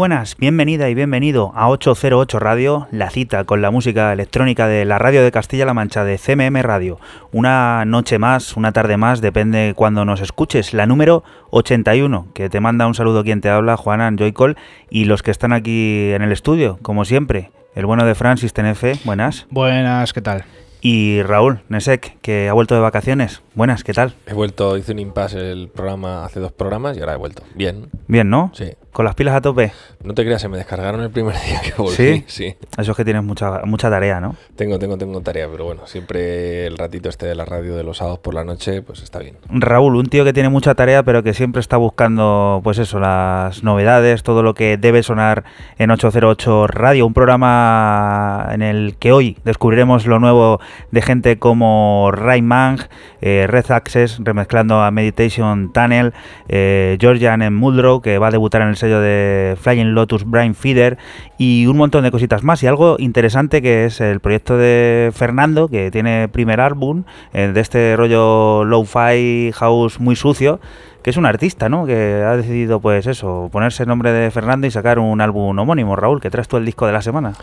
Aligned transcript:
Buenas, 0.00 0.38
bienvenida 0.38 0.88
y 0.88 0.94
bienvenido 0.94 1.52
a 1.54 1.68
808 1.68 2.38
Radio, 2.38 2.88
la 2.90 3.10
cita 3.10 3.44
con 3.44 3.60
la 3.60 3.70
música 3.70 4.14
electrónica 4.14 4.66
de 4.66 4.86
la 4.86 4.98
radio 4.98 5.22
de 5.22 5.30
Castilla-La 5.30 5.74
Mancha 5.74 6.04
de 6.04 6.16
CMM 6.16 6.62
Radio. 6.62 6.98
Una 7.32 7.84
noche 7.84 8.18
más, 8.18 8.56
una 8.56 8.72
tarde 8.72 8.96
más, 8.96 9.20
depende 9.20 9.74
cuando 9.76 10.06
nos 10.06 10.22
escuches, 10.22 10.72
la 10.72 10.86
número 10.86 11.22
81, 11.50 12.28
que 12.32 12.48
te 12.48 12.60
manda 12.60 12.86
un 12.86 12.94
saludo 12.94 13.22
quien 13.24 13.42
te 13.42 13.50
habla, 13.50 13.76
Juanan 13.76 14.16
Joycol, 14.16 14.56
y 14.88 15.04
los 15.04 15.22
que 15.22 15.32
están 15.32 15.52
aquí 15.52 16.12
en 16.12 16.22
el 16.22 16.32
estudio, 16.32 16.78
como 16.80 17.04
siempre, 17.04 17.50
el 17.74 17.84
bueno 17.84 18.06
de 18.06 18.14
Francis 18.14 18.54
Tenefe, 18.54 18.94
buenas. 19.04 19.48
Buenas, 19.50 20.14
¿qué 20.14 20.22
tal? 20.22 20.46
Y 20.80 21.22
Raúl 21.22 21.60
Nesek, 21.68 22.18
que 22.22 22.48
ha 22.48 22.54
vuelto 22.54 22.74
de 22.74 22.80
vacaciones. 22.80 23.42
Buenas, 23.54 23.84
¿qué 23.84 23.92
tal? 23.92 24.14
He 24.26 24.32
vuelto, 24.32 24.78
hice 24.78 24.92
un 24.92 24.98
impasse 24.98 25.52
el 25.52 25.68
programa 25.68 26.24
hace 26.24 26.40
dos 26.40 26.52
programas 26.52 26.96
y 26.96 27.00
ahora 27.00 27.12
he 27.12 27.18
vuelto. 27.18 27.42
Bien. 27.54 27.90
Bien, 28.06 28.30
¿no? 28.30 28.50
Sí. 28.54 28.70
Con 28.92 29.04
las 29.04 29.14
pilas 29.14 29.34
a 29.36 29.40
tope. 29.40 29.72
No 30.02 30.14
te 30.14 30.24
creas, 30.24 30.42
se 30.42 30.48
me 30.48 30.56
descargaron 30.56 31.00
el 31.00 31.10
primer 31.10 31.34
día 31.46 31.60
que 31.60 31.72
volví. 31.80 31.94
¿Sí? 31.94 32.24
Sí. 32.26 32.56
Eso 32.76 32.90
es 32.90 32.96
que 32.96 33.04
tienes 33.04 33.22
mucha, 33.22 33.60
mucha 33.64 33.88
tarea, 33.88 34.20
¿no? 34.20 34.34
Tengo, 34.56 34.78
tengo, 34.78 34.98
tengo 34.98 35.20
tarea, 35.20 35.48
pero 35.50 35.64
bueno, 35.64 35.86
siempre 35.86 36.66
el 36.66 36.76
ratito 36.76 37.08
este 37.08 37.26
de 37.26 37.34
la 37.34 37.44
radio 37.44 37.76
de 37.76 37.84
los 37.84 37.98
sábados 37.98 38.18
por 38.18 38.34
la 38.34 38.44
noche, 38.44 38.82
pues 38.82 39.02
está 39.02 39.20
bien. 39.20 39.36
Raúl, 39.48 39.94
un 39.94 40.06
tío 40.06 40.24
que 40.24 40.32
tiene 40.32 40.48
mucha 40.48 40.74
tarea, 40.74 41.02
pero 41.02 41.22
que 41.22 41.34
siempre 41.34 41.60
está 41.60 41.76
buscando, 41.76 42.60
pues 42.64 42.78
eso, 42.78 42.98
las 42.98 43.62
novedades, 43.62 44.22
todo 44.22 44.42
lo 44.42 44.54
que 44.54 44.76
debe 44.76 45.02
sonar 45.02 45.44
en 45.78 45.90
808 45.90 46.66
Radio, 46.66 47.06
un 47.06 47.14
programa 47.14 48.48
en 48.52 48.62
el 48.62 48.96
que 48.98 49.12
hoy 49.12 49.38
descubriremos 49.44 50.06
lo 50.06 50.18
nuevo 50.18 50.60
de 50.90 51.02
gente 51.02 51.38
como 51.38 52.10
Ray 52.12 52.42
Mang, 52.42 52.80
eh, 53.20 53.46
Red 53.48 53.70
Access, 53.70 54.18
remezclando 54.20 54.82
a 54.82 54.90
Meditation 54.90 55.72
Tunnel, 55.72 56.12
eh, 56.48 56.96
Georgian 57.00 57.42
en 57.42 57.54
Muldrow, 57.54 58.00
que 58.00 58.18
va 58.18 58.28
a 58.28 58.30
debutar 58.30 58.62
en 58.62 58.68
el 58.68 58.76
sello 58.80 59.00
de 59.00 59.56
Flying 59.60 59.94
Lotus 59.94 60.24
Brain 60.24 60.54
Feeder, 60.54 60.98
y 61.38 61.66
un 61.66 61.76
montón 61.76 62.02
de 62.02 62.10
cositas 62.10 62.42
más. 62.42 62.62
Y 62.62 62.66
algo 62.66 62.96
interesante 62.98 63.62
que 63.62 63.84
es 63.84 64.00
el 64.00 64.18
proyecto 64.18 64.56
de 64.56 65.12
Fernando, 65.14 65.68
que 65.68 65.90
tiene 65.90 66.28
primer 66.28 66.60
álbum 66.60 67.04
eh, 67.32 67.52
de 67.54 67.60
este 67.60 67.94
rollo 67.96 68.64
low-fi 68.64 69.52
house 69.52 70.00
muy 70.00 70.16
sucio, 70.16 70.58
que 71.02 71.10
es 71.10 71.16
un 71.16 71.26
artista, 71.26 71.68
¿no? 71.68 71.86
Que 71.86 72.24
ha 72.26 72.36
decidido, 72.36 72.80
pues 72.80 73.06
eso, 73.06 73.48
ponerse 73.52 73.84
el 73.84 73.88
nombre 73.88 74.12
de 74.12 74.30
Fernando 74.30 74.66
y 74.66 74.70
sacar 74.70 74.98
un 74.98 75.20
álbum 75.20 75.58
homónimo. 75.58 75.96
Raúl, 75.96 76.20
que 76.20 76.30
traes 76.30 76.48
tú 76.48 76.56
el 76.56 76.64
disco 76.64 76.86
de 76.86 76.92
la 76.92 77.00
semana. 77.00 77.34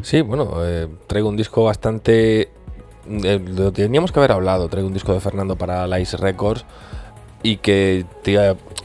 Sí, 0.00 0.20
bueno, 0.22 0.50
eh, 0.64 0.88
traigo 1.06 1.28
un 1.28 1.36
disco 1.36 1.64
bastante... 1.64 2.48
eh, 3.06 3.40
lo 3.54 3.72
teníamos 3.72 4.12
que 4.12 4.18
haber 4.18 4.32
hablado, 4.32 4.68
traigo 4.68 4.88
un 4.88 4.94
disco 4.94 5.12
de 5.12 5.20
Fernando 5.20 5.56
para 5.56 5.86
Lice 5.86 6.16
Records 6.16 6.64
y 7.42 7.58
que 7.58 8.06
te, 8.22 8.38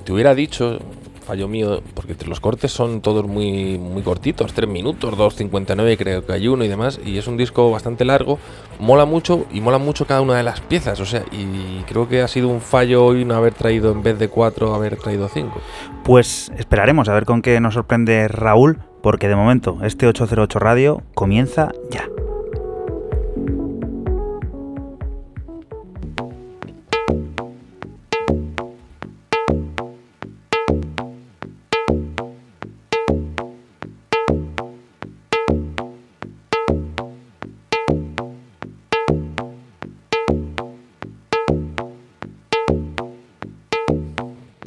te 0.04 0.12
hubiera 0.12 0.36
dicho, 0.36 0.80
fallo 1.28 1.48
mío, 1.48 1.82
porque 1.94 2.16
los 2.26 2.40
cortes 2.40 2.72
son 2.72 3.02
todos 3.02 3.28
muy, 3.28 3.78
muy 3.78 4.02
cortitos, 4.02 4.54
3 4.54 4.70
minutos, 4.70 5.14
2.59 5.16 5.98
creo 5.98 6.26
que 6.26 6.34
hay 6.34 6.48
uno 6.48 6.64
y 6.64 6.70
demás, 6.70 7.00
y 7.06 7.18
es 7.18 7.28
un 7.28 7.36
disco 7.36 7.70
bastante 7.70 8.06
largo, 8.06 8.40
mola 8.80 9.06
mucho 9.06 9.46
y 9.52 9.60
mola 9.60 9.78
mucho 9.78 10.08
cada 10.08 10.22
una 10.22 10.38
de 10.38 10.44
las 10.44 10.62
piezas, 10.62 11.00
o 11.02 11.06
sea, 11.06 11.24
y 11.32 11.84
creo 11.84 12.08
que 12.08 12.22
ha 12.22 12.28
sido 12.28 12.48
un 12.48 12.62
fallo 12.62 13.06
hoy 13.06 13.26
no 13.26 13.36
haber 13.36 13.54
traído 13.54 13.92
en 13.92 14.02
vez 14.02 14.18
de 14.18 14.30
4, 14.30 14.74
haber 14.74 14.96
traído 14.96 15.28
5. 15.28 15.60
Pues 16.04 16.52
esperaremos 16.58 17.10
a 17.10 17.14
ver 17.14 17.26
con 17.26 17.42
qué 17.42 17.60
nos 17.60 17.74
sorprende 17.74 18.28
Raúl, 18.30 18.80
porque 19.04 19.28
de 19.28 19.36
momento 19.36 19.80
este 19.84 20.08
808 20.08 20.60
Radio 20.60 21.04
comienza 21.14 21.72
ya. 21.92 22.08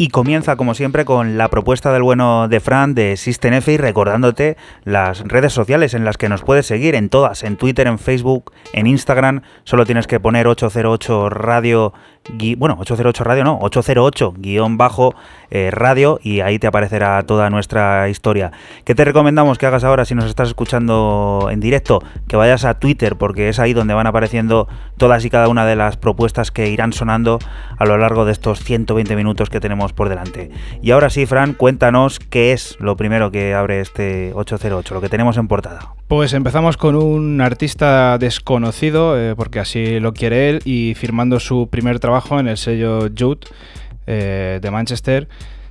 Y 0.00 0.08
comienza, 0.08 0.56
como 0.56 0.72
siempre, 0.72 1.04
con 1.04 1.36
la 1.36 1.48
propuesta 1.48 1.92
del 1.92 2.02
bueno 2.02 2.48
de 2.48 2.60
Fran 2.60 2.94
de 2.94 3.18
System 3.18 3.60
y 3.66 3.76
recordándote 3.76 4.56
las 4.82 5.20
redes 5.28 5.52
sociales 5.52 5.92
en 5.92 6.06
las 6.06 6.16
que 6.16 6.30
nos 6.30 6.40
puedes 6.40 6.64
seguir, 6.64 6.94
en 6.94 7.10
todas, 7.10 7.42
en 7.42 7.58
Twitter, 7.58 7.86
en 7.86 7.98
Facebook, 7.98 8.50
en 8.72 8.86
Instagram. 8.86 9.42
Solo 9.64 9.84
tienes 9.84 10.06
que 10.06 10.18
poner 10.18 10.46
808 10.46 11.28
Radio, 11.28 11.92
bueno, 12.56 12.78
808 12.80 13.24
Radio 13.24 13.44
no, 13.44 13.58
808 13.60 14.34
guion 14.38 14.78
bajo 14.78 15.14
eh, 15.50 15.70
radio 15.70 16.18
y 16.22 16.40
ahí 16.40 16.58
te 16.58 16.66
aparecerá 16.66 17.22
toda 17.24 17.50
nuestra 17.50 18.08
historia. 18.08 18.52
¿Qué 18.86 18.94
te 18.94 19.04
recomendamos 19.04 19.58
que 19.58 19.66
hagas 19.66 19.84
ahora 19.84 20.06
si 20.06 20.14
nos 20.14 20.24
estás 20.24 20.48
escuchando 20.48 21.48
en 21.50 21.60
directo? 21.60 22.02
Que 22.26 22.36
vayas 22.36 22.64
a 22.64 22.78
Twitter 22.78 23.16
porque 23.16 23.50
es 23.50 23.58
ahí 23.58 23.74
donde 23.74 23.92
van 23.92 24.06
apareciendo 24.06 24.66
todas 24.96 25.26
y 25.26 25.30
cada 25.30 25.48
una 25.48 25.66
de 25.66 25.76
las 25.76 25.98
propuestas 25.98 26.50
que 26.50 26.70
irán 26.70 26.94
sonando 26.94 27.38
a 27.76 27.84
lo 27.84 27.98
largo 27.98 28.24
de 28.24 28.32
estos 28.32 28.60
120 28.60 29.14
minutos 29.14 29.50
que 29.50 29.60
tenemos 29.60 29.89
por 29.92 30.08
delante. 30.08 30.50
Y 30.82 30.90
ahora 30.90 31.10
sí, 31.10 31.26
Fran, 31.26 31.54
cuéntanos 31.54 32.18
qué 32.18 32.52
es 32.52 32.76
lo 32.80 32.96
primero 32.96 33.30
que 33.30 33.54
abre 33.54 33.80
este 33.80 34.32
808, 34.34 34.94
lo 34.94 35.00
que 35.00 35.08
tenemos 35.08 35.36
en 35.36 35.48
portada. 35.48 35.94
Pues 36.08 36.32
empezamos 36.32 36.76
con 36.76 36.96
un 36.96 37.40
artista 37.40 38.18
desconocido, 38.18 39.18
eh, 39.18 39.34
porque 39.36 39.60
así 39.60 40.00
lo 40.00 40.12
quiere 40.12 40.50
él, 40.50 40.60
y 40.64 40.94
firmando 40.94 41.40
su 41.40 41.68
primer 41.68 42.00
trabajo 42.00 42.40
en 42.40 42.48
el 42.48 42.56
sello 42.56 43.08
Jude 43.16 43.46
eh, 44.06 44.58
de 44.60 44.70
Manchester. 44.70 45.28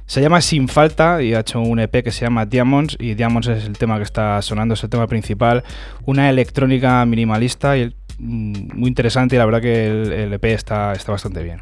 Se 0.09 0.21
llama 0.21 0.41
Sin 0.41 0.67
Falta 0.67 1.21
y 1.21 1.35
ha 1.35 1.41
hecho 1.41 1.61
un 1.61 1.79
EP 1.79 2.03
que 2.03 2.11
se 2.11 2.25
llama 2.25 2.47
Diamonds 2.47 2.97
y 2.99 3.13
Diamonds 3.13 3.47
es 3.47 3.65
el 3.65 3.77
tema 3.77 3.97
que 3.97 4.03
está 4.03 4.41
sonando, 4.41 4.73
es 4.73 4.83
el 4.83 4.89
tema 4.89 5.05
principal. 5.05 5.63
Una 6.05 6.31
electrónica 6.31 7.05
minimalista 7.05 7.77
y 7.77 7.93
mm, 8.17 8.75
muy 8.75 8.87
interesante 8.87 9.35
y 9.35 9.37
la 9.37 9.45
verdad 9.45 9.61
que 9.61 9.85
el, 9.85 10.33
EP 10.33 10.45
está, 10.45 10.93
está 10.93 11.11
bastante 11.11 11.43
bien. 11.43 11.61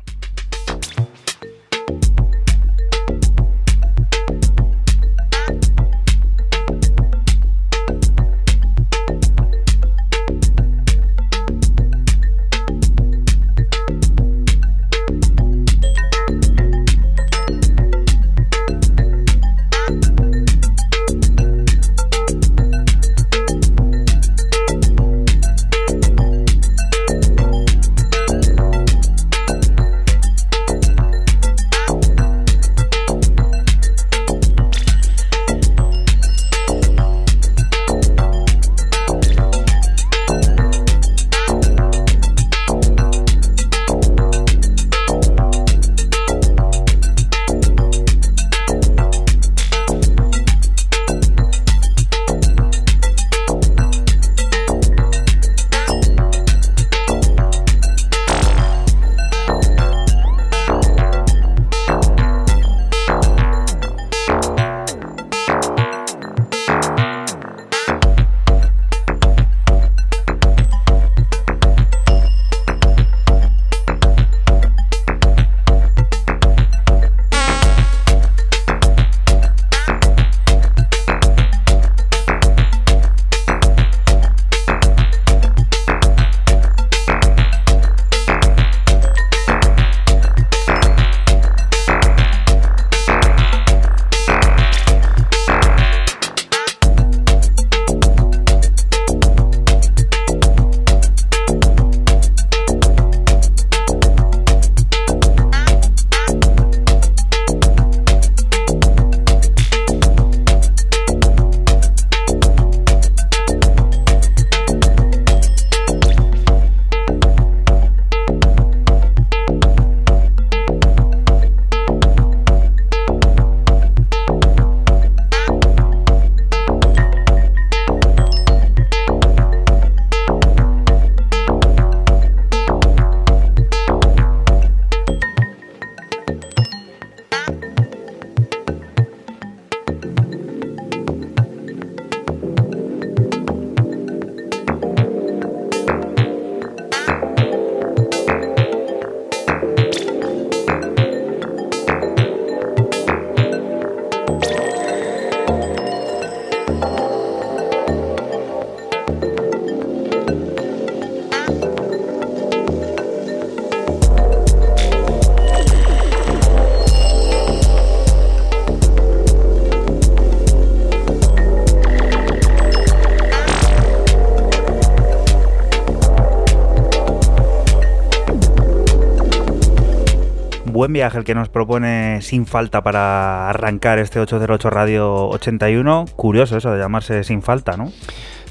El 181.16 181.24
que 181.24 181.36
nos 181.36 181.50
propone 181.50 182.22
sin 182.22 182.46
falta 182.46 182.82
para 182.82 183.50
arrancar 183.50 184.00
este 184.00 184.20
808 184.20 184.70
Radio 184.70 185.28
81. 185.30 186.06
Curioso 186.16 186.58
eso 186.58 186.72
de 186.72 186.80
llamarse 186.80 187.24
sin 187.24 187.42
falta, 187.42 187.78
¿no? 187.78 187.92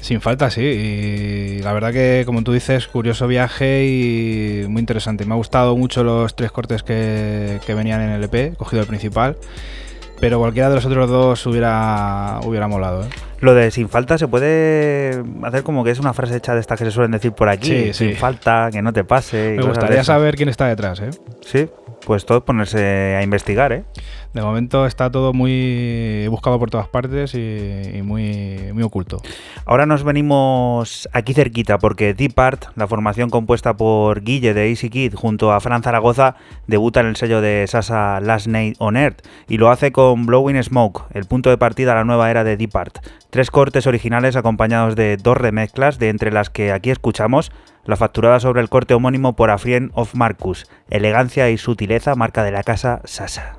Sin 0.01 0.21
falta, 0.21 0.49
sí. 0.49 0.61
Y 0.61 1.59
la 1.63 1.73
verdad 1.73 1.91
que, 1.91 2.23
como 2.25 2.43
tú 2.43 2.53
dices, 2.53 2.87
curioso 2.87 3.27
viaje 3.27 3.85
y 3.85 4.65
muy 4.67 4.79
interesante. 4.79 5.25
Me 5.25 5.33
ha 5.33 5.37
gustado 5.37 5.75
mucho 5.75 6.03
los 6.03 6.35
tres 6.35 6.51
cortes 6.51 6.83
que, 6.83 7.59
que 7.65 7.73
venían 7.73 8.01
en 8.01 8.09
el 8.11 8.23
EP, 8.23 8.55
cogido 8.55 8.81
el 8.81 8.87
principal. 8.87 9.37
Pero 10.19 10.39
cualquiera 10.39 10.69
de 10.69 10.75
los 10.75 10.85
otros 10.85 11.09
dos 11.09 11.45
hubiera, 11.45 12.39
hubiera 12.43 12.67
molado. 12.67 13.03
¿eh? 13.03 13.09
Lo 13.39 13.53
de 13.53 13.69
sin 13.69 13.87
falta 13.87 14.17
se 14.17 14.27
puede 14.27 15.23
hacer 15.43 15.63
como 15.63 15.83
que 15.83 15.91
es 15.91 15.99
una 15.99 16.13
frase 16.13 16.37
hecha 16.37 16.55
de 16.55 16.61
estas 16.61 16.79
que 16.79 16.85
se 16.85 16.91
suelen 16.91 17.11
decir 17.11 17.33
por 17.33 17.49
aquí. 17.49 17.67
Sí, 17.67 17.93
sin 17.93 18.09
sí. 18.09 18.15
falta, 18.15 18.69
que 18.71 18.81
no 18.81 18.93
te 18.93 19.03
pase. 19.03 19.55
Me 19.57 19.63
gustaría 19.63 20.03
saber 20.03 20.35
quién 20.35 20.49
está 20.49 20.67
detrás. 20.67 20.99
¿eh? 21.01 21.11
Sí, 21.41 21.69
pues 22.07 22.25
todo 22.25 22.45
ponerse 22.45 23.17
a 23.17 23.21
investigar, 23.21 23.73
¿eh? 23.73 23.83
De 24.33 24.41
momento 24.41 24.85
está 24.85 25.11
todo 25.11 25.33
muy 25.33 26.25
buscado 26.29 26.57
por 26.57 26.69
todas 26.69 26.87
partes 26.87 27.35
y, 27.35 27.97
y 27.97 28.01
muy, 28.01 28.56
muy 28.77 28.83
oculto. 28.83 29.21
Ahora 29.65 29.85
nos 29.85 30.03
venimos 30.03 31.09
aquí 31.11 31.33
cerquita 31.33 31.79
porque 31.79 32.13
Deep 32.13 32.39
Art, 32.39 32.65
la 32.75 32.87
formación 32.87 33.29
compuesta 33.29 33.75
por 33.75 34.21
Guille 34.21 34.53
de 34.53 34.69
Easy 34.69 34.89
Kid 34.89 35.15
junto 35.15 35.51
a 35.51 35.59
Fran 35.59 35.83
Zaragoza, 35.83 36.35
debuta 36.67 36.99
en 36.99 37.07
el 37.07 37.15
sello 37.15 37.41
de 37.41 37.65
Sasa 37.67 38.19
Last 38.21 38.47
Night 38.47 38.75
on 38.79 38.95
Earth 38.95 39.25
y 39.49 39.57
lo 39.57 39.69
hace 39.69 39.91
con 39.91 40.25
Blowing 40.25 40.61
Smoke, 40.63 41.05
el 41.13 41.25
punto 41.25 41.49
de 41.49 41.57
partida 41.57 41.93
a 41.93 41.95
la 41.95 42.03
nueva 42.03 42.29
era 42.29 42.43
de 42.43 42.55
Deep 42.55 42.75
Art. 42.75 42.99
Tres 43.31 43.51
cortes 43.51 43.87
originales 43.87 44.35
acompañados 44.35 44.95
de 44.95 45.17
dos 45.17 45.35
remezclas, 45.35 45.99
de 45.99 46.09
entre 46.09 46.31
las 46.31 46.49
que 46.49 46.71
aquí 46.71 46.91
escuchamos 46.91 47.51
la 47.83 47.95
facturada 47.95 48.39
sobre 48.39 48.61
el 48.61 48.69
corte 48.69 48.93
homónimo 48.93 49.35
por 49.35 49.49
Afrien 49.49 49.91
of 49.95 50.13
Marcus, 50.13 50.67
elegancia 50.89 51.49
y 51.49 51.57
sutileza 51.57 52.15
marca 52.15 52.43
de 52.43 52.51
la 52.51 52.63
casa 52.63 53.01
Sasa. 53.05 53.57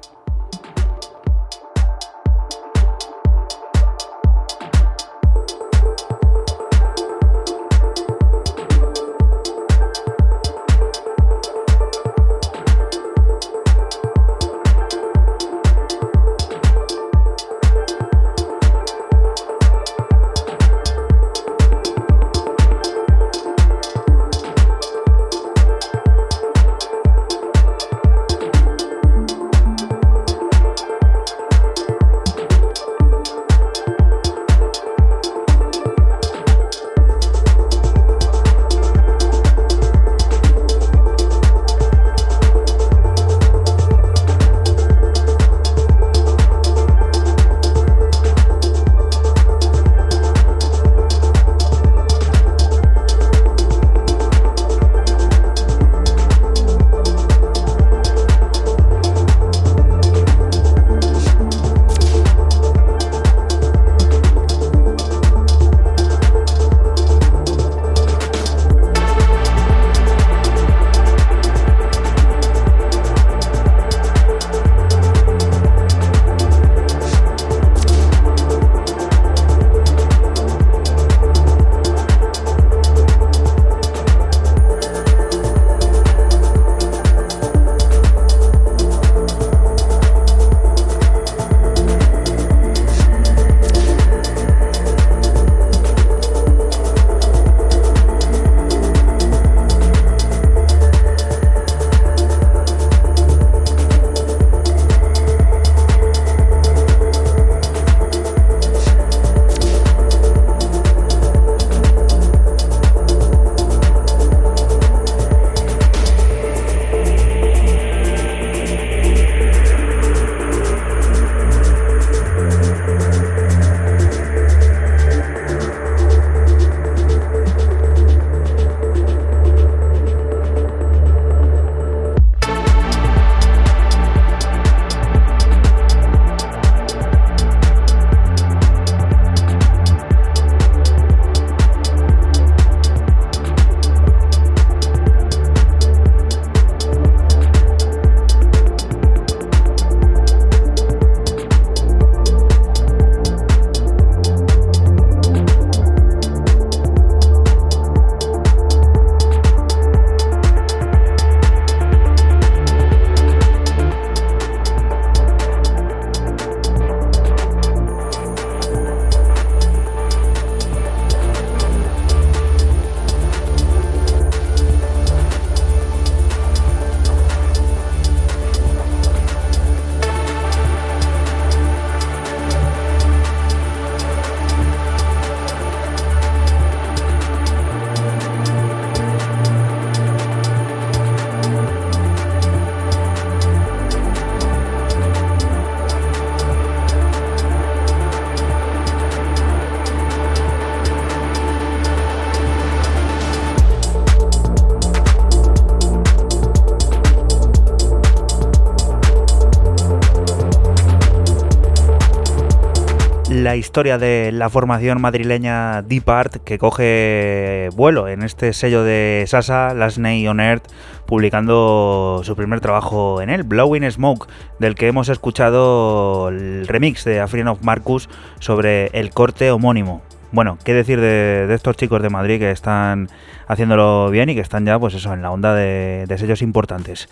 La 213.49 213.57
historia 213.57 213.97
de 213.97 214.31
la 214.31 214.51
formación 214.51 215.01
madrileña 215.01 215.81
Deep 215.81 216.07
Art 216.11 216.37
que 216.45 216.59
coge 216.59 217.71
vuelo 217.75 218.07
en 218.07 218.23
este 218.23 218.53
sello 218.53 218.85
de 218.85 219.25
Sasa, 219.27 219.73
Last 219.73 219.97
Night 219.97 220.29
on 220.29 220.39
Earth, 220.39 220.65
publicando 221.07 222.21
su 222.25 222.37
primer 222.37 222.61
trabajo 222.61 223.23
en 223.23 223.31
él, 223.31 223.45
Blowing 223.45 223.91
Smoke, 223.91 224.29
del 224.59 224.75
que 224.75 224.89
hemos 224.89 225.09
escuchado 225.09 226.29
el 226.29 226.69
remix 226.69 227.07
de 227.07 227.21
Afrien 227.21 227.49
of 227.49 227.63
Marcus 227.63 228.11
sobre 228.39 228.89
el 228.89 229.09
corte 229.13 229.51
homónimo. 229.51 230.03
Bueno, 230.31 230.59
qué 230.63 230.75
decir 230.75 231.01
de, 231.01 231.47
de 231.47 231.55
estos 231.55 231.77
chicos 231.77 232.03
de 232.03 232.11
Madrid 232.11 232.39
que 232.39 232.51
están 232.51 233.09
haciéndolo 233.47 234.11
bien 234.11 234.29
y 234.29 234.35
que 234.35 234.41
están 234.41 234.67
ya, 234.67 234.79
pues 234.79 234.95
eso, 234.95 235.13
en 235.15 235.23
la 235.23 235.31
onda 235.31 235.55
de, 235.55 236.05
de 236.07 236.19
sellos 236.19 236.43
importantes. 236.43 237.09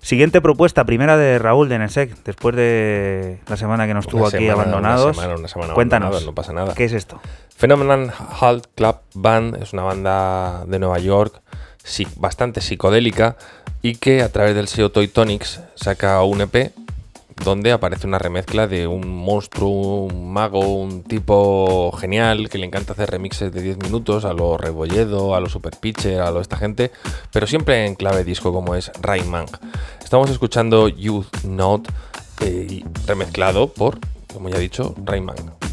Siguiente 0.00 0.40
propuesta, 0.40 0.84
primera 0.84 1.16
de 1.16 1.38
Raúl 1.38 1.68
de 1.68 1.78
Nesek, 1.78 2.22
después 2.24 2.54
de 2.54 3.38
la 3.48 3.56
semana 3.56 3.86
que 3.86 3.94
nos 3.94 4.04
Una 4.06 4.10
tuvo 4.10 4.26
aquí 4.26 4.36
semana, 4.36 4.52
abandonados. 4.52 5.04
Una 5.04 5.14
semana, 5.14 5.38
una 5.38 5.48
semana 5.48 5.74
Cuéntanos, 5.74 6.06
abandonados, 6.08 6.26
no 6.26 6.34
pasa 6.34 6.52
nada. 6.52 6.74
¿qué 6.74 6.84
es 6.84 6.92
esto? 6.92 7.20
Phenomenon 7.56 8.10
Halt 8.40 8.66
Club 8.74 8.96
Band 9.14 9.62
es 9.62 9.72
una 9.72 9.82
banda 9.82 10.64
de 10.66 10.78
Nueva 10.78 10.98
York 10.98 11.40
bastante 12.16 12.60
psicodélica 12.60 13.36
y 13.82 13.96
que 13.96 14.22
a 14.22 14.30
través 14.30 14.54
del 14.54 14.68
SEO 14.68 14.90
Toy 14.90 15.08
Tonics 15.08 15.60
saca 15.74 16.22
un 16.22 16.42
EP 16.42 16.72
donde 17.44 17.72
aparece 17.72 18.06
una 18.06 18.18
remezcla 18.18 18.66
de 18.66 18.86
un 18.86 19.08
monstruo, 19.08 20.04
un 20.04 20.32
mago, 20.32 20.60
un 20.60 21.02
tipo 21.02 21.92
genial 21.92 22.48
que 22.48 22.58
le 22.58 22.66
encanta 22.66 22.92
hacer 22.92 23.10
remixes 23.10 23.52
de 23.52 23.62
10 23.62 23.78
minutos 23.78 24.24
a 24.24 24.32
lo 24.32 24.58
Rebolledo, 24.58 25.34
a 25.34 25.40
lo 25.40 25.48
Super 25.48 25.76
Pitcher, 25.76 26.20
a 26.20 26.30
lo 26.30 26.40
esta 26.40 26.56
gente, 26.56 26.90
pero 27.32 27.46
siempre 27.46 27.86
en 27.86 27.94
clave 27.94 28.24
disco 28.24 28.52
como 28.52 28.74
es 28.74 28.90
Rayman. 29.00 29.46
Estamos 30.02 30.30
escuchando 30.30 30.88
Youth 30.88 31.44
Note 31.44 31.90
eh, 32.40 32.84
remezclado 33.06 33.68
por, 33.68 33.98
como 34.32 34.48
ya 34.48 34.56
he 34.56 34.60
dicho, 34.60 34.94
Rayman. 35.04 35.67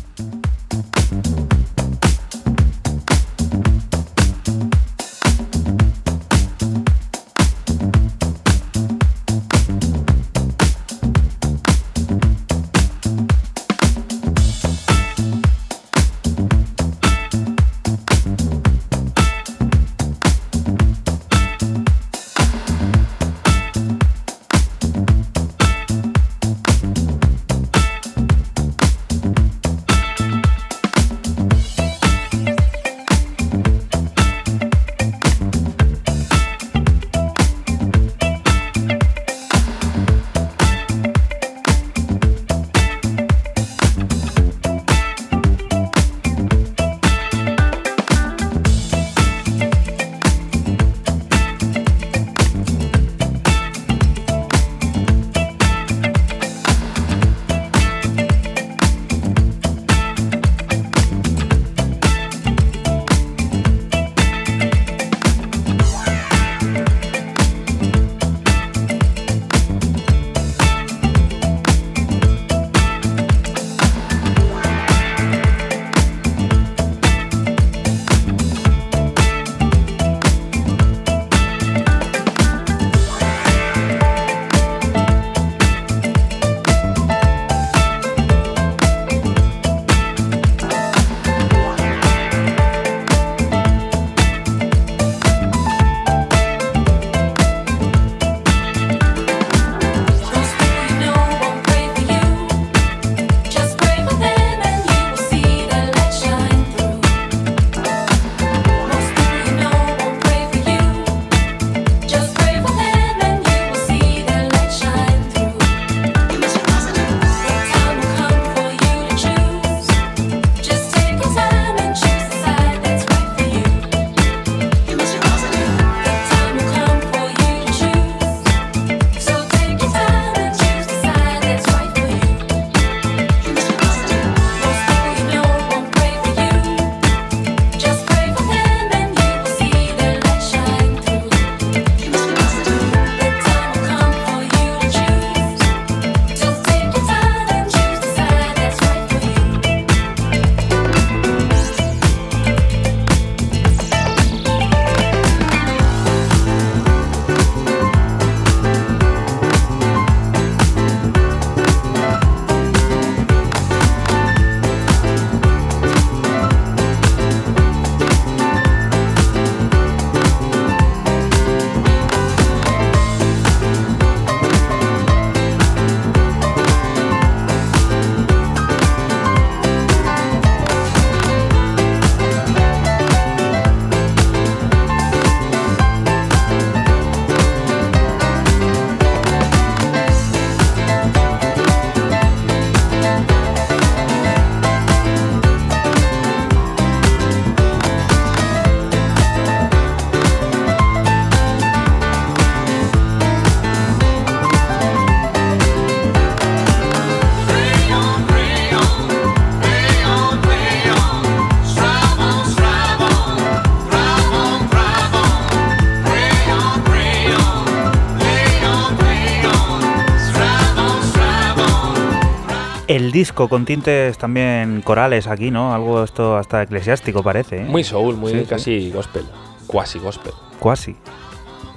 Disco 223.15 223.47
con 223.47 223.63
tintes 223.63 224.17
también 224.17 224.81
corales 224.83 225.27
aquí, 225.27 225.49
¿no? 225.49 225.73
Algo 225.73 226.03
esto 226.03 226.35
hasta 226.35 226.63
eclesiástico 226.63 227.23
parece. 227.23 227.61
¿eh? 227.61 227.65
Muy 227.65 227.83
soul, 227.85 228.17
muy 228.17 228.31
Sí, 228.33 228.39
sí. 228.41 228.45
casi 228.45 228.91
gospel, 228.91 229.25
cuasi 229.67 229.99
gospel. 229.99 230.33
Cuasi. 230.59 230.97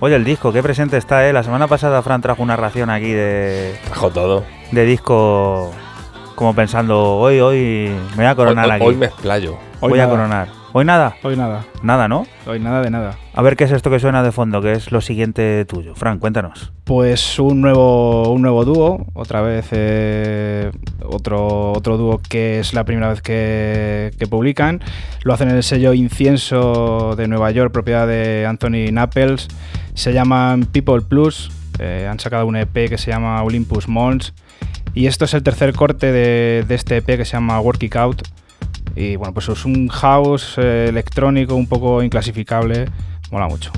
Oye, 0.00 0.16
el 0.16 0.24
disco, 0.24 0.52
qué 0.52 0.62
presente 0.64 0.96
está, 0.96 1.28
¿eh? 1.28 1.32
La 1.32 1.44
semana 1.44 1.68
pasada 1.68 2.02
Fran 2.02 2.20
trajo 2.22 2.42
una 2.42 2.56
ración 2.56 2.90
aquí 2.90 3.12
de, 3.12 3.78
Trajo 3.86 4.10
todo. 4.10 4.44
de 4.72 4.84
disco 4.84 5.70
como 6.34 6.54
pensando, 6.54 7.16
hoy, 7.16 7.38
hoy 7.40 7.90
me 8.10 8.16
voy 8.16 8.26
a 8.26 8.34
coronar 8.34 8.66
hoy, 8.66 8.70
aquí. 8.72 8.84
hoy 8.84 8.96
me 8.96 9.06
explayo. 9.06 9.56
Hoy 9.80 9.90
Voy 9.90 10.00
a 10.00 10.08
coronar. 10.08 10.48
¿Hoy 10.74 10.84
nada? 10.84 11.16
Hoy 11.22 11.34
nada. 11.34 11.64
Nada, 11.82 12.08
¿no? 12.08 12.26
Hoy 12.46 12.60
nada 12.60 12.82
de 12.82 12.90
nada. 12.90 13.16
A 13.32 13.40
ver 13.40 13.56
qué 13.56 13.64
es 13.64 13.72
esto 13.72 13.90
que 13.90 13.98
suena 13.98 14.22
de 14.22 14.32
fondo, 14.32 14.60
que 14.60 14.72
es 14.72 14.92
lo 14.92 15.00
siguiente 15.00 15.64
tuyo. 15.64 15.94
Fran, 15.94 16.18
cuéntanos. 16.18 16.72
Pues 16.84 17.38
un 17.38 17.62
nuevo, 17.62 18.30
un 18.30 18.42
nuevo 18.42 18.66
dúo, 18.66 19.06
otra 19.14 19.40
vez 19.40 19.68
eh, 19.70 20.70
otro, 21.02 21.72
otro 21.72 21.96
dúo 21.96 22.20
que 22.28 22.60
es 22.60 22.74
la 22.74 22.84
primera 22.84 23.08
vez 23.08 23.22
que, 23.22 24.10
que, 24.18 24.26
publican. 24.26 24.82
Lo 25.22 25.32
hacen 25.32 25.48
en 25.48 25.56
el 25.56 25.62
sello 25.62 25.94
Incienso 25.94 27.14
de 27.16 27.28
Nueva 27.28 27.50
York, 27.50 27.72
propiedad 27.72 28.06
de 28.06 28.44
Anthony 28.46 28.92
Napples. 28.92 29.48
Se 29.94 30.12
llaman 30.12 30.66
People 30.66 31.00
Plus. 31.00 31.50
Eh, 31.78 32.06
han 32.10 32.20
sacado 32.20 32.44
un 32.44 32.56
EP 32.56 32.90
que 32.90 32.98
se 32.98 33.10
llama 33.10 33.42
Olympus 33.42 33.88
Mons. 33.88 34.34
Y 34.92 35.06
esto 35.06 35.24
es 35.24 35.32
el 35.32 35.42
tercer 35.42 35.72
corte 35.74 36.12
de, 36.12 36.64
de 36.68 36.74
este 36.74 36.98
EP 36.98 37.06
que 37.06 37.24
se 37.24 37.32
llama 37.32 37.58
Working 37.58 37.96
Out. 37.96 38.22
Y 38.98 39.14
bueno, 39.14 39.32
pues 39.32 39.48
es 39.48 39.64
un 39.64 39.86
house 39.86 40.54
eh, 40.56 40.86
electrónico 40.88 41.54
un 41.54 41.68
poco 41.68 42.02
inclasificable, 42.02 42.86
mola 43.30 43.46
mucho. 43.46 43.70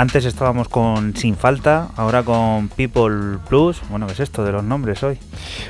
Antes 0.00 0.24
estábamos 0.24 0.70
con 0.70 1.14
Sin 1.14 1.36
Falta, 1.36 1.88
ahora 1.94 2.22
con 2.22 2.68
People 2.68 3.36
Plus. 3.50 3.82
Bueno, 3.90 4.06
¿qué 4.06 4.14
es 4.14 4.20
esto 4.20 4.42
de 4.42 4.50
los 4.50 4.64
nombres 4.64 5.02
hoy? 5.02 5.18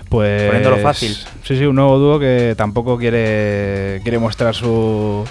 Pues. 0.09 0.45
Poniéndolo 0.45 0.77
fácil. 0.77 1.17
Sí, 1.43 1.57
sí, 1.57 1.67
un 1.67 1.75
nuevo 1.75 1.99
dúo 1.99 2.21
que 2.21 2.55
tampoco 2.57 2.97
quiere, 2.97 3.99
quiere 4.05 4.21
mostrar 4.21 4.55
su, 4.55 5.25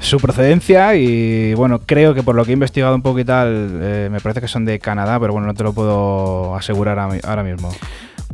su 0.00 0.18
procedencia 0.18 0.96
y 0.96 1.54
bueno, 1.54 1.82
creo 1.86 2.12
que 2.12 2.24
por 2.24 2.34
lo 2.34 2.44
que 2.44 2.50
he 2.50 2.54
investigado 2.54 2.96
un 2.96 3.02
poco 3.02 3.20
y 3.20 3.24
tal, 3.24 3.78
eh, 3.80 4.08
me 4.10 4.18
parece 4.18 4.40
que 4.40 4.48
son 4.48 4.64
de 4.64 4.80
Canadá, 4.80 5.20
pero 5.20 5.32
bueno, 5.32 5.46
no 5.46 5.54
te 5.54 5.62
lo 5.62 5.72
puedo 5.72 6.56
asegurar 6.56 6.98
ahora 6.98 7.44
mismo. 7.44 7.72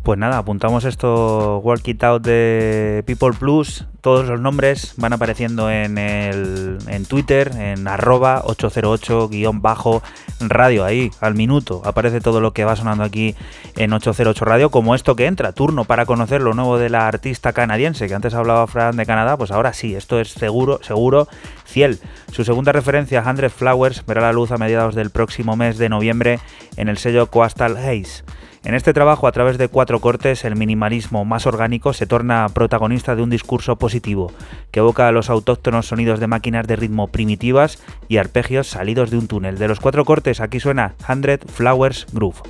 Pues 0.07 0.19
nada, 0.21 0.39
apuntamos 0.39 0.85
esto 0.85 1.59
Work 1.65 1.89
It 1.89 2.05
Out 2.05 2.25
de 2.25 3.03
People 3.07 3.33
Plus. 3.33 3.87
Todos 4.01 4.29
los 4.29 4.41
nombres 4.41 4.95
van 4.99 5.13
apareciendo 5.13 5.69
en, 5.69 5.99
el, 5.99 6.79
en 6.87 7.07
Twitter, 7.07 7.51
en 7.57 7.89
arroba 7.89 8.45
808-radio, 8.45 10.85
ahí, 10.85 11.11
al 11.21 11.35
minuto. 11.35 11.83
Aparece 11.85 12.21
todo 12.21 12.41
lo 12.41 12.53
que 12.53 12.65
va 12.65 12.77
sonando 12.77 13.03
aquí 13.03 13.35
en 13.75 13.93
808 13.93 14.45
Radio, 14.45 14.71
como 14.71 14.95
esto 14.95 15.17
que 15.17 15.27
entra, 15.27 15.51
turno 15.51 15.87
para 15.87 16.07
conocer 16.07 16.41
lo 16.41 16.55
nuevo 16.55 16.79
de 16.79 16.89
la 16.89 17.09
artista 17.09 17.53
canadiense, 17.53 18.07
que 18.07 18.15
antes 18.15 18.35
hablaba 18.35 18.69
Fran 18.69 18.97
de 18.97 19.07
Canadá, 19.07 19.37
pues 19.37 19.51
ahora 19.51 19.73
sí, 19.73 19.97
esto 19.97 20.21
es 20.21 20.29
seguro, 20.29 20.79
seguro, 20.85 21.27
Ciel. 21.67 21.99
Su 22.31 22.45
segunda 22.45 22.71
referencia, 22.71 23.25
100 23.25 23.51
Flowers, 23.51 24.07
verá 24.07 24.21
la 24.21 24.33
luz 24.33 24.53
a 24.53 24.57
mediados 24.57 24.95
del 24.95 25.11
próximo 25.11 25.57
mes 25.57 25.79
de 25.79 25.89
noviembre 25.89 26.39
en 26.77 26.89
el 26.89 26.97
sello 26.97 27.27
Coastal 27.27 27.77
Haze. 27.77 28.23
En 28.67 28.75
este 28.75 28.93
trabajo, 28.93 29.29
a 29.29 29.33
través 29.33 29.59
de 29.59 29.69
cuatro 29.69 30.01
cortes, 30.01 30.45
el 30.45 30.57
minimalismo 30.57 31.25
más 31.25 31.47
orgánico 31.47 31.93
se 31.93 32.05
torna 32.05 32.49
protagonista 32.49 33.15
de 33.15 33.23
un 33.23 33.31
discurso 33.31 33.77
positivo, 33.77 34.33
que 34.73 34.81
evoca 34.81 35.13
los 35.13 35.31
autóctonos 35.31 35.87
sonidos 35.87 36.19
de 36.19 36.27
máquinas 36.27 36.67
de 36.67 36.75
ritmo 36.75 37.07
primitivas 37.07 37.81
y 38.09 38.17
arpegios 38.17 38.67
salidos 38.67 39.13
de 39.13 39.19
un 39.19 39.29
túnel. 39.29 39.57
De 39.57 39.69
los 39.69 39.79
cuatro 39.79 40.05
cortes, 40.05 40.41
aquí 40.41 40.59
suena 40.59 40.95
100 41.07 41.43
Flowers 41.47 42.09
Groove. 42.13 42.43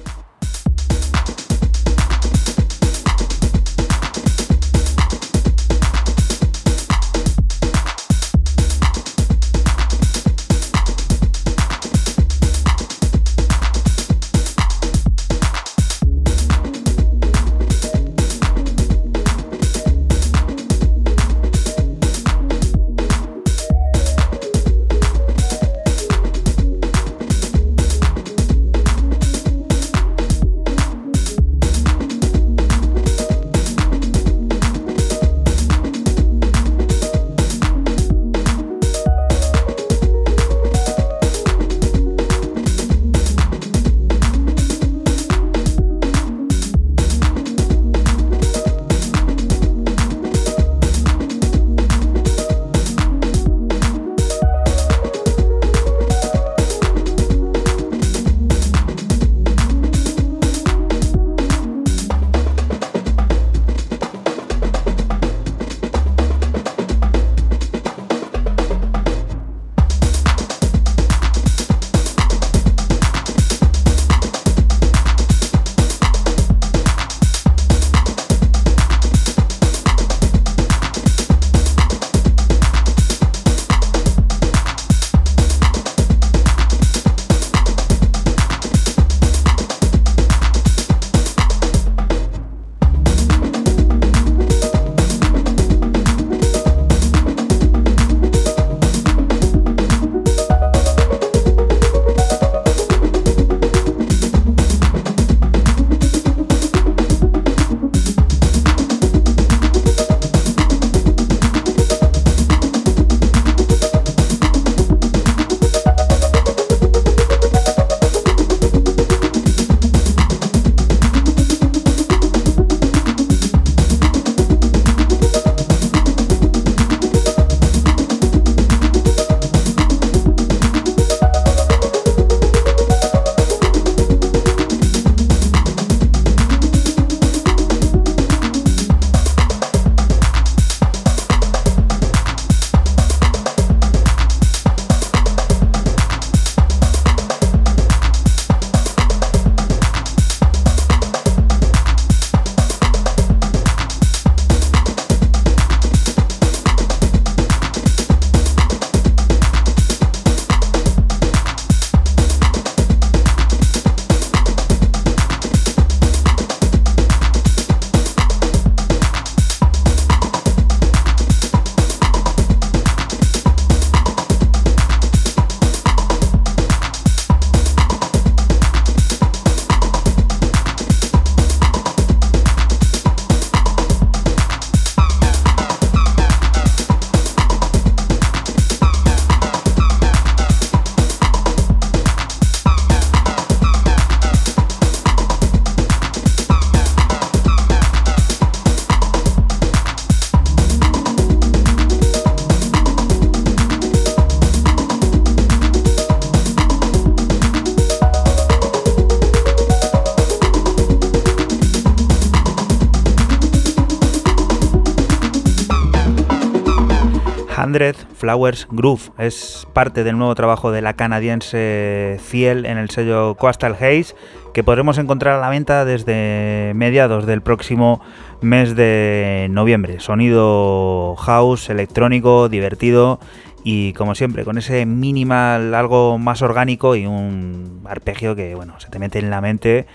Flowers 218.27 218.67
Groove. 218.73 219.13
Es 219.19 219.69
parte 219.73 220.03
del 220.03 220.19
nuevo 220.19 220.35
trabajo 220.35 220.73
de 220.73 220.83
la 220.83 220.95
canadiense 220.95 222.19
Ciel 222.21 222.67
en 222.67 222.77
el 222.77 222.91
sello 222.91 223.37
Coastal 223.37 223.75
Haze, 223.75 224.17
que 224.53 224.65
podremos 224.65 224.99
encontrar 224.99 225.37
a 225.37 225.41
la 225.41 225.49
venta 225.49 225.85
desde 225.85 226.73
mediados 226.75 227.25
del 227.25 227.41
próximo 227.41 228.01
mes 228.41 228.75
de 228.75 229.47
noviembre. 229.51 230.01
Sonido 230.01 231.15
house, 231.21 231.71
electrónico, 231.71 232.49
divertido 232.49 233.21
y 233.63 233.93
como 233.93 234.17
siempre 234.17 234.45
con 234.45 234.59
ese 234.59 234.87
minimal 234.87 235.73
algo 235.73 236.19
más 236.19 236.43
orgánico 236.43 236.97
y 236.97 237.07
un 237.07 237.83
arpegio 237.85 238.35
que 238.35 238.57
bueno, 238.57 238.81
se 238.81 238.89
te 238.89 238.99
mete 238.99 239.21
en 239.21 239.31
la 239.31 239.41
mente 239.41 239.87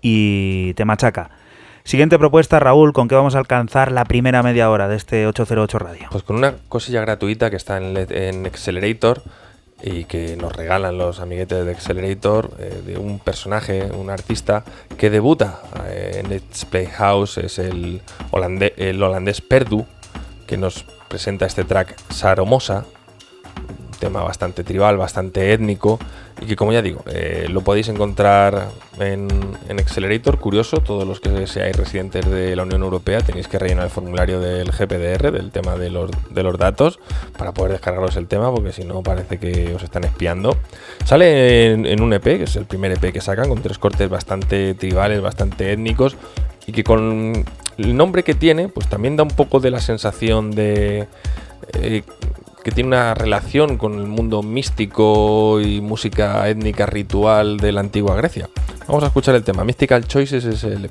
y 0.00 0.74
te 0.74 0.84
machaca. 0.84 1.39
Siguiente 1.90 2.20
propuesta, 2.20 2.60
Raúl, 2.60 2.92
¿con 2.92 3.08
qué 3.08 3.16
vamos 3.16 3.34
a 3.34 3.38
alcanzar 3.38 3.90
la 3.90 4.04
primera 4.04 4.44
media 4.44 4.70
hora 4.70 4.86
de 4.86 4.94
este 4.94 5.26
808 5.26 5.76
Radio? 5.80 6.06
Pues 6.12 6.22
con 6.22 6.36
una 6.36 6.54
cosilla 6.68 7.00
gratuita 7.00 7.50
que 7.50 7.56
está 7.56 7.78
en, 7.78 8.46
Accelerator 8.46 9.24
y 9.82 10.04
que 10.04 10.36
nos 10.36 10.52
regalan 10.52 10.98
los 10.98 11.18
amiguetes 11.18 11.64
de 11.64 11.72
Accelerator 11.72 12.52
eh, 12.60 12.80
de 12.86 12.96
un 12.96 13.18
personaje, 13.18 13.90
un 13.90 14.08
artista 14.08 14.62
que 14.96 15.10
debuta 15.10 15.62
eh, 15.88 16.20
en 16.20 16.30
Let's 16.30 16.64
Play 16.64 16.86
House, 16.86 17.38
es 17.38 17.58
el, 17.58 18.02
holandés, 18.30 18.72
el 18.76 19.02
holandés 19.02 19.40
Perdu, 19.40 19.84
que 20.46 20.56
nos 20.56 20.84
presenta 21.08 21.44
este 21.44 21.64
track 21.64 21.96
Saromosa, 22.10 22.84
tema 23.98 24.22
bastante 24.22 24.62
tribal, 24.62 24.96
bastante 24.96 25.52
étnico 25.52 25.98
y 26.40 26.46
que 26.46 26.56
como 26.56 26.72
ya 26.72 26.80
digo, 26.82 27.02
eh, 27.06 27.46
lo 27.50 27.60
podéis 27.60 27.88
encontrar 27.88 28.68
en, 28.98 29.28
Accelerator, 29.78 30.38
curioso, 30.38 30.78
todos 30.78 31.06
los 31.06 31.20
que 31.20 31.46
seáis 31.46 31.74
residentes 31.76 32.28
de 32.30 32.54
la 32.54 32.62
Unión 32.62 32.82
Europea 32.82 33.20
tenéis 33.20 33.48
que 33.48 33.58
rellenar 33.58 33.84
el 33.84 33.90
formulario 33.90 34.40
del 34.40 34.70
GPDR, 34.70 35.32
del 35.32 35.50
tema 35.50 35.76
de 35.76 35.90
los, 35.90 36.10
de 36.30 36.42
los 36.42 36.58
datos, 36.58 36.98
para 37.36 37.52
poder 37.52 37.72
descargaros 37.72 38.16
el 38.16 38.26
tema, 38.26 38.52
porque 38.52 38.72
si 38.72 38.84
no 38.84 39.02
parece 39.02 39.38
que 39.38 39.74
os 39.74 39.82
están 39.82 40.04
espiando. 40.04 40.56
Sale 41.04 41.72
en, 41.72 41.86
en 41.86 42.02
un 42.02 42.12
EP, 42.12 42.22
que 42.22 42.44
es 42.44 42.56
el 42.56 42.66
primer 42.66 42.92
EP 42.92 43.12
que 43.12 43.20
sacan, 43.20 43.48
con 43.48 43.62
tres 43.62 43.78
cortes 43.78 44.08
bastante 44.08 44.74
tribales, 44.74 45.20
bastante 45.20 45.72
étnicos, 45.72 46.16
y 46.66 46.72
que 46.72 46.84
con 46.84 47.44
el 47.78 47.96
nombre 47.96 48.22
que 48.22 48.34
tiene, 48.34 48.68
pues 48.68 48.88
también 48.88 49.16
da 49.16 49.22
un 49.22 49.30
poco 49.30 49.60
de 49.60 49.70
la 49.70 49.80
sensación 49.80 50.50
de... 50.50 51.08
Eh, 51.74 52.02
que 52.62 52.70
tiene 52.70 52.88
una 52.88 53.14
relación 53.14 53.78
con 53.78 53.94
el 53.94 54.06
mundo 54.06 54.42
místico 54.42 55.60
y 55.60 55.80
música 55.80 56.48
étnica 56.48 56.86
ritual 56.86 57.56
de 57.58 57.72
la 57.72 57.80
antigua 57.80 58.16
Grecia. 58.16 58.48
Vamos 58.86 59.04
a 59.04 59.06
escuchar 59.06 59.34
el 59.34 59.44
tema. 59.44 59.64
Mystical 59.64 60.06
Choices 60.06 60.44
es 60.44 60.64
el. 60.64 60.90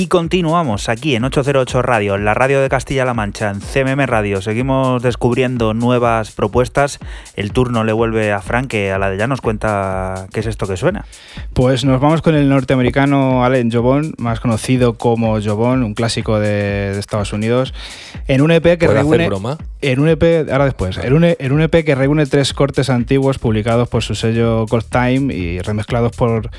Y 0.00 0.06
continuamos 0.06 0.88
aquí 0.88 1.16
en 1.16 1.24
808 1.24 1.82
Radio, 1.82 2.14
en 2.14 2.24
la 2.24 2.32
radio 2.32 2.62
de 2.62 2.68
Castilla-La 2.68 3.14
Mancha, 3.14 3.50
en 3.50 3.60
CMM 3.60 4.06
Radio. 4.06 4.40
Seguimos 4.40 5.02
descubriendo 5.02 5.74
nuevas 5.74 6.30
propuestas. 6.30 7.00
El 7.34 7.50
turno 7.50 7.82
le 7.82 7.92
vuelve 7.92 8.30
a 8.30 8.40
Frank, 8.40 8.68
que 8.68 8.92
a 8.92 8.98
la 9.00 9.10
de 9.10 9.18
ya 9.18 9.26
nos 9.26 9.40
cuenta 9.40 10.28
qué 10.32 10.38
es 10.38 10.46
esto 10.46 10.68
que 10.68 10.76
suena. 10.76 11.04
Pues 11.52 11.84
nos 11.84 12.00
vamos 12.00 12.22
con 12.22 12.36
el 12.36 12.48
norteamericano 12.48 13.44
Allen 13.44 13.72
Jobon, 13.72 14.14
más 14.18 14.38
conocido 14.38 14.96
como 14.96 15.42
Jobon, 15.42 15.82
un 15.82 15.94
clásico 15.94 16.38
de, 16.38 16.96
Estados 16.96 17.32
Unidos, 17.32 17.74
en 18.28 18.40
un 18.40 18.52
EP 18.52 18.78
que 18.78 18.86
reúne. 18.86 19.26
broma? 19.26 19.58
En 19.80 19.98
un 19.98 20.08
EP, 20.08 20.48
ahora 20.48 20.66
después, 20.66 20.96
en 20.98 21.12
un, 21.12 21.24
en 21.24 21.52
un 21.52 21.60
EP 21.60 21.84
que 21.84 21.96
reúne 21.96 22.24
tres 22.26 22.52
cortes 22.52 22.88
antiguos 22.88 23.40
publicados 23.40 23.88
por 23.88 24.04
su 24.04 24.14
sello 24.14 24.64
Gold 24.66 24.86
Time 24.88 25.34
y 25.34 25.58
remezclados 25.58 26.12
por 26.14 26.50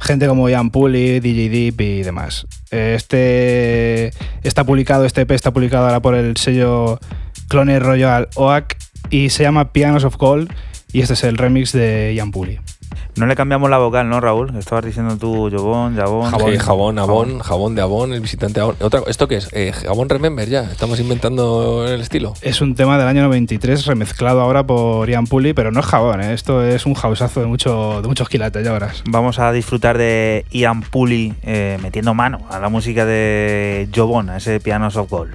gente 0.00 0.26
como 0.26 0.48
Ian 0.48 0.70
Pulley, 0.70 1.20
DJ 1.20 1.48
Deep 1.48 1.80
y 1.80 2.02
demás. 2.02 2.44
Este 2.70 4.12
está 4.42 4.64
publicado, 4.64 5.04
este 5.04 5.22
EP 5.22 5.30
está 5.30 5.52
publicado 5.52 5.86
ahora 5.86 6.00
por 6.00 6.14
el 6.14 6.36
sello 6.36 6.98
Clone 7.48 7.78
Royal 7.78 8.28
OAK 8.34 8.76
y 9.10 9.30
se 9.30 9.42
llama 9.42 9.72
Pianos 9.72 10.04
of 10.04 10.16
Gold 10.16 10.52
y 10.92 11.00
este 11.00 11.14
es 11.14 11.24
el 11.24 11.38
remix 11.38 11.72
de 11.72 12.12
Ian 12.14 12.30
Pulley. 12.30 12.60
No 13.18 13.26
le 13.26 13.34
cambiamos 13.34 13.68
la 13.68 13.78
vocal, 13.78 14.08
¿no, 14.08 14.20
Raúl? 14.20 14.56
Estabas 14.56 14.84
diciendo 14.84 15.16
tú, 15.16 15.50
Jobón, 15.50 15.96
Jabón. 15.96 16.30
Jabón, 16.30 16.56
jabón, 16.58 16.98
abón, 17.00 17.38
jabón 17.40 17.74
de 17.74 17.82
abón, 17.82 18.12
el 18.12 18.20
visitante 18.20 18.60
abón. 18.60 18.76
Otra, 18.80 19.00
¿Esto 19.08 19.26
qué 19.26 19.38
es? 19.38 19.48
Eh, 19.52 19.72
jabón 19.72 20.08
Remember 20.08 20.48
ya. 20.48 20.62
Estamos 20.62 21.00
inventando 21.00 21.84
el 21.88 22.00
estilo. 22.00 22.34
Es 22.42 22.60
un 22.60 22.76
tema 22.76 22.96
del 22.96 23.08
año 23.08 23.22
93 23.22 23.86
remezclado 23.86 24.40
ahora 24.40 24.64
por 24.64 25.10
Ian 25.10 25.26
Puli, 25.26 25.52
pero 25.52 25.72
no 25.72 25.80
es 25.80 25.86
jabón, 25.86 26.20
¿eh? 26.20 26.32
esto 26.32 26.62
es 26.62 26.86
un 26.86 26.94
hausazo 26.94 27.40
de, 27.40 27.46
mucho, 27.46 28.02
de 28.02 28.06
muchos 28.06 28.28
quilates, 28.28 28.64
ya 28.64 28.72
verás. 28.72 29.02
Vamos 29.10 29.40
a 29.40 29.50
disfrutar 29.50 29.98
de 29.98 30.44
Ian 30.52 30.82
Puli 30.82 31.34
eh, 31.42 31.76
metiendo 31.82 32.14
mano 32.14 32.42
a 32.50 32.60
la 32.60 32.68
música 32.68 33.04
de 33.04 33.88
Jobón, 33.92 34.30
a 34.30 34.36
ese 34.36 34.60
piano 34.60 34.86
of 34.86 35.10
gold. 35.10 35.34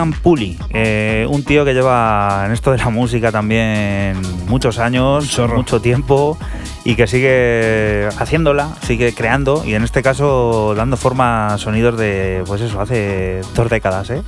Ian 0.00 0.12
Puli, 0.12 0.56
eh, 0.70 1.26
un 1.28 1.44
tío 1.44 1.62
que 1.66 1.74
lleva 1.74 2.44
en 2.46 2.52
esto 2.52 2.72
de 2.72 2.78
la 2.78 2.88
música 2.88 3.30
también 3.30 4.16
muchos 4.48 4.78
años, 4.78 5.38
mucho 5.54 5.82
tiempo 5.82 6.38
y 6.86 6.94
que 6.94 7.06
sigue 7.06 8.08
haciéndola, 8.18 8.70
sigue 8.80 9.12
creando 9.12 9.62
y 9.66 9.74
en 9.74 9.82
este 9.82 10.02
caso 10.02 10.74
dando 10.74 10.96
forma 10.96 11.48
a 11.48 11.58
sonidos 11.58 11.98
de, 11.98 12.42
pues 12.46 12.62
eso, 12.62 12.80
hace 12.80 13.42
dos 13.54 13.68
décadas. 13.68 14.08
¿eh? 14.08 14.22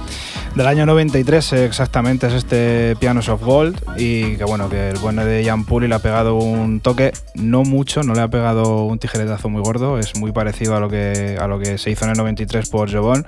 Del 0.55 0.67
año 0.67 0.85
93 0.85 1.55
exactamente 1.55 2.27
es 2.27 2.35
este 2.35 2.95
Pianos 3.01 3.31
of 3.31 3.43
Gold 3.43 3.75
y 3.97 4.37
que 4.37 4.45
bueno, 4.45 4.69
que 4.69 4.91
el 4.91 4.99
bueno 4.99 5.25
de 5.25 5.43
Jan 5.43 5.65
Puli 5.65 5.89
le 5.89 5.95
ha 5.95 5.99
pegado 5.99 6.35
un 6.35 6.81
toque, 6.81 7.13
no 7.35 7.65
mucho, 7.65 8.03
no 8.03 8.13
le 8.13 8.21
ha 8.21 8.29
pegado 8.29 8.85
un 8.85 8.99
tijeretazo 8.99 9.49
muy 9.49 9.63
gordo, 9.63 9.99
es 9.99 10.15
muy 10.19 10.31
parecido 10.31 10.77
a 10.77 10.81
lo 10.81 10.91
que, 10.91 11.39
a 11.41 11.47
lo 11.47 11.59
que 11.59 11.79
se 11.79 11.91
hizo 11.91 12.05
en 12.05 12.11
el 12.11 12.19
93 12.19 12.69
por 12.69 12.93
Jobon 12.93 13.25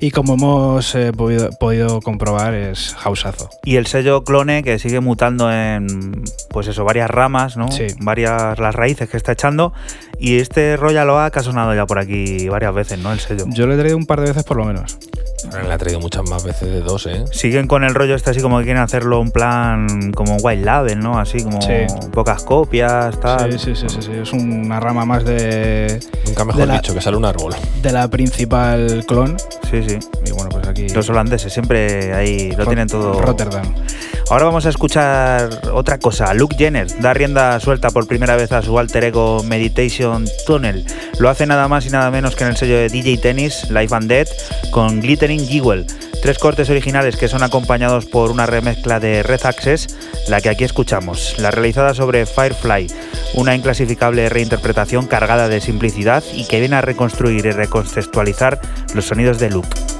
y 0.00 0.10
como 0.10 0.34
hemos 0.34 0.94
eh, 0.94 1.12
podido, 1.12 2.02
comprobar 2.02 2.52
es 2.52 2.94
hausazo. 3.02 3.48
Y 3.64 3.76
el 3.76 3.86
sello 3.86 4.22
clone 4.22 4.62
que 4.62 4.78
sigue 4.78 5.00
mutando 5.00 5.50
en 5.50 6.24
pues 6.50 6.68
eso, 6.68 6.84
varias 6.84 7.08
ramas, 7.08 7.56
¿no? 7.56 7.72
Sí. 7.72 7.86
Varias 8.00 8.58
las 8.58 8.74
raíces 8.74 9.08
que 9.08 9.16
está 9.16 9.32
echando 9.32 9.72
y 10.20 10.40
este 10.40 10.76
Royal 10.76 11.08
Oak 11.08 11.38
ha 11.38 11.42
sonado 11.42 11.74
ya 11.74 11.86
por 11.86 11.98
aquí 11.98 12.50
varias 12.50 12.74
veces, 12.74 12.98
¿no? 12.98 13.12
El 13.12 13.20
sello. 13.20 13.46
Yo 13.48 13.66
lo 13.66 13.74
he 13.74 13.78
traído 13.78 13.96
un 13.96 14.04
par 14.04 14.20
de 14.20 14.26
veces 14.26 14.44
por 14.44 14.58
lo 14.58 14.66
menos. 14.66 14.98
Le 15.52 15.72
ha 15.72 15.78
traído 15.78 16.00
muchas 16.00 16.28
más 16.28 16.44
veces 16.44 16.68
de 16.68 16.80
dos, 16.80 17.06
¿eh? 17.06 17.24
Siguen 17.30 17.66
con 17.66 17.84
el 17.84 17.94
rollo 17.94 18.14
este 18.14 18.30
así 18.30 18.40
como 18.40 18.58
que 18.58 18.64
quieren 18.64 18.82
hacerlo 18.82 19.20
un 19.20 19.30
plan 19.30 20.12
como 20.12 20.36
White 20.36 20.62
Label, 20.62 20.98
¿no? 20.98 21.18
Así 21.18 21.42
como 21.42 21.58
pocas 22.12 22.42
copias, 22.42 23.18
tal. 23.20 23.58
Sí, 23.58 23.74
sí, 23.74 23.88
sí, 23.88 23.98
sí, 24.00 24.10
Es 24.12 24.32
una 24.32 24.80
rama 24.80 25.04
más 25.04 25.24
de. 25.24 26.00
Nunca 26.26 26.44
mejor 26.44 26.72
dicho, 26.72 26.94
que 26.94 27.00
sale 27.00 27.16
un 27.16 27.24
árbol. 27.24 27.54
De 27.82 27.92
la 27.92 28.08
principal 28.08 29.04
clon. 29.06 29.36
Sí, 29.70 29.82
sí. 29.86 29.98
Y 30.26 30.32
bueno, 30.32 30.48
pues 30.50 30.66
aquí. 30.66 30.88
Los 30.88 31.08
holandeses 31.08 31.52
siempre 31.52 32.14
ahí 32.14 32.52
lo 32.52 32.66
tienen 32.66 32.88
todo. 32.88 33.20
Rotterdam. 33.20 33.74
Ahora 34.28 34.46
vamos 34.46 34.66
a 34.66 34.70
escuchar 34.70 35.48
otra 35.72 35.98
cosa. 35.98 36.34
Luke 36.34 36.56
Jenner 36.58 36.88
da 37.00 37.14
rienda 37.14 37.60
suelta 37.60 37.90
por 37.90 38.08
primera 38.08 38.34
vez 38.34 38.50
a 38.50 38.60
su 38.60 38.76
alter 38.76 39.04
ego 39.04 39.44
Meditation 39.44 40.26
Tunnel. 40.46 40.84
Lo 41.20 41.30
hace 41.30 41.46
nada 41.46 41.68
más 41.68 41.86
y 41.86 41.90
nada 41.90 42.10
menos 42.10 42.34
que 42.34 42.42
en 42.42 42.50
el 42.50 42.56
sello 42.56 42.76
de 42.76 42.88
DJ 42.88 43.18
Tennis, 43.18 43.70
Life 43.70 43.94
and 43.94 44.08
Dead, 44.08 44.26
con 44.72 45.00
Glittering 45.00 45.35
Tres 46.22 46.38
cortes 46.38 46.70
originales 46.70 47.16
que 47.16 47.28
son 47.28 47.42
acompañados 47.42 48.06
por 48.06 48.30
una 48.30 48.46
remezcla 48.46 49.00
de 49.00 49.22
Red 49.22 49.44
Access, 49.44 49.86
la 50.28 50.40
que 50.40 50.48
aquí 50.48 50.64
escuchamos, 50.64 51.38
la 51.38 51.50
realizada 51.50 51.94
sobre 51.94 52.26
Firefly, 52.26 52.88
una 53.34 53.54
inclasificable 53.54 54.28
reinterpretación 54.28 55.06
cargada 55.06 55.48
de 55.48 55.60
simplicidad 55.60 56.24
y 56.34 56.46
que 56.46 56.60
viene 56.60 56.76
a 56.76 56.80
reconstruir 56.80 57.46
y 57.46 57.50
recontextualizar 57.50 58.60
los 58.94 59.04
sonidos 59.04 59.38
de 59.38 59.50
Luke. 59.50 59.95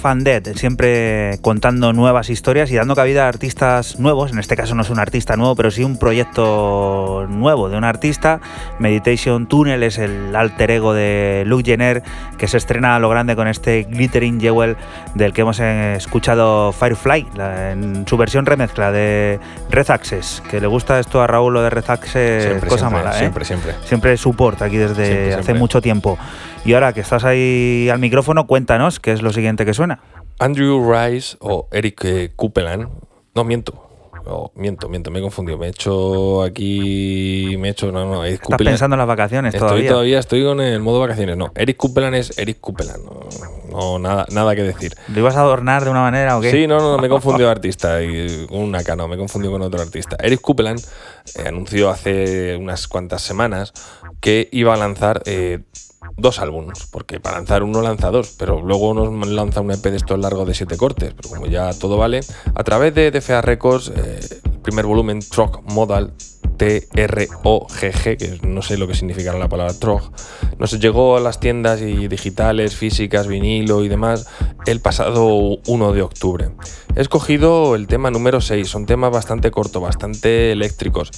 Life 0.00 0.08
and 0.08 0.22
Dead, 0.24 0.56
siempre 0.56 1.38
contando 1.42 1.92
nuevas 1.92 2.30
historias 2.30 2.70
y 2.70 2.76
dando 2.76 2.96
cabida 2.96 3.26
a 3.26 3.28
artistas 3.28 3.98
nuevos. 4.00 4.32
En 4.32 4.38
este 4.38 4.56
caso 4.56 4.74
no 4.74 4.80
es 4.80 4.88
un 4.88 4.98
artista 4.98 5.36
nuevo, 5.36 5.54
pero 5.54 5.70
sí 5.70 5.84
un 5.84 5.98
proyecto 5.98 7.26
nuevo 7.28 7.68
de 7.68 7.76
un 7.76 7.84
artista. 7.84 8.40
Meditation 8.78 9.46
Tunnel 9.46 9.82
es 9.82 9.98
el 9.98 10.34
alter 10.34 10.70
ego 10.70 10.94
de 10.94 11.42
Luke 11.44 11.64
Jenner, 11.66 12.02
que 12.38 12.48
se 12.48 12.56
estrena 12.56 12.96
a 12.96 12.98
lo 12.98 13.10
grande 13.10 13.36
con 13.36 13.46
este 13.46 13.82
Glittering 13.82 14.40
Jewel 14.40 14.78
del 15.14 15.34
que 15.34 15.42
hemos 15.42 15.60
escuchado 15.60 16.72
Firefly, 16.72 17.26
en 17.72 18.06
su 18.08 18.16
versión 18.16 18.46
remezcla 18.46 18.92
de 18.92 19.38
Red 19.68 19.90
Access. 19.90 20.42
Que 20.48 20.62
le 20.62 20.66
gusta 20.66 20.98
esto 20.98 21.20
a 21.20 21.26
Raúl 21.26 21.52
lo 21.52 21.62
de 21.62 21.68
Red 21.68 21.90
Access, 21.90 22.64
cosa 22.64 22.88
mala, 22.88 23.16
¿eh? 23.16 23.18
Siempre, 23.18 23.44
siempre. 23.44 23.74
Siempre 23.84 24.16
support 24.16 24.62
aquí 24.62 24.78
desde 24.78 25.34
hace 25.34 25.52
mucho 25.52 25.82
tiempo. 25.82 26.18
Y 26.64 26.74
ahora 26.74 26.92
que 26.92 27.00
estás 27.00 27.24
ahí 27.24 27.88
al 27.90 27.98
micrófono, 27.98 28.46
cuéntanos 28.46 29.00
qué 29.00 29.12
es 29.12 29.22
lo 29.22 29.32
siguiente 29.32 29.64
que 29.64 29.72
suena. 29.72 30.00
Andrew 30.38 30.92
Rice 30.92 31.36
o 31.40 31.68
Eric 31.72 32.04
eh, 32.04 32.32
Copeland. 32.36 32.88
No, 33.34 33.44
miento. 33.44 34.52
miento, 34.54 34.88
miento, 34.88 35.10
me 35.10 35.20
he 35.20 35.22
confundido. 35.22 35.56
Me 35.56 35.66
he 35.66 35.70
hecho 35.70 36.42
aquí. 36.42 37.56
Me 37.58 37.68
he 37.68 37.70
hecho. 37.70 37.90
No, 37.90 38.04
no. 38.04 38.24
Eric 38.24 38.42
Estás 38.42 38.58
pensando 38.58 38.94
en 38.94 38.98
las 38.98 39.08
vacaciones 39.08 39.54
estoy 39.54 39.68
todavía. 39.68 39.90
todavía, 39.90 40.18
estoy 40.18 40.44
con 40.44 40.60
el 40.60 40.80
modo 40.80 41.00
vacaciones. 41.00 41.36
No, 41.36 41.50
Eric 41.54 41.78
Copeland 41.78 42.14
es 42.14 42.38
Eric 42.38 42.58
Copeland. 42.60 43.04
No, 43.70 43.98
nada, 43.98 44.26
nada 44.30 44.54
que 44.54 44.62
decir. 44.62 44.92
¿Lo 45.08 45.20
ibas 45.20 45.36
a 45.36 45.40
adornar 45.40 45.84
de 45.84 45.90
una 45.90 46.02
manera 46.02 46.36
o 46.36 46.40
qué? 46.42 46.50
Sí, 46.50 46.66
no, 46.66 46.78
no, 46.78 46.98
me 46.98 47.06
he 47.06 47.10
confundido 47.10 47.48
de 47.48 47.52
artista. 47.52 48.02
Y, 48.02 48.46
una 48.50 48.80
no, 48.96 49.08
me 49.08 49.14
he 49.14 49.18
confundido 49.18 49.52
con 49.52 49.62
otro 49.62 49.80
artista. 49.80 50.16
Eric 50.20 50.42
Copeland 50.42 50.80
eh, 51.36 51.48
anunció 51.48 51.88
hace 51.88 52.56
unas 52.56 52.86
cuantas 52.86 53.22
semanas 53.22 53.72
que 54.20 54.48
iba 54.52 54.74
a 54.74 54.76
lanzar. 54.76 55.22
Eh, 55.24 55.60
dos 56.20 56.38
álbumes, 56.38 56.86
porque 56.90 57.20
para 57.20 57.36
lanzar 57.36 57.62
uno 57.62 57.82
lanza 57.82 58.10
dos, 58.10 58.34
pero 58.38 58.60
luego 58.60 58.94
nos 58.94 59.28
lanza 59.28 59.60
un 59.60 59.70
EP 59.70 59.82
de 59.82 59.96
estos 59.96 60.18
largos 60.18 60.46
de 60.46 60.54
siete 60.54 60.76
cortes, 60.76 61.14
pero 61.14 61.28
como 61.28 61.46
ya 61.46 61.72
todo 61.74 61.96
vale, 61.96 62.20
a 62.54 62.64
través 62.64 62.94
de 62.94 63.10
DFA 63.10 63.40
Records, 63.40 63.92
eh, 63.94 64.20
el 64.44 64.58
primer 64.60 64.86
volumen, 64.86 65.20
Truck 65.20 65.62
Modal, 65.64 66.12
T-R-O-G-G, 66.60 68.18
que 68.18 68.46
no 68.46 68.60
sé 68.60 68.76
lo 68.76 68.86
que 68.86 68.94
significará 68.94 69.38
la 69.38 69.48
palabra 69.48 69.72
trog, 69.72 70.12
nos 70.58 70.78
llegó 70.78 71.16
a 71.16 71.20
las 71.20 71.40
tiendas 71.40 71.80
y 71.80 72.06
digitales, 72.06 72.76
físicas, 72.76 73.26
vinilo 73.26 73.82
y 73.82 73.88
demás 73.88 74.26
el 74.66 74.80
pasado 74.80 75.56
1 75.66 75.92
de 75.94 76.02
octubre. 76.02 76.50
He 76.96 77.00
escogido 77.00 77.76
el 77.76 77.86
tema 77.86 78.10
número 78.10 78.42
6, 78.42 78.68
son 78.68 78.84
temas 78.84 79.10
bastante 79.10 79.50
cortos, 79.50 79.80
bastante 79.80 80.52
eléctricos, 80.52 81.10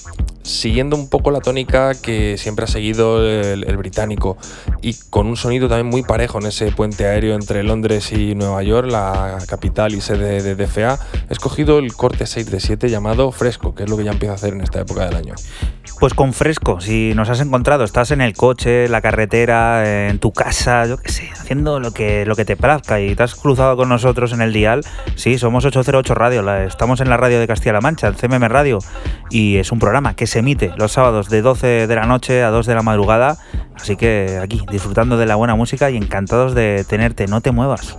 siguiendo 0.43 0.95
un 0.95 1.09
poco 1.09 1.33
la 1.33 1.41
tónica 1.41 1.95
que 1.95 2.39
siempre 2.39 2.67
ha 2.67 2.69
seguido 2.69 3.27
el, 3.27 3.65
el, 3.65 3.77
británico 3.77 4.37
y 4.81 4.95
con 5.11 5.27
un 5.27 5.37
sonido 5.37 5.69
también 5.69 5.89
muy 5.89 6.03
parejo 6.03 6.39
en 6.39 6.47
ese 6.47 6.71
puente 6.71 7.07
aéreo 7.07 7.35
entre 7.35 7.65
Londres 7.65 8.13
y 8.13 8.37
Nueva 8.37 8.63
York, 8.63 8.89
la 8.89 9.39
capital 9.49 9.95
y 9.95 10.01
sede 10.01 10.41
de 10.43 10.55
DFA. 10.55 11.01
He 11.29 11.33
escogido 11.33 11.79
el 11.79 11.93
corte 11.95 12.27
6 12.27 12.51
de 12.51 12.61
7 12.61 12.89
llamado 12.89 13.33
Fresco, 13.33 13.75
que 13.75 13.83
es 13.83 13.91
lo 13.91 13.97
que 13.97 14.05
ya 14.05 14.13
empiezo 14.13 14.33
a 14.33 14.37
hacer 14.37 14.53
en 14.53 14.61
esta 14.61 14.81
época 14.81 15.07
del 15.07 15.17
año. 15.17 15.32
Pues 16.01 16.15
con 16.15 16.33
fresco, 16.33 16.81
si 16.81 17.13
nos 17.15 17.29
has 17.31 17.41
encontrado, 17.41 17.85
estás 17.85 18.11
en 18.11 18.21
el 18.21 18.33
coche, 18.35 18.87
en 18.87 18.93
la 18.93 19.01
carretera, 19.01 20.09
en 20.09 20.19
tu 20.19 20.33
casa, 20.33 20.85
yo 20.87 20.97
qué 20.97 21.13
sé, 21.13 21.31
haciendo 21.31 21.79
lo 21.79 21.93
que, 21.93 22.27
lo 22.27 22.35
que 22.35 22.45
te 22.45 22.57
plazca 22.57 23.01
y 23.01 23.15
te 23.15 23.23
has 23.23 23.37
cruzado 23.37 23.77
con 23.77 23.89
nosotros 23.89 24.33
en 24.33 24.41
el 24.41 24.53
dial, 24.53 24.81
sí, 25.15 25.39
somos 25.39 25.65
808 25.65 26.15
Radio, 26.15 26.57
estamos 26.57 27.01
en 27.01 27.09
la 27.09 27.17
radio 27.17 27.39
de 27.39 27.47
Castilla-La 27.47 27.81
Mancha, 27.81 28.09
el 28.09 28.17
CMM 28.17 28.49
Radio, 28.49 28.79
y 29.31 29.59
es 29.59 29.71
un 29.71 29.79
programa 29.79 30.17
que 30.17 30.27
se 30.27 30.41
emite 30.41 30.73
los 30.77 30.91
sábados 30.91 31.29
de 31.29 31.41
12 31.41 31.87
de 31.87 31.95
la 31.95 32.07
noche 32.07 32.43
a 32.43 32.51
2 32.51 32.67
de 32.67 32.75
la 32.75 32.83
madrugada, 32.83 33.39
así 33.77 33.95
que 33.95 34.41
aquí, 34.43 34.61
disfrutando 34.73 35.17
de 35.17 35.27
la 35.27 35.37
buena 35.37 35.55
música 35.55 35.89
y 35.89 35.97
encantados 35.97 36.55
de 36.55 36.85
tenerte, 36.89 37.29
no 37.29 37.41
te 37.41 37.53
muevas. 37.53 37.97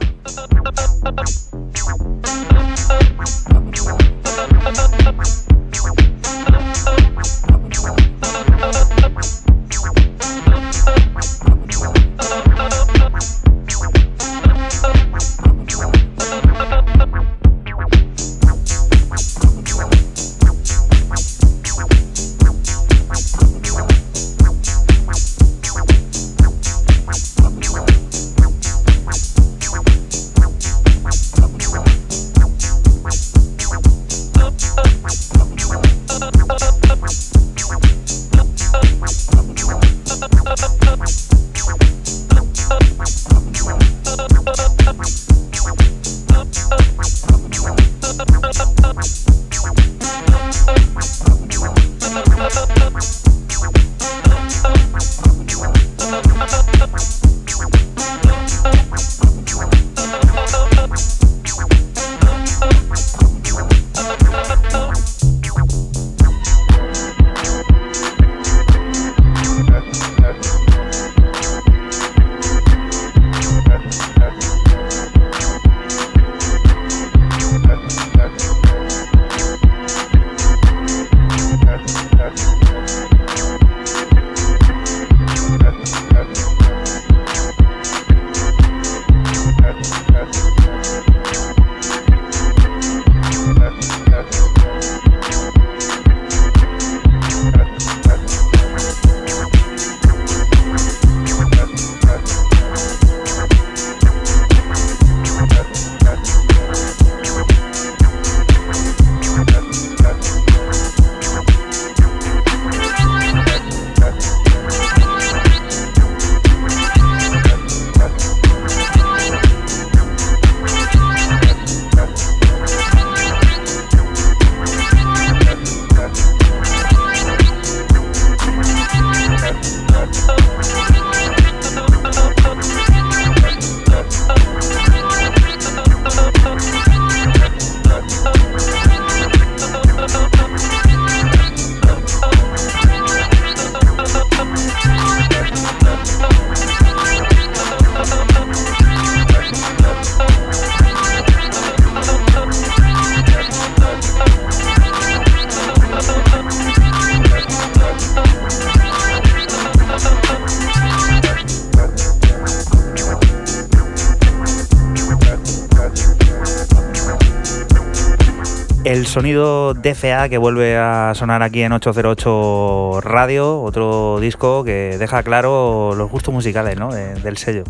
Sonido 169.13 169.73
DFA 169.75 170.27
que 170.27 170.37
vuelve 170.37 170.75
a 170.77 171.13
sonar 171.15 171.43
aquí 171.43 171.61
en 171.61 171.71
808 171.71 172.99
Radio, 173.01 173.61
otro 173.61 174.19
disco 174.19 174.63
que 174.63 174.97
deja 174.97 175.23
claro 175.23 175.93
los 175.95 176.09
gustos 176.11 176.33
musicales 176.33 176.77
¿no? 176.77 176.91
del 176.91 177.37
sello. 177.37 177.63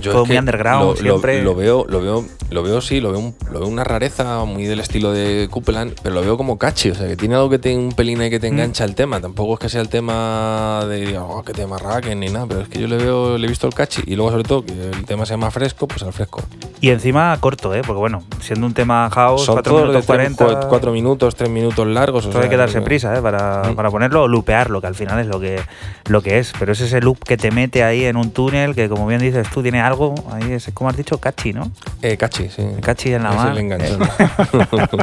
Yo 0.00 0.12
Todo 0.12 0.24
muy 0.24 0.38
underground, 0.38 0.90
lo, 0.90 0.96
siempre. 0.96 1.42
Lo, 1.42 1.54
veo, 1.56 1.84
lo 1.88 2.00
veo, 2.00 2.24
lo 2.50 2.62
veo 2.62 2.80
sí, 2.80 3.00
lo 3.00 3.10
veo, 3.10 3.18
un- 3.18 3.34
lo 3.50 3.58
veo 3.58 3.68
una 3.68 3.82
rareza 3.82 4.44
muy 4.44 4.64
del 4.64 4.78
estilo 4.78 5.10
de 5.12 5.48
Copeland, 5.50 5.94
pero 6.00 6.14
lo 6.14 6.22
veo 6.22 6.36
como 6.36 6.58
catchy, 6.58 6.90
o 6.90 6.94
sea, 6.94 7.08
que 7.08 7.16
tiene 7.16 7.34
algo 7.34 7.50
que 7.50 7.58
te 7.58 7.76
un 7.76 7.90
pelín 7.90 8.20
ahí 8.20 8.30
que 8.30 8.38
te 8.38 8.48
Mm. 8.48 8.54
engancha 8.54 8.84
el 8.84 8.94
tema. 8.94 9.20
Tampoco 9.20 9.54
es 9.54 9.58
que 9.58 9.68
sea 9.68 9.80
el 9.80 9.88
tema 9.88 10.84
de 10.88 11.18
oh, 11.18 11.42
que 11.42 11.52
tema 11.52 11.76
raquen 11.76 12.20
ni 12.20 12.28
nada, 12.28 12.46
pero 12.46 12.60
es 12.60 12.68
que 12.68 12.78
yo 12.80 12.86
le 12.86 12.96
veo, 12.98 13.36
le 13.36 13.44
he 13.46 13.48
visto 13.48 13.66
el 13.66 13.74
catchy 13.74 14.02
y 14.06 14.14
luego 14.14 14.30
sobre 14.30 14.44
todo 14.44 14.64
que 14.64 14.72
el 14.72 15.04
tema 15.06 15.26
sea 15.26 15.36
más 15.36 15.52
fresco, 15.52 15.88
pues 15.88 16.04
al 16.04 16.12
fresco. 16.12 16.40
Y 16.80 16.90
encima 16.90 17.36
corto, 17.40 17.74
¿eh? 17.74 17.82
porque 17.84 17.98
bueno, 17.98 18.22
siendo 18.50 18.66
un 18.66 18.74
tema 18.74 19.08
house, 19.10 19.44
Son 19.44 19.54
4 19.54 19.70
todos 19.72 19.82
minutos 19.86 20.06
de 20.08 20.12
tres- 20.12 20.34
40. 20.36 20.44
cua- 20.62 20.68
cuatro 20.68 20.90
minutos, 20.90 21.36
tres 21.36 21.48
minutos 21.50 21.86
largos. 21.86 22.26
o 22.26 22.40
hay 22.40 22.48
que 22.48 22.56
darse 22.56 22.80
prisa 22.82 23.16
¿eh? 23.16 23.22
para, 23.22 23.62
Mm. 23.70 23.76
para 23.76 23.90
ponerlo 23.92 24.24
o 24.24 24.28
lupearlo, 24.28 24.80
que 24.80 24.88
al 24.88 24.96
final 24.96 25.20
es 25.20 25.28
lo 25.28 25.38
que, 25.38 25.60
lo 26.08 26.20
que 26.20 26.38
es. 26.40 26.52
Pero 26.58 26.72
es 26.72 26.80
ese 26.80 27.00
loop 27.00 27.18
que 27.22 27.36
te 27.36 27.52
mete 27.52 27.84
ahí 27.84 28.04
en 28.06 28.16
un 28.16 28.32
túnel 28.32 28.74
que, 28.74 28.88
como 28.88 29.06
bien 29.06 29.20
dices 29.20 29.48
tú, 29.54 29.62
tiene 29.62 29.80
algo, 29.80 30.16
ahí 30.32 30.50
es, 30.52 30.68
como 30.74 30.90
has 30.90 30.96
dicho, 30.96 31.18
cachi, 31.18 31.52
¿no? 31.52 31.70
Eh, 32.02 32.16
cachi, 32.16 32.48
sí. 32.48 32.62
Cachi 32.80 33.12
en 33.12 33.22
la 33.24 33.52
le 33.52 33.60
enganchó. 33.60 33.98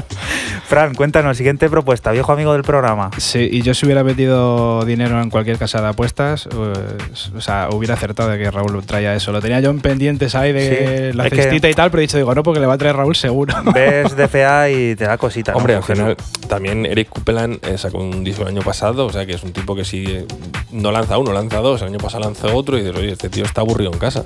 Fran, 0.68 0.96
cuéntanos, 0.96 1.38
siguiente 1.38 1.70
propuesta, 1.70 2.12
viejo 2.12 2.32
amigo 2.34 2.54
del 2.54 2.64
programa. 2.64 3.12
Sí, 3.18 3.48
y 3.52 3.62
yo 3.62 3.74
si 3.76 3.86
hubiera 3.86 4.04
metido 4.04 4.84
dinero 4.84 5.22
en 5.22 5.30
cualquier 5.30 5.58
casa 5.60 5.80
de 5.82 5.90
apuestas, 5.90 6.50
pues, 6.52 7.32
o 7.36 7.42
sea, 7.42 7.70
hubiera 7.72 7.94
acertado 7.94 8.30
de 8.30 8.40
que 8.40 8.50
Raúl 8.50 8.84
traía 8.86 9.14
eso. 9.14 9.32
Lo 9.32 9.42
tenía 9.42 9.60
yo 9.60 9.70
en 9.70 9.80
pendientes 9.80 10.34
ahí 10.34 10.52
de 10.54 11.12
Sí, 11.12 11.18
la 11.18 11.26
es 11.28 11.30
que- 11.34 11.44
cestita 11.44 11.70
y 11.70 11.74
tal, 11.74 11.92
pero 11.92 12.02
he 12.02 12.08
dicho, 12.08 12.18
digo, 12.18 12.34
no, 12.34 12.42
porque 12.44 12.60
le 12.60 12.66
va 12.66 12.74
a 12.74 12.78
traer 12.78 12.96
Raúl 12.96 13.16
seguro. 13.16 13.54
Ves 13.74 14.16
DFA 14.18 14.70
y 14.72 14.96
te 14.96 15.06
da 15.06 15.18
cosita. 15.18 15.52
¿no? 15.52 15.60
Hombre, 15.60 15.76
al 15.76 15.84
Jesús? 15.84 15.96
final 16.04 16.18
también 16.48 16.86
Eric 16.86 17.10
Copeland 17.10 17.60
eh, 17.66 17.78
sacó 17.78 18.00
un 18.00 18.24
disco 18.24 18.42
el 18.42 18.48
año 18.50 18.62
pasado, 18.62 19.06
o 19.06 19.12
sea 19.12 19.26
que 19.26 19.34
es 19.34 19.44
un 19.44 19.52
tipo 19.54 19.76
que 19.76 19.86
sí 19.86 20.06
eh, 20.08 20.26
no 20.72 20.92
lanza 20.92 21.18
uno, 21.20 21.32
lanza 21.32 21.58
dos. 21.60 21.82
El 21.84 21.90
año 21.90 22.00
pasado 22.00 22.24
lanzó 22.24 22.56
otro 22.56 22.78
y 22.78 22.82
dices, 22.82 22.98
oye, 22.98 23.12
este 23.12 23.30
tío 23.30 23.44
está 23.46 23.62
aburrido 23.62 23.92
en 23.94 24.00
casa. 24.00 24.24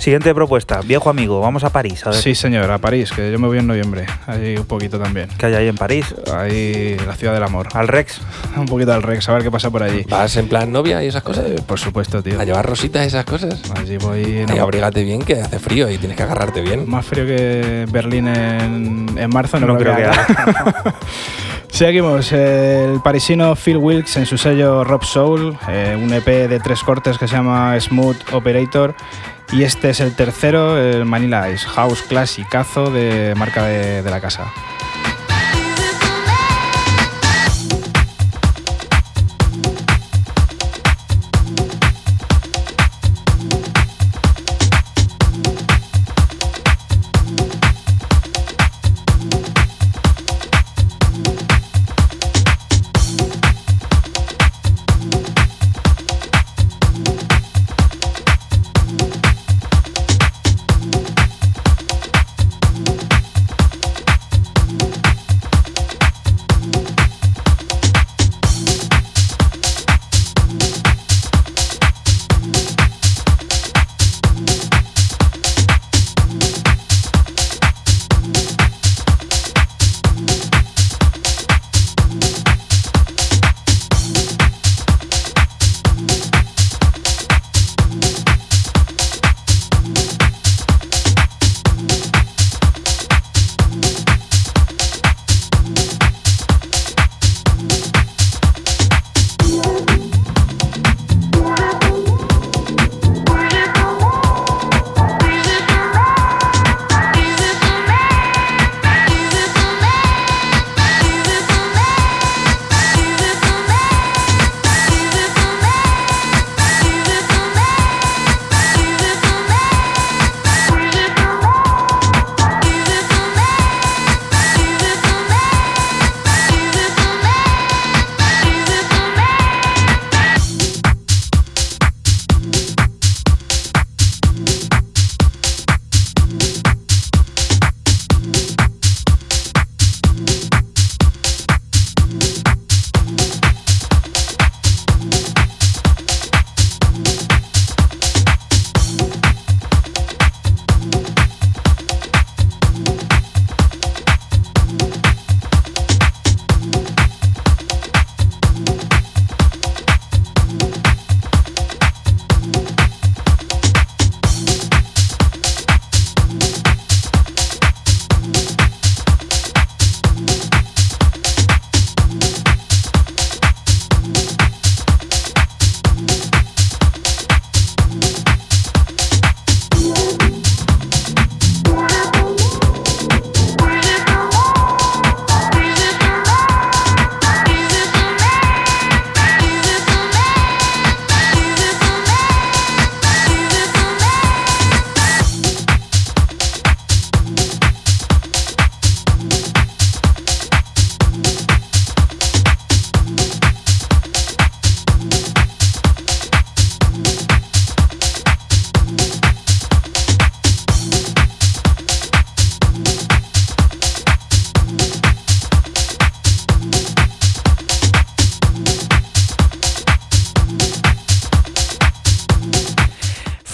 Siguiente 0.00 0.34
propuesta, 0.34 0.80
viejo 0.80 1.10
amigo, 1.10 1.40
vamos 1.42 1.62
a 1.62 1.68
París, 1.68 2.06
a 2.06 2.10
ver 2.10 2.18
Sí, 2.18 2.34
señor, 2.34 2.70
a 2.70 2.78
París, 2.78 3.12
que 3.12 3.30
yo 3.30 3.38
me 3.38 3.46
voy 3.48 3.58
en 3.58 3.66
noviembre. 3.66 4.06
Ahí 4.26 4.56
un 4.56 4.64
poquito 4.64 4.98
también. 4.98 5.28
qué 5.36 5.44
hay 5.44 5.54
ahí 5.54 5.68
en 5.68 5.76
París. 5.76 6.14
Ahí 6.34 6.96
la 7.06 7.14
ciudad 7.16 7.34
del 7.34 7.42
amor. 7.42 7.68
Al 7.74 7.86
Rex. 7.86 8.18
Un 8.56 8.64
poquito 8.64 8.94
al 8.94 9.02
Rex, 9.02 9.28
a 9.28 9.34
ver 9.34 9.42
qué 9.42 9.50
pasa 9.50 9.68
por 9.68 9.82
allí. 9.82 10.06
¿Vas 10.08 10.34
en 10.38 10.48
plan 10.48 10.72
novia 10.72 11.04
y 11.04 11.08
esas 11.08 11.22
cosas? 11.22 11.44
Eh, 11.50 11.56
por 11.66 11.78
supuesto, 11.78 12.22
tío. 12.22 12.40
¿A 12.40 12.44
llevar 12.44 12.64
rositas 12.66 13.04
y 13.04 13.08
esas 13.08 13.26
cosas? 13.26 13.60
Allí 13.76 13.98
voy. 13.98 14.22
Y 14.22 14.46
no, 14.46 14.62
abrígate 14.62 15.04
bien 15.04 15.20
que 15.20 15.34
hace 15.34 15.58
frío 15.58 15.90
y 15.90 15.98
tienes 15.98 16.16
que 16.16 16.22
agarrarte 16.22 16.62
bien. 16.62 16.88
más 16.88 17.04
frío 17.04 17.26
que 17.26 17.86
Berlín 17.92 18.26
en, 18.26 19.06
en 19.18 19.30
marzo, 19.30 19.60
no, 19.60 19.66
No 19.66 19.76
creo 19.76 19.94
que 19.94 20.04
haga. 20.06 20.94
Seguimos, 21.68 22.32
el 22.32 23.00
parisino 23.02 23.54
Phil 23.54 23.76
Wilkes 23.76 24.16
en 24.16 24.24
su 24.26 24.38
sello 24.38 24.82
Rob 24.82 25.04
Soul, 25.04 25.56
eh, 25.68 25.96
un 26.02 26.12
EP 26.12 26.24
de 26.26 26.58
tres 26.58 26.82
cortes 26.82 27.16
que 27.18 27.28
se 27.28 27.36
llama 27.36 27.78
Smooth 27.78 28.32
Operator. 28.32 28.94
Y 29.52 29.64
este 29.64 29.90
es 29.90 30.00
el 30.00 30.14
tercero, 30.14 30.78
el 30.78 31.04
Manila 31.04 31.50
Ice, 31.50 31.66
House 31.66 32.02
Classicazo 32.02 32.90
de 32.90 33.34
marca 33.36 33.64
de, 33.64 34.02
de 34.02 34.10
la 34.10 34.20
casa. 34.20 34.52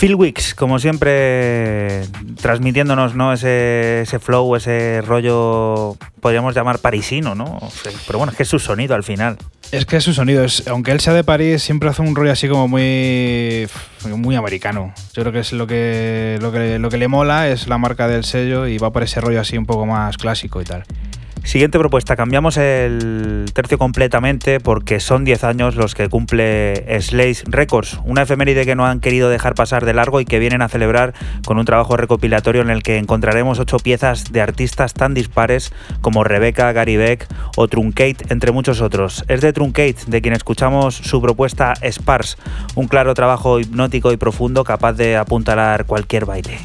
Phil 0.07 0.35
como 0.55 0.79
siempre, 0.79 2.03
transmitiéndonos 2.41 3.17
¿no? 3.17 3.33
ese, 3.33 4.03
ese 4.03 4.19
flow, 4.21 4.55
ese 4.55 5.03
rollo, 5.03 5.97
podríamos 6.21 6.55
llamar 6.55 6.79
parisino, 6.79 7.35
¿no? 7.35 7.59
Pero 8.07 8.19
bueno, 8.19 8.31
es 8.31 8.37
que 8.37 8.45
es 8.45 8.49
su 8.49 8.61
sonido 8.61 8.95
al 8.95 9.03
final. 9.03 9.37
Es 9.73 9.85
que 9.85 10.01
su 10.01 10.15
sonido, 10.15 10.45
es, 10.45 10.69
aunque 10.69 10.93
él 10.93 11.01
sea 11.01 11.13
de 11.13 11.25
París, 11.25 11.61
siempre 11.63 11.89
hace 11.89 12.03
un 12.03 12.15
rollo 12.15 12.31
así 12.31 12.49
como 12.49 12.69
muy, 12.69 13.67
muy 14.05 14.37
americano. 14.37 14.95
Yo 15.13 15.23
creo 15.23 15.33
que 15.33 15.41
es 15.41 15.53
lo 15.53 15.67
que, 15.67 16.39
lo 16.41 16.53
que, 16.53 16.79
lo 16.79 16.89
que 16.89 16.99
le 16.99 17.09
mola, 17.09 17.49
es 17.49 17.67
la 17.67 17.79
marca 17.79 18.07
del 18.07 18.23
sello 18.23 18.69
y 18.69 18.79
va 18.79 18.93
por 18.93 19.03
ese 19.03 19.21
rollo 19.21 19.41
así 19.41 19.59
un 19.59 19.67
poco 19.67 19.87
más 19.87 20.17
clásico 20.19 20.61
y 20.61 20.65
tal. 20.65 20.85
Siguiente 21.47 21.78
propuesta, 21.78 22.16
cambiamos 22.16 22.57
el 22.57 23.44
tercio 23.55 23.78
completamente 23.78 24.59
porque 24.59 24.99
son 24.99 25.24
10 25.24 25.44
años 25.44 25.76
los 25.76 25.94
que 25.94 26.09
cumple 26.09 27.01
Slays 27.01 27.44
Records, 27.47 28.01
una 28.05 28.22
efeméride 28.22 28.66
que 28.66 28.74
no 28.74 28.84
han 28.84 28.99
querido 28.99 29.30
dejar 29.30 29.55
pasar 29.55 29.84
de 29.86 29.94
largo 29.94 30.20
y 30.20 30.24
que 30.24 30.40
vienen 30.40 30.61
a 30.61 30.68
celebrar 30.68 31.14
con 31.47 31.59
un 31.59 31.64
trabajo 31.64 31.97
recopilatorio 31.97 32.62
en 32.62 32.70
el 32.70 32.82
que 32.82 32.99
encontraremos 32.99 33.61
ocho 33.61 33.76
piezas 33.78 34.32
de 34.32 34.40
artistas 34.40 34.92
tan 34.92 35.14
dispares 35.14 35.72
como 36.01 36.24
Rebecca, 36.24 36.72
Gary 36.72 36.97
Beck 36.97 37.28
o 37.57 37.68
Truncate, 37.68 38.26
entre 38.30 38.51
muchos 38.51 38.80
otros. 38.80 39.24
Es 39.28 39.40
de 39.40 39.53
Truncate 39.53 39.99
de 40.09 40.20
quien 40.20 40.34
escuchamos 40.34 40.97
su 40.97 41.22
propuesta 41.22 41.74
Sparse, 41.80 42.36
un 42.74 42.88
claro 42.88 43.14
trabajo 43.14 43.61
hipnótico 43.61 44.11
y 44.11 44.16
profundo 44.16 44.64
capaz 44.64 44.94
de 44.94 45.16
apuntalar 45.16 45.86
cualquier 45.86 46.26
baile. 46.26 46.59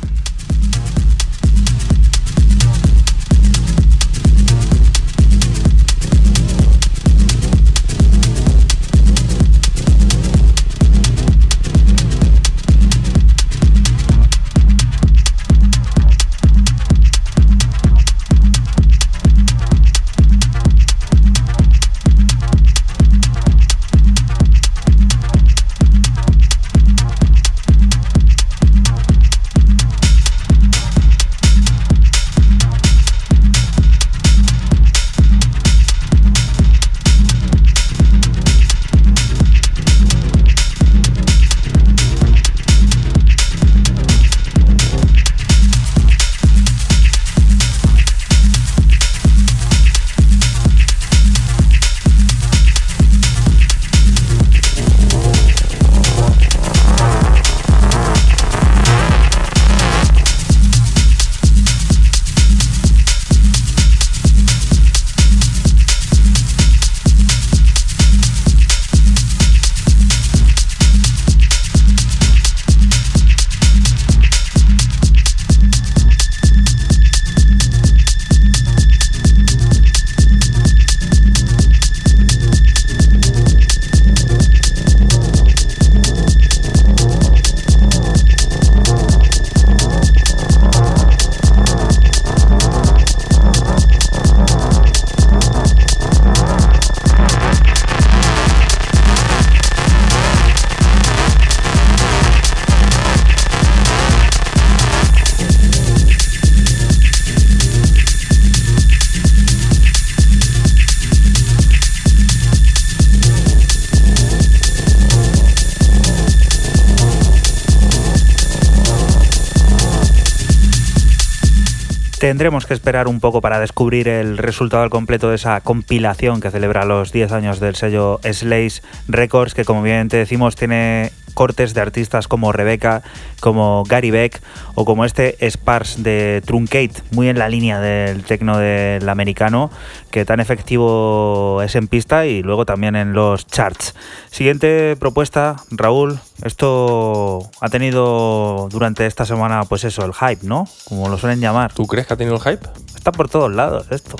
Que 122.51 122.73
esperar 122.73 123.07
un 123.07 123.21
poco 123.21 123.39
para 123.39 123.61
descubrir 123.61 124.09
el 124.09 124.37
resultado 124.37 124.83
al 124.83 124.89
completo 124.89 125.29
de 125.29 125.35
esa 125.35 125.61
compilación 125.61 126.41
que 126.41 126.51
celebra 126.51 126.83
los 126.83 127.13
10 127.13 127.31
años 127.31 127.61
del 127.61 127.75
sello 127.75 128.19
Slays 128.29 128.83
Records, 129.07 129.53
que 129.53 129.63
como 129.63 129.81
bien 129.81 130.09
te 130.09 130.17
decimos 130.17 130.57
tiene 130.57 131.13
cortes 131.33 131.73
de 131.73 131.81
artistas 131.81 132.27
como 132.27 132.51
Rebecca, 132.51 133.01
como 133.39 133.83
Gary 133.87 134.11
Beck 134.11 134.41
o 134.75 134.85
como 134.85 135.05
este 135.05 135.37
Sparse 135.49 136.01
de 136.01 136.41
Truncate, 136.45 136.93
muy 137.11 137.29
en 137.29 137.39
la 137.39 137.49
línea 137.49 137.79
del 137.79 138.23
tecno 138.23 138.57
del 138.57 139.07
americano, 139.09 139.71
que 140.11 140.25
tan 140.25 140.39
efectivo 140.39 141.61
es 141.63 141.75
en 141.75 141.87
pista 141.87 142.25
y 142.25 142.43
luego 142.43 142.65
también 142.65 142.95
en 142.95 143.13
los 143.13 143.47
charts. 143.47 143.95
Siguiente 144.29 144.95
propuesta, 144.97 145.57
Raúl, 145.71 146.19
esto 146.43 147.49
ha 147.59 147.69
tenido 147.69 148.67
durante 148.71 149.05
esta 149.05 149.25
semana, 149.25 149.63
pues 149.65 149.83
eso, 149.83 150.05
el 150.05 150.13
hype, 150.13 150.45
¿no? 150.45 150.67
Como 150.85 151.09
lo 151.09 151.17
suelen 151.17 151.39
llamar. 151.39 151.73
¿Tú 151.73 151.85
crees 151.87 152.07
que 152.07 152.13
ha 152.13 152.17
tenido 152.17 152.35
el 152.35 152.41
hype? 152.41 152.67
Está 152.95 153.11
por 153.11 153.29
todos 153.29 153.51
lados 153.51 153.87
esto. 153.91 154.17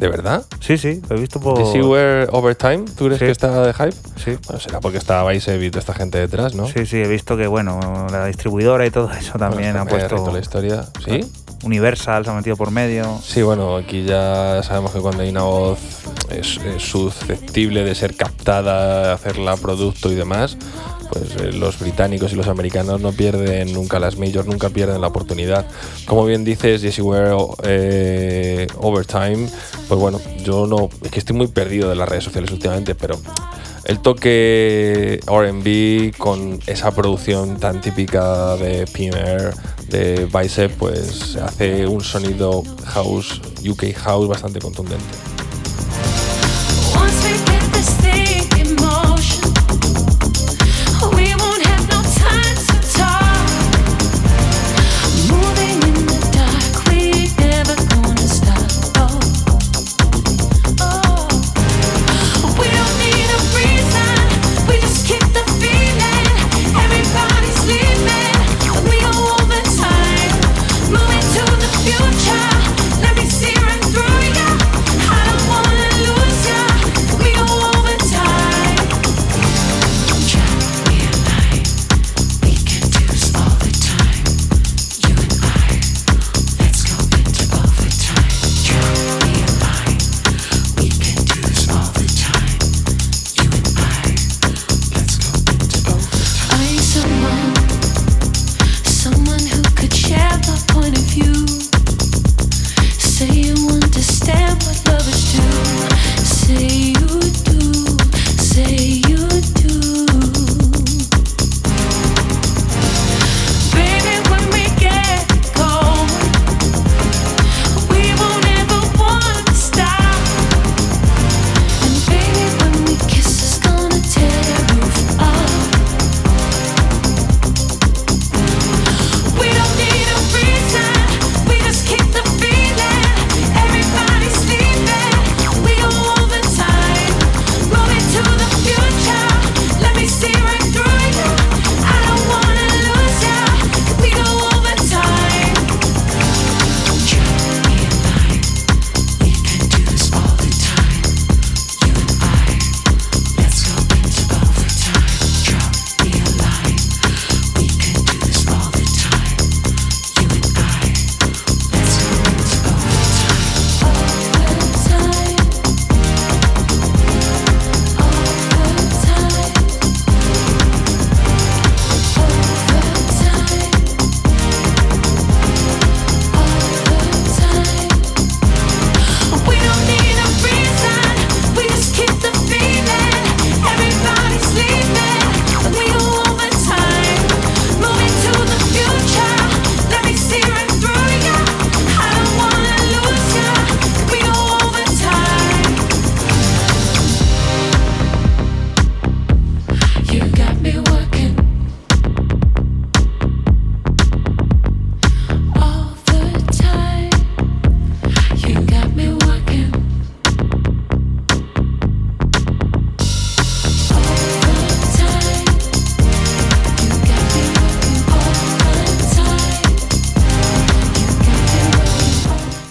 ¿De 0.00 0.08
verdad? 0.08 0.44
Sí, 0.60 0.78
sí, 0.78 1.02
lo 1.08 1.16
he 1.16 1.20
visto 1.20 1.38
por. 1.40 1.58
¿The 1.72 1.82
Were 1.82 2.26
Overtime? 2.32 2.84
¿Tú 2.96 3.04
crees 3.06 3.18
Sí. 3.18 3.26
que 3.26 3.30
está 3.30 3.62
de 3.66 3.72
hype? 3.74 3.92
Sí. 4.24 4.38
Bueno, 4.46 4.58
será 4.60 4.80
porque 4.80 4.96
estaba 4.98 5.32
toda 5.70 5.80
esta 5.80 5.92
gente 5.94 6.18
detrás, 6.18 6.54
¿no? 6.54 6.66
Sí, 6.66 6.86
sí, 6.86 6.96
he 6.96 7.06
visto 7.06 7.36
que, 7.36 7.46
bueno, 7.46 8.06
la 8.10 8.24
distribuidora 8.26 8.86
y 8.86 8.90
todo 8.90 9.10
eso 9.18 9.38
también 9.38 9.76
ha 9.76 9.82
Bueno, 9.84 9.98
me 9.98 10.08
puesto. 10.08 10.32
la 10.32 10.38
historia. 10.40 10.84
¿Sí? 11.04 11.20
Universal 11.62 12.24
se 12.24 12.30
ha 12.30 12.34
metido 12.34 12.56
por 12.56 12.70
medio. 12.70 13.18
Sí, 13.22 13.42
bueno, 13.42 13.76
aquí 13.76 14.04
ya 14.04 14.62
sabemos 14.62 14.92
que 14.92 15.00
cuando 15.00 15.22
hay 15.22 15.28
una 15.28 15.42
voz 15.42 15.78
es, 16.30 16.56
es 16.56 16.82
susceptible 16.82 17.84
de 17.84 17.94
ser 17.94 18.16
captada, 18.16 19.12
hacerla 19.12 19.56
producto 19.58 20.10
y 20.10 20.14
demás, 20.14 20.56
pues 21.10 21.36
eh, 21.36 21.52
los 21.52 21.78
británicos 21.78 22.32
y 22.32 22.36
los 22.36 22.46
americanos 22.46 23.00
no 23.00 23.12
pierden 23.12 23.72
nunca 23.72 23.98
las 23.98 24.16
majors, 24.16 24.46
nunca 24.46 24.70
pierden 24.70 25.00
la 25.00 25.08
oportunidad. 25.08 25.66
Como 26.06 26.24
bien 26.24 26.44
dices, 26.44 26.82
Jesse 26.82 27.00
Ware 27.00 27.36
eh, 27.64 28.66
Overtime, 28.78 29.48
pues 29.88 30.00
bueno, 30.00 30.20
yo 30.44 30.66
no, 30.66 30.88
es 31.02 31.10
que 31.10 31.18
estoy 31.18 31.36
muy 31.36 31.48
perdido 31.48 31.88
de 31.88 31.96
las 31.96 32.08
redes 32.08 32.24
sociales 32.24 32.50
últimamente, 32.50 32.94
pero 32.94 33.18
el 33.84 34.00
toque 34.00 35.20
RB 35.26 36.16
con 36.16 36.60
esa 36.66 36.92
producción 36.92 37.58
tan 37.58 37.80
típica 37.80 38.56
de 38.56 38.86
PMR, 38.86 39.54
de 39.88 40.26
Bicep, 40.26 40.72
pues 40.76 41.36
hace 41.36 41.86
un 41.86 42.02
sonido 42.02 42.62
house, 42.84 43.40
UK 43.66 43.92
house 43.94 44.28
bastante 44.28 44.60
contundente. 44.60 45.29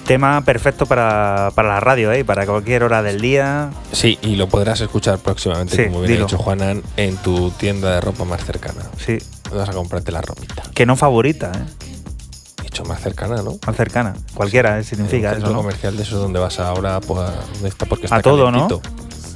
Tema 0.09 0.41
perfecto 0.41 0.87
para, 0.87 1.51
para 1.53 1.69
la 1.69 1.79
radio, 1.79 2.11
¿eh? 2.11 2.25
Para 2.25 2.43
cualquier 2.47 2.81
hora 2.81 3.03
del 3.03 3.21
día. 3.21 3.69
Sí, 3.91 4.17
y 4.23 4.37
lo 4.37 4.49
podrás 4.49 4.81
escuchar 4.81 5.19
próximamente, 5.19 5.75
Sí, 5.75 5.83
como 5.83 5.99
bien 6.01 6.13
dilo. 6.13 6.23
ha 6.23 6.27
dicho 6.27 6.39
Juanan, 6.39 6.81
en 6.97 7.15
tu 7.17 7.51
tienda 7.51 7.93
de 7.93 8.01
ropa 8.01 8.23
más 8.23 8.43
cercana. 8.43 8.81
Sí. 8.97 9.19
Vas 9.53 9.69
a 9.69 9.73
comprarte 9.73 10.11
la 10.11 10.23
ropita. 10.23 10.63
Que 10.73 10.87
no 10.87 10.95
favorita, 10.95 11.51
¿eh? 11.51 12.63
Dicho 12.63 12.83
más 12.85 13.01
cercana, 13.01 13.43
¿no? 13.43 13.59
Más 13.67 13.75
cercana. 13.75 14.15
Cualquiera, 14.33 14.79
¿eh? 14.79 14.83
significa 14.83 15.27
un 15.27 15.33
eso, 15.33 15.33
centro 15.35 15.51
¿no? 15.51 15.57
comercial 15.59 15.95
de 15.95 16.01
esos 16.01 16.19
donde 16.19 16.39
vas 16.39 16.59
ahora, 16.59 16.99
pues, 17.01 17.29
¿dónde 17.53 17.69
está? 17.69 17.85
Porque 17.85 18.05
está 18.07 18.15
A 18.15 18.21
todo, 18.23 18.49
¿no? 18.49 18.67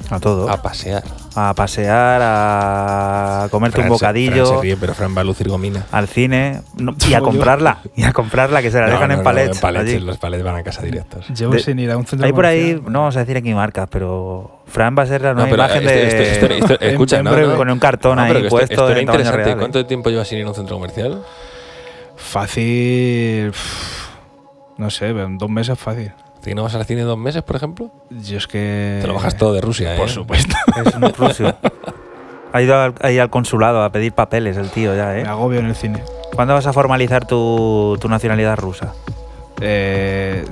A 0.10 0.20
todo. 0.20 0.50
A 0.50 0.62
pasear. 0.62 1.04
A 1.36 1.54
pasear, 1.56 2.22
a 2.24 3.48
comerte 3.50 3.78
Fran 3.78 3.88
un 3.88 3.94
bocadillo. 3.94 4.46
Fran 4.46 4.58
se 4.58 4.62
ríe, 4.62 4.78
pero 4.78 4.94
Fran 4.94 5.16
va 5.18 5.22
a 5.22 5.24
lucir 5.24 5.48
gomina. 5.50 5.86
al 5.92 6.08
cine 6.08 6.62
no, 6.78 6.94
y 7.10 7.14
a 7.14 7.22
comprarla. 7.22 7.80
Y 7.96 8.04
a 8.04 8.14
comprarla, 8.14 8.62
que 8.62 8.70
se 8.70 8.80
la 8.80 8.88
No, 8.88 8.92
dejan 8.94 9.08
no, 9.08 9.14
en 9.16 9.20
no, 9.22 9.24
palets. 9.24 9.56
en 9.56 9.62
palets, 9.62 9.90
allí. 9.90 10.00
los 10.00 10.18
palets 10.18 10.44
van 10.44 10.56
a 10.58 10.64
casa 10.64 10.82
directos. 10.84 11.28
Llevo 11.30 11.54
De- 11.54 11.60
sin 11.60 11.80
ir 11.80 11.90
a 11.92 11.98
un 11.98 12.06
centro 12.06 12.26
Hay 12.28 12.34
por 12.34 12.46
ahí, 12.46 12.62
comercial. 12.74 12.92
no 12.94 13.00
vamos 13.00 13.16
a 13.16 13.20
decir 13.22 13.38
aquí 13.38 13.54
marcas, 13.54 13.88
pero 13.90 14.60
Fran 14.68 14.96
va 14.98 15.04
a 15.04 15.06
ser 15.08 15.22
la 15.22 15.34
No, 15.34 15.42
nueva 15.48 15.56
imagen 15.56 15.84
esto- 15.84 15.90
de. 15.90 16.08
esto- 16.08 16.46
esto- 16.46 16.74
esto- 16.74 16.86
escucha, 16.86 17.24
con 17.56 17.70
un 17.72 17.80
cartón 17.80 18.20
ahí 18.20 18.48
puesto. 18.50 18.60
esto 18.60 18.90
era 18.90 19.00
en 19.00 19.06
tamaño 19.06 19.22
interesante. 19.24 19.44
real, 19.46 19.58
¿eh? 19.58 19.60
¿Cuánto 19.60 19.86
tiempo 19.86 20.10
llevas 20.10 20.28
sin 20.28 20.40
ir 20.40 20.46
a 20.46 20.50
un 20.50 20.56
centro 20.56 20.76
comercial? 20.76 21.24
Fácil. 22.16 23.52
No 24.78 24.90
sé, 24.90 25.10
en 25.10 25.38
dos 25.38 25.50
meses 25.50 25.78
fácil. 25.80 26.12
¿Si 26.44 26.54
no 26.54 26.64
vas 26.64 26.76
al 26.76 26.86
cine 26.86 27.02
dos 27.04 27.18
meses, 27.18 27.42
por 27.42 27.56
ejemplo? 27.56 27.90
Yo 28.10 28.38
es 28.38 28.48
que. 28.48 29.00
Te 29.02 29.08
lo 29.08 29.14
bajas 29.14 29.38
todo 29.38 29.54
de 29.54 29.62
Rusia, 29.62 29.96
¿eh? 29.96 29.98
Por 29.98 30.10
supuesto. 30.10 30.56
Es 30.86 30.94
un 30.94 31.14
ruso. 31.14 31.56
Ha 32.52 32.62
ido 32.62 32.80
al, 32.80 32.94
ahí 33.02 33.18
al 33.18 33.30
consulado 33.30 33.82
a 33.82 33.92
pedir 33.92 34.12
papeles 34.14 34.58
el 34.58 34.70
tío 34.70 34.96
ya, 34.96 35.08
Me 35.08 35.22
¿eh? 35.22 35.26
agobio 35.26 35.60
en 35.60 35.68
el 35.68 35.76
cine. 35.76 36.04
¿Cuándo 36.36 36.54
vas 36.54 36.68
a 36.68 36.74
formalizar 36.74 37.26
tu, 37.26 37.98
tu 38.02 38.10
nacionalidad 38.10 38.58
rusa? 38.58 38.94
Eh, 39.62 40.46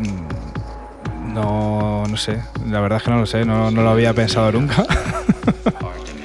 no, 1.27 2.03
no 2.07 2.17
sé. 2.17 2.41
La 2.69 2.79
verdad 2.79 2.97
es 2.97 3.03
que 3.03 3.11
no 3.11 3.19
lo 3.19 3.25
sé. 3.25 3.43
No, 3.45 3.69
no 3.69 3.81
lo 3.81 3.89
había 3.89 4.13
pensado 4.13 4.51
nunca. 4.51 4.85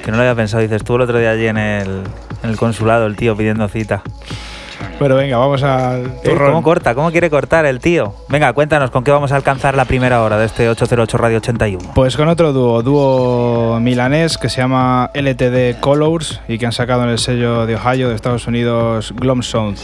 Que 0.04 0.12
no 0.12 0.18
lo 0.18 0.22
había 0.22 0.36
pensado, 0.36 0.62
dices 0.62 0.84
tú 0.84 0.94
el 0.94 1.02
otro 1.02 1.18
día 1.18 1.32
allí 1.32 1.48
en 1.48 1.58
el, 1.58 2.04
en 2.44 2.50
el 2.50 2.56
consulado, 2.56 3.06
el 3.06 3.16
tío 3.16 3.36
pidiendo 3.36 3.66
cita. 3.68 4.02
Pero 4.98 5.16
venga, 5.16 5.36
vamos 5.36 5.62
al 5.62 6.20
turrón. 6.22 6.50
¿Cómo 6.50 6.62
corta? 6.62 6.94
¿Cómo 6.94 7.10
quiere 7.10 7.28
cortar 7.28 7.66
el 7.66 7.80
tío? 7.80 8.14
Venga, 8.28 8.52
cuéntanos 8.52 8.90
con 8.90 9.04
qué 9.04 9.10
vamos 9.10 9.32
a 9.32 9.36
alcanzar 9.36 9.76
la 9.76 9.84
primera 9.84 10.22
hora 10.22 10.38
de 10.38 10.46
este 10.46 10.68
808 10.68 11.18
Radio 11.18 11.38
81. 11.38 11.92
Pues 11.94 12.16
con 12.16 12.28
otro 12.28 12.52
dúo, 12.52 12.82
dúo 12.82 13.78
milanés 13.80 14.38
que 14.38 14.48
se 14.48 14.60
llama 14.60 15.10
LTD 15.14 15.80
Colors 15.80 16.40
y 16.48 16.58
que 16.58 16.66
han 16.66 16.72
sacado 16.72 17.04
en 17.04 17.10
el 17.10 17.18
sello 17.18 17.66
de 17.66 17.76
Ohio 17.76 18.08
de 18.08 18.14
Estados 18.14 18.46
Unidos 18.46 19.12
Glom 19.16 19.42
Sound. 19.42 19.78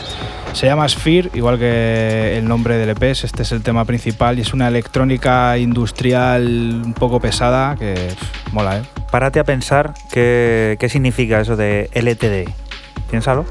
Se 0.52 0.66
llama 0.66 0.88
Sphere, 0.88 1.30
igual 1.34 1.58
que 1.58 2.36
el 2.36 2.46
nombre 2.46 2.76
del 2.76 2.90
EP, 2.90 3.02
este 3.02 3.42
es 3.42 3.52
el 3.52 3.62
tema 3.62 3.84
principal 3.84 4.38
y 4.38 4.42
es 4.42 4.52
una 4.52 4.68
electrónica 4.68 5.56
industrial 5.58 6.82
un 6.84 6.94
poco 6.94 7.20
pesada 7.20 7.74
que 7.76 7.94
pff, 7.94 8.52
mola, 8.52 8.78
¿eh? 8.78 8.82
Párate 9.10 9.40
a 9.40 9.44
pensar 9.44 9.94
qué, 10.10 10.76
qué 10.78 10.88
significa 10.88 11.40
eso 11.40 11.56
de 11.56 11.90
LTD. 11.94 12.61
Piénsalo. 13.12 13.44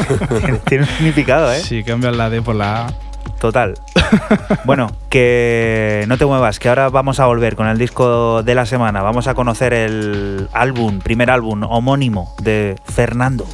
tiene, 0.64 0.84
un 0.84 0.90
significado, 0.90 1.52
¿eh? 1.52 1.60
Si 1.60 1.84
cambian 1.84 2.16
la 2.16 2.30
D 2.30 2.40
por 2.40 2.54
la 2.54 2.86
A. 2.86 2.94
Total. 3.38 3.74
Bueno, 4.64 4.90
que 5.10 6.06
no 6.08 6.16
te 6.16 6.24
muevas, 6.24 6.58
que 6.58 6.70
ahora 6.70 6.88
vamos 6.88 7.20
a 7.20 7.26
volver 7.26 7.54
con 7.54 7.66
el 7.66 7.76
disco 7.76 8.42
de 8.42 8.54
la 8.54 8.64
semana. 8.64 9.02
Vamos 9.02 9.26
a 9.26 9.34
conocer 9.34 9.74
el 9.74 10.48
álbum, 10.54 11.00
primer 11.00 11.30
álbum 11.30 11.64
homónimo 11.64 12.34
de 12.40 12.76
Fernando. 12.84 13.46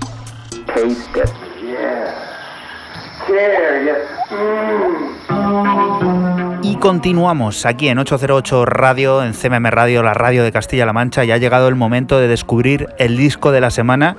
Y 6.64 6.78
continuamos 6.78 7.66
aquí 7.66 7.89
en 7.89 7.99
808 7.99 8.66
Radio, 8.66 9.22
en 9.24 9.34
CMM 9.34 9.66
Radio, 9.66 10.01
la 10.03 10.14
radio 10.14 10.41
de 10.43 10.53
Castilla-La 10.53 10.93
Mancha, 10.93 11.26
y 11.26 11.32
ha 11.32 11.38
llegado 11.38 11.68
el 11.68 11.76
momento 11.76 12.18
de 12.18 12.30
descubrir 12.30 12.88
el 12.97 13.18
disco 13.18 13.51
de 13.51 13.60
la 13.62 13.72
semana, 13.72 14.16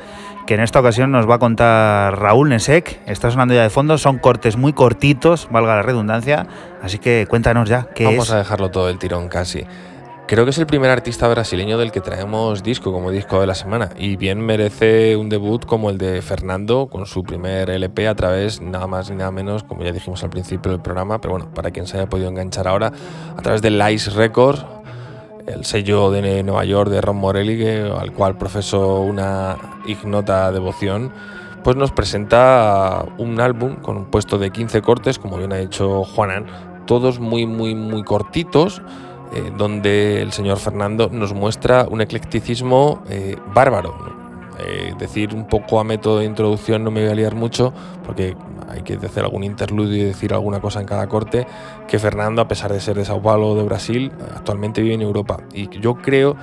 que 0.47 0.55
en 0.55 0.61
esta 0.61 0.81
ocasión 0.81 1.11
nos 1.11 1.29
va 1.29 1.35
a 1.35 1.39
contar 1.39 2.19
Raúl 2.19 2.49
Nesek. 2.49 3.01
Está 3.07 3.31
sonando 3.31 3.53
ya 3.53 3.63
de 3.63 3.71
fondo, 3.71 3.99
son 3.99 4.19
cortes 4.19 4.57
muy 4.57 4.73
cortitos, 4.73 5.49
valga 5.51 5.75
la 5.77 5.83
redundancia, 5.83 6.47
así 6.83 6.99
que 6.99 7.27
cuéntanos 7.29 7.69
ya 7.69 7.89
qué 7.95 8.05
Vamos 8.05 8.29
es. 8.29 8.33
a 8.33 8.39
dejarlo 8.39 8.71
todo 8.71 8.89
el 8.89 8.99
tirón 8.99 9.29
casi. 9.29 9.65
Creo 10.29 10.45
que 10.45 10.51
es 10.51 10.59
el 10.59 10.67
primer 10.67 10.91
artista 10.91 11.29
brasileño 11.29 11.79
del 11.79 11.93
que 11.93 12.01
traemos 12.01 12.65
disco 12.65 12.93
como 12.93 13.13
disco 13.13 13.41
de 13.41 13.47
la 13.47 13.55
semana 13.55 13.91
y 13.97 14.17
bien 14.17 14.41
merece 14.41 15.17
un 15.17 15.29
debut 15.29 15.65
como 15.65 15.89
el 15.89 15.99
de 15.99 16.21
Fernando 16.21 16.89
con 16.89 17.07
su 17.07 17.23
primer 17.23 17.71
LP 17.71 18.09
a 18.09 18.15
través 18.17 18.61
nada 18.61 18.89
más 18.89 19.09
ni 19.09 19.17
nada 19.17 19.31
menos, 19.31 19.63
como 19.63 19.85
ya 19.85 19.93
dijimos 19.93 20.25
al 20.25 20.31
principio 20.31 20.73
del 20.73 20.81
programa, 20.81 21.21
pero 21.21 21.35
bueno, 21.35 21.49
para 21.55 21.71
quien 21.71 21.87
se 21.87 21.97
haya 21.97 22.09
podido 22.09 22.29
enganchar 22.29 22.67
ahora, 22.67 22.91
a 23.37 23.41
través 23.41 23.63
de 23.63 23.71
Lice 23.71 24.11
Records, 24.11 24.67
el 25.47 25.65
sello 25.65 26.11
de 26.11 26.43
Nueva 26.43 26.65
York 26.65 26.91
de 26.91 27.01
Ron 27.01 27.17
Morelli, 27.17 27.65
al 27.67 28.13
cual 28.13 28.37
profeso 28.37 29.01
una 29.01 29.57
ignota 29.87 30.51
devoción, 30.53 31.13
pues 31.63 31.77
nos 31.77 31.93
presenta 31.93 33.05
un 33.19 33.41
álbum 33.41 33.77
con 33.77 33.97
un 33.97 34.05
puesto 34.07 34.39
de 34.39 34.51
15 34.51 34.83
cortes, 34.83 35.19
como 35.19 35.39
bien 35.39 35.53
ha 35.53 35.57
dicho 35.57 36.05
Juanan, 36.05 36.47
todos 36.87 37.19
muy, 37.19 37.47
muy, 37.47 37.75
muy 37.75 38.05
cortitos, 38.05 38.83
eh, 39.33 39.53
donde 39.57 40.23
el 40.23 40.33
señor 40.33 40.59
Fernando 40.59 41.09
nos 41.11 41.33
muestra 41.33 41.87
un 41.91 42.01
eclecticismo 42.01 43.03
eh, 43.09 43.37
bárbaro. 43.53 44.26
Eh, 44.59 44.95
decir 44.99 45.35
un 45.35 45.47
poco 45.47 45.81
a 45.81 45.85
método 45.85 46.21
de 46.21 46.25
introducción 46.25 46.83
no 46.83 46.91
me 46.91 47.03
voy 47.03 47.11
a 47.11 47.15
liar 47.15 47.35
mucho, 47.35 47.75
porque 48.05 48.35
hay 48.69 48.83
que 48.83 48.95
hacer 48.95 49.25
algún 49.25 49.45
interludio 49.45 49.97
y 49.97 50.05
decir 50.05 50.33
alguna 50.33 50.61
cosa 50.61 50.81
en 50.81 50.87
cada 50.87 51.07
corte, 51.09 51.47
que 51.87 51.99
Fernando, 51.99 52.41
a 52.43 52.49
pesar 52.49 52.73
de 52.73 52.81
ser 52.81 52.97
de 52.97 53.05
Sao 53.05 53.21
Paulo 53.21 53.55
de 53.55 53.65
Brasil, 53.65 54.13
actualmente 54.35 54.81
vive 54.81 54.95
en 54.95 55.03
Europa. 55.03 55.39
Y 55.53 55.69
yo 55.81 55.97
creo 55.97 56.37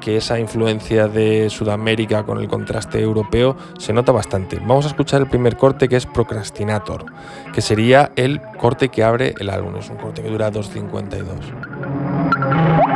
que 0.00 0.16
esa 0.16 0.40
influencia 0.40 1.06
de 1.06 1.48
Sudamérica 1.50 2.24
con 2.24 2.38
el 2.38 2.48
contraste 2.48 3.00
europeo 3.00 3.56
se 3.78 3.92
nota 3.92 4.10
bastante. 4.12 4.58
Vamos 4.58 4.86
a 4.86 4.88
escuchar 4.88 5.20
el 5.20 5.28
primer 5.28 5.56
corte 5.56 5.88
que 5.88 5.96
es 5.96 6.06
Procrastinator, 6.06 7.04
que 7.52 7.60
sería 7.60 8.10
el 8.16 8.40
corte 8.58 8.88
que 8.88 9.04
abre 9.04 9.34
el 9.38 9.50
álbum. 9.50 9.76
Es 9.76 9.90
un 9.90 9.98
corte 9.98 10.22
que 10.22 10.30
dura 10.30 10.50
2.52. 10.50 12.89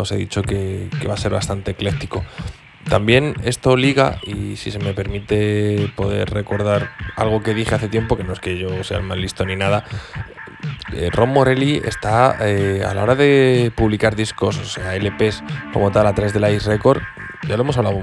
os 0.00 0.12
he 0.12 0.16
dicho 0.16 0.42
que, 0.42 0.88
va 1.08 1.14
a 1.14 1.18
ser 1.18 1.32
bastante 1.32 1.72
ecléctico. 1.72 2.24
También 2.88 3.34
esto 3.44 3.76
liga, 3.76 4.18
y 4.26 4.56
si 4.56 4.70
se 4.70 4.78
me 4.78 4.94
permite 4.94 5.92
poder 5.94 6.30
recordar 6.30 6.90
algo 7.16 7.42
que 7.42 7.52
dije 7.52 7.74
hace 7.74 7.88
tiempo, 7.88 8.16
que 8.16 8.24
no 8.24 8.32
es 8.32 8.40
que 8.40 8.58
yo 8.58 8.82
sea 8.82 8.96
el 8.96 9.02
más 9.02 9.18
listo 9.18 9.44
ni 9.44 9.56
nada, 9.56 9.84
eh, 10.92 11.10
Ron 11.12 11.30
Morelli 11.30 11.82
está 11.84 12.36
eh, 12.40 12.82
a 12.88 12.94
la 12.94 13.02
hora 13.02 13.14
de 13.14 13.70
publicar 13.76 14.16
discos, 14.16 14.58
o 14.58 14.64
sea, 14.64 14.96
LPs 14.96 15.42
como 15.72 15.90
tal 15.90 16.06
a 16.06 16.14
través 16.14 16.32
de 16.32 16.40
la 16.40 16.50
Ice 16.50 16.68
Record, 16.68 17.02
ya 17.46 17.56
lo 17.56 17.62
hemos 17.62 17.76
hablado, 17.76 18.02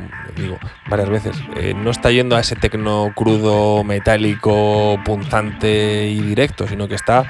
varias 0.87 1.09
veces, 1.09 1.37
eh, 1.57 1.73
no 1.73 1.89
está 1.89 2.11
yendo 2.11 2.35
a 2.35 2.39
ese 2.39 2.55
tecno 2.55 3.11
crudo, 3.15 3.83
metálico, 3.83 4.99
punzante 5.03 6.07
y 6.07 6.21
directo, 6.21 6.67
sino 6.67 6.87
que 6.87 6.95
está 6.95 7.25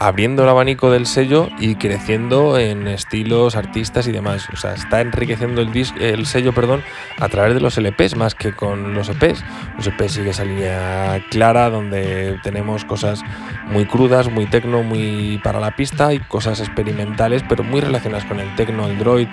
abriendo 0.00 0.42
el 0.42 0.48
abanico 0.48 0.90
del 0.90 1.04
sello 1.06 1.48
y 1.58 1.74
creciendo 1.76 2.58
en 2.58 2.88
estilos, 2.88 3.54
artistas 3.54 4.08
y 4.08 4.12
demás. 4.12 4.48
O 4.52 4.56
sea, 4.56 4.72
está 4.72 5.02
enriqueciendo 5.02 5.60
el, 5.60 5.70
dis- 5.70 5.94
el 6.00 6.24
sello 6.24 6.52
perdón, 6.54 6.82
a 7.18 7.28
través 7.28 7.52
de 7.54 7.60
los 7.60 7.76
LPs 7.76 8.16
más 8.16 8.34
que 8.34 8.52
con 8.52 8.94
los 8.94 9.10
EPs. 9.10 9.44
Los 9.76 9.86
EPs 9.86 10.12
sigue 10.12 10.30
esa 10.30 10.44
línea 10.46 11.22
clara 11.30 11.68
donde 11.68 12.40
tenemos 12.42 12.84
cosas 12.86 13.22
muy 13.66 13.84
crudas, 13.84 14.30
muy 14.30 14.46
tecno, 14.46 14.82
muy 14.82 15.38
para 15.44 15.60
la 15.60 15.76
pista 15.76 16.14
y 16.14 16.18
cosas 16.18 16.60
experimentales, 16.60 17.44
pero 17.46 17.62
muy 17.62 17.82
relacionadas 17.82 18.24
con 18.24 18.40
el 18.40 18.54
tecno, 18.56 18.86
el 18.86 18.98
droid, 18.98 19.28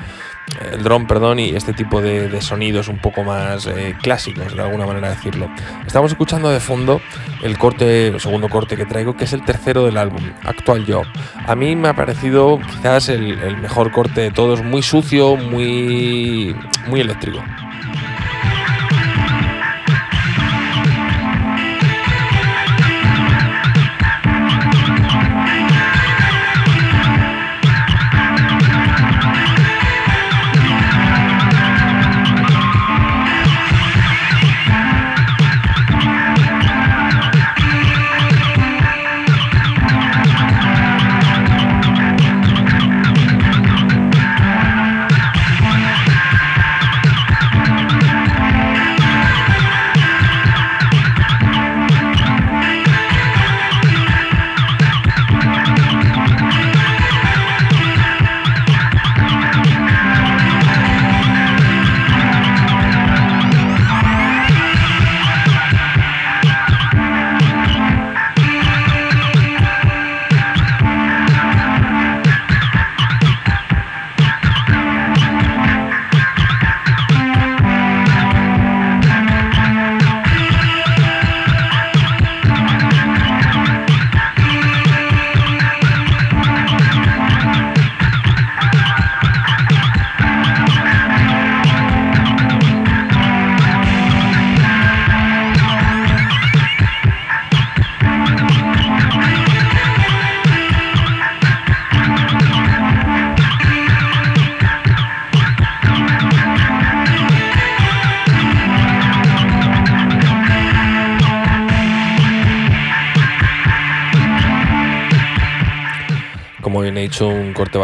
el 0.71 0.83
drone, 0.83 1.05
perdón, 1.05 1.39
y 1.39 1.49
este 1.49 1.73
tipo 1.73 2.01
de, 2.01 2.29
de 2.29 2.41
sonidos 2.41 2.87
un 2.87 2.97
poco 2.99 3.23
más 3.23 3.67
eh, 3.67 3.95
clásicos, 4.01 4.55
de 4.55 4.61
alguna 4.61 4.85
manera 4.85 5.09
decirlo. 5.09 5.49
Estamos 5.85 6.11
escuchando 6.11 6.49
de 6.49 6.59
fondo 6.59 7.01
el 7.43 7.57
corte, 7.57 8.07
el 8.07 8.19
segundo 8.19 8.49
corte 8.49 8.75
que 8.75 8.85
traigo, 8.85 9.15
que 9.15 9.25
es 9.25 9.33
el 9.33 9.43
tercero 9.43 9.85
del 9.85 9.97
álbum, 9.97 10.23
Actual 10.43 10.85
Job. 10.87 11.05
A 11.45 11.55
mí 11.55 11.75
me 11.75 11.89
ha 11.89 11.95
parecido 11.95 12.59
quizás 12.59 13.09
el, 13.09 13.39
el 13.39 13.57
mejor 13.57 13.91
corte 13.91 14.21
de 14.21 14.31
todos, 14.31 14.63
muy 14.63 14.81
sucio, 14.81 15.35
muy, 15.35 16.55
muy 16.87 17.01
eléctrico. 17.01 17.43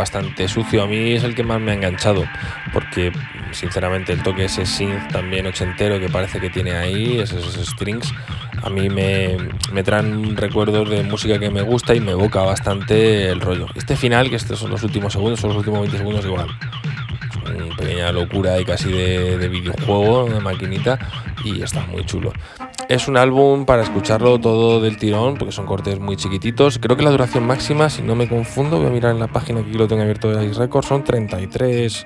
Bastante 0.04 0.50
sucio. 0.50 0.84
A 0.84 0.88
mí 0.88 1.14
es 1.14 1.24
el 1.24 1.34
que 1.34 1.44
más 1.44 1.62
me 1.62 1.72
ha 1.72 1.76
enganchado, 1.76 2.26
porque 2.74 3.14
sinceramente 3.52 4.12
el 4.12 4.22
toque 4.22 4.46
ese 4.46 4.66
synth 4.66 5.14
también 5.14 5.46
ochentero 5.46 5.98
que 5.98 6.10
parece 6.10 6.42
que 6.42 6.50
tiene 6.50 6.74
ahí, 6.74 7.20
esos 7.20 7.56
strings, 7.66 8.14
a 8.62 8.70
mí 8.70 8.90
me, 8.90 9.38
me 9.72 9.82
traen 9.82 10.36
recuerdos 10.36 10.90
de 10.90 11.04
música 11.04 11.40
que 11.40 11.50
me 11.50 11.62
gusta 11.62 11.96
y 11.96 12.02
me 12.02 12.12
evoca 12.12 12.42
bastante 12.42 13.30
el 13.30 13.40
rollo. 13.40 13.68
Este 13.76 13.96
final, 13.96 14.30
que 14.30 14.36
estos 14.36 14.60
son 14.60 14.72
los 14.72 14.84
últimos 14.84 15.14
segundos, 15.14 15.40
son 15.40 15.52
los 15.52 15.60
últimos 15.60 15.80
20 15.80 15.98
segundos 15.98 16.26
igual. 16.26 16.48
Una 17.46 17.76
pequeña 17.78 18.12
locura 18.12 18.60
y 18.60 18.66
casi 18.66 18.92
de, 18.92 19.38
de 19.38 19.48
videojuego, 19.48 20.30
de 20.30 20.40
maquinita, 20.42 21.00
y 21.46 21.62
está 21.62 21.80
muy 21.88 22.06
chulo. 22.06 22.34
Es 22.90 23.08
un 23.08 23.18
álbum 23.18 23.66
para 23.66 23.82
escucharlo 23.82 24.40
todo 24.40 24.80
del 24.82 24.98
tirón, 24.98 25.36
porque 25.36 25.52
son 25.52 25.66
cortes 25.66 26.00
muy 26.00 26.16
chiquititos. 26.18 26.80
Creo 26.80 26.96
que 26.98 27.04
la 27.04 27.12
duración 27.12 27.46
máxima, 27.48 27.90
si 27.90 28.02
no 28.02 28.16
me 28.16 28.28
confundo, 28.28 28.78
voy 28.78 28.88
a 28.88 28.90
mirar 28.90 29.12
en 29.12 29.20
la 29.20 29.28
página 29.28 29.64
que 29.64 29.78
lo 29.78 29.88
tengo 29.88 30.02
abierto 30.02 30.30
de 30.30 30.46
Ice 30.46 30.60
Records, 30.60 30.88
son 30.88 31.04
33 31.04 32.06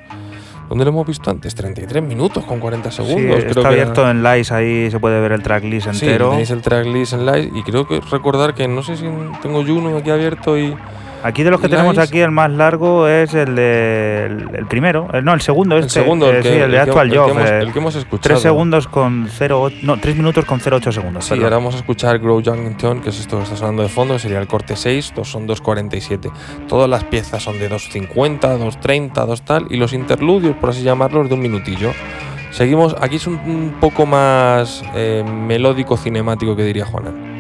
¿Dónde 0.69 0.84
lo 0.84 0.89
hemos 0.91 1.07
visto 1.07 1.30
antes? 1.32 1.55
33 1.55 2.03
minutos 2.03 2.43
con 2.43 2.59
40 2.59 2.91
Sí, 2.91 2.97
segundos. 2.97 3.38
creo 3.38 3.38
está 3.38 3.53
que 3.53 3.59
era. 3.61 3.69
abierto 3.69 4.09
en 4.11 4.21
Lice, 4.21 4.53
ahí 4.53 4.91
se 4.91 4.99
puede 4.99 5.21
ver 5.21 5.32
el 5.32 5.41
tracklist 5.41 5.89
Sí, 5.93 6.05
entero. 6.05 6.32
tenéis 6.32 6.51
el 6.51 6.61
tracklist 6.61 7.13
en 7.13 7.25
live 7.25 7.51
y 7.55 7.63
creo 7.63 7.88
que 7.88 8.01
recordar 8.01 8.53
que 8.53 8.67
no 8.67 8.84
sé 8.84 8.97
si 8.97 9.05
tengo 9.41 9.63
Juno 9.65 9.95
aquí 9.95 10.09
abierto 10.09 10.57
y 10.57 10.75
Aquí 11.24 11.43
de 11.43 11.51
los 11.51 11.59
que 11.59 11.68
tenemos 11.68 11.97
aquí, 11.97 12.20
el 12.20 12.32
más 12.32 12.51
largo 12.51 13.07
es 13.07 13.34
el 13.34 13.55
de 13.55 14.26
el, 14.28 14.55
el 14.55 14.65
primero, 14.68 15.09
el- 15.13 15.26
no, 15.26 15.34
el 15.34 15.41
segundo, 15.41 15.76
el 15.76 15.86
este, 15.86 15.99
segundo, 16.01 16.28
eh, 16.32 16.38
el 16.38 16.43
que, 16.43 16.49
sí, 16.49 16.55
el 16.55 16.59
de 16.59 16.65
el 16.65 16.72
que- 16.72 16.80
Actual 16.80 17.11
el 17.11 17.18
Job, 17.18 17.39
eh, 17.39 17.59
el 17.61 17.74
que 17.74 17.80
hemos 17.80 17.95
escuchado. 17.95 18.22
3 18.36 18.39
segundos 18.41 18.88
con 18.88 19.28
0, 19.30 19.70
no, 19.82 19.97
3 19.99 20.15
minutos 20.15 20.45
con 20.45 20.59
0,8 20.59 20.91
segundos. 20.91 21.26
Sí, 21.26 21.32
perdón. 21.32 21.43
ahora 21.45 21.55
vamos 21.57 21.76
a 21.76 21.78
escuchar 21.80 22.20
Grow 22.20 22.39
Youngington, 22.39 23.01
que 23.01 23.09
es 23.09 23.20
esto 23.20 23.38
que 23.38 23.43
está 23.43 23.55
sonando 23.55 23.82
de 23.84 23.89
fondo, 23.89 24.13
que 24.13 24.20
sería 24.20 24.39
el 24.39 24.47
corte 24.47 24.76
6, 24.76 25.13
dos 25.15 25.30
son 25.30 25.47
2.47. 25.47 26.32
Todas 26.68 26.89
las 26.89 27.03
piezas 27.03 27.41
son 27.43 27.57
de 27.59 27.70
2.50, 27.70 28.57
2.30, 28.57 29.26
2 29.26 29.41
tal, 29.41 29.65
y 29.70 29.78
los 29.78 29.93
interludios, 29.93 30.55
por 30.57 30.70
así 30.70 30.84
llamarlos, 30.84 31.28
de 31.30 31.34
un 31.36 31.41
minutillo. 31.41 31.91
Seguimos, 32.51 32.95
aquí 33.01 33.18
es 33.18 33.28
un, 33.28 33.36
un 33.36 33.76
poco 33.80 34.05
más 34.05 34.84
eh, 34.95 35.24
melódico 35.28 35.97
cinemático 35.97 36.55
que 36.55 36.63
diría 36.63 36.86
Juanan. 36.86 37.37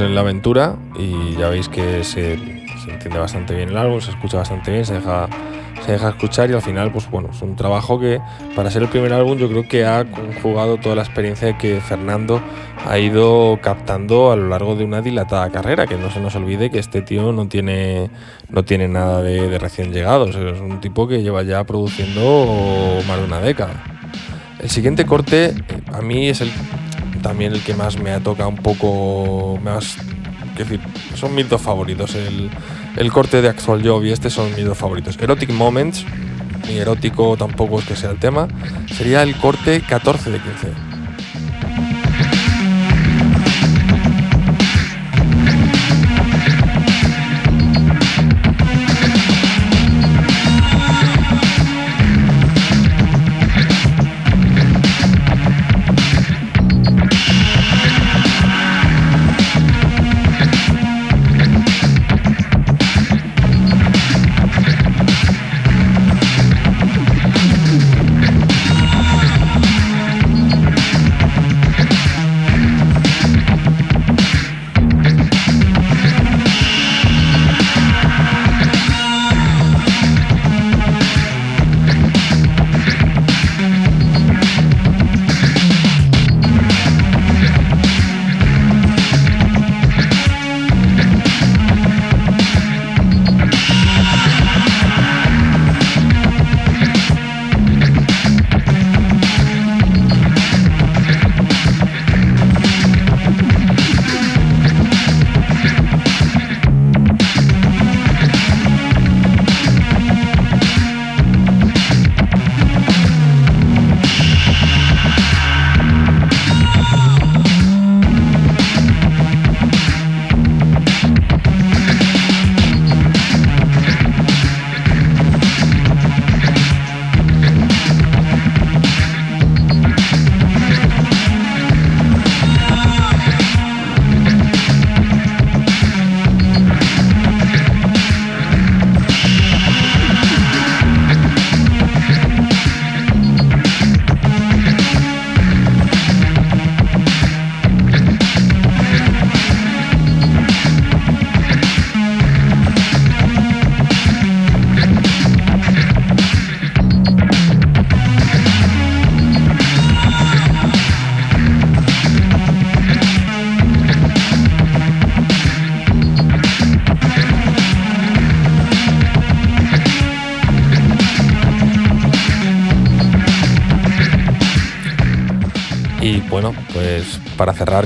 En 0.00 0.14
la 0.14 0.20
aventura 0.20 0.76
y 0.96 1.34
ya 1.36 1.48
veis 1.48 1.68
que 1.68 2.04
se, 2.04 2.34
entiende 2.34 3.18
bastante 3.18 3.52
bien 3.54 3.70
el 3.70 3.76
álbum, 3.76 4.00
se 4.00 4.12
escucha 4.12 4.36
bastante 4.36 4.70
bien, 4.70 4.84
se 4.84 4.94
deja, 4.94 5.28
se 5.84 5.92
deja 5.92 6.10
escuchar 6.10 6.48
y 6.50 6.52
al 6.52 6.62
final, 6.62 6.92
pues 6.92 7.10
bueno, 7.10 7.30
es 7.32 7.42
un 7.42 7.56
trabajo 7.56 7.98
que 7.98 8.20
para 8.54 8.70
ser 8.70 8.82
el 8.82 8.88
primer 8.88 9.12
álbum 9.12 9.38
yo 9.38 9.48
creo 9.48 9.66
que 9.66 9.84
ha 9.84 10.04
conjugado 10.04 10.76
toda 10.76 10.94
la 10.94 11.02
experiencia 11.02 11.58
que 11.58 11.80
Fernando 11.80 12.40
ha 12.86 12.96
ido 12.98 13.58
captando 13.60 14.30
a 14.30 14.36
lo 14.36 14.48
largo 14.48 14.76
de 14.76 14.84
una 14.84 15.02
dilatada 15.02 15.50
carrera, 15.50 15.88
que 15.88 15.96
no 15.96 16.10
se 16.10 16.20
nos 16.20 16.36
olvide 16.36 16.70
que 16.70 16.78
este 16.78 17.02
tío 17.02 17.32
no 17.32 17.48
tiene, 17.48 18.08
no 18.50 18.64
tiene 18.64 18.86
nada 18.86 19.20
de, 19.22 19.58
recién 19.58 19.92
llegados, 19.92 20.36
es 20.36 20.60
un 20.60 20.80
tipo 20.80 21.08
que 21.08 21.22
lleva 21.22 21.42
ya 21.42 21.64
produciendo 21.64 23.00
más 23.08 23.18
de 23.18 23.24
una 23.24 23.40
década. 23.40 23.82
El 24.60 24.70
siguiente 24.70 25.06
corte 25.06 25.46
eh, 25.46 25.54
a 25.92 26.02
mí 26.02 26.28
es 26.28 26.40
el 26.40 26.52
también 27.22 27.52
el 27.52 27.62
que 27.62 27.74
más 27.74 27.98
me 27.98 28.12
ha 28.12 28.20
tocado 28.20 28.48
un 28.48 28.56
poco 28.56 29.58
más 29.62 29.96
que 30.56 30.64
decir 30.64 30.80
son 31.14 31.34
mis 31.34 31.48
dos 31.48 31.60
favoritos 31.60 32.14
el, 32.14 32.50
el 32.96 33.12
corte 33.12 33.42
de 33.42 33.48
Actual 33.48 33.86
Job 33.86 34.04
y 34.04 34.10
este 34.10 34.30
son 34.30 34.54
mis 34.54 34.64
dos 34.64 34.76
favoritos. 34.76 35.16
Erotic 35.20 35.50
Moments 35.50 36.04
ni 36.66 36.78
erótico 36.78 37.36
tampoco 37.36 37.78
es 37.78 37.86
que 37.86 37.96
sea 37.96 38.10
el 38.10 38.18
tema 38.18 38.48
sería 38.94 39.22
el 39.22 39.36
corte 39.36 39.80
14 39.80 40.30
de 40.30 40.38
15 40.40 40.87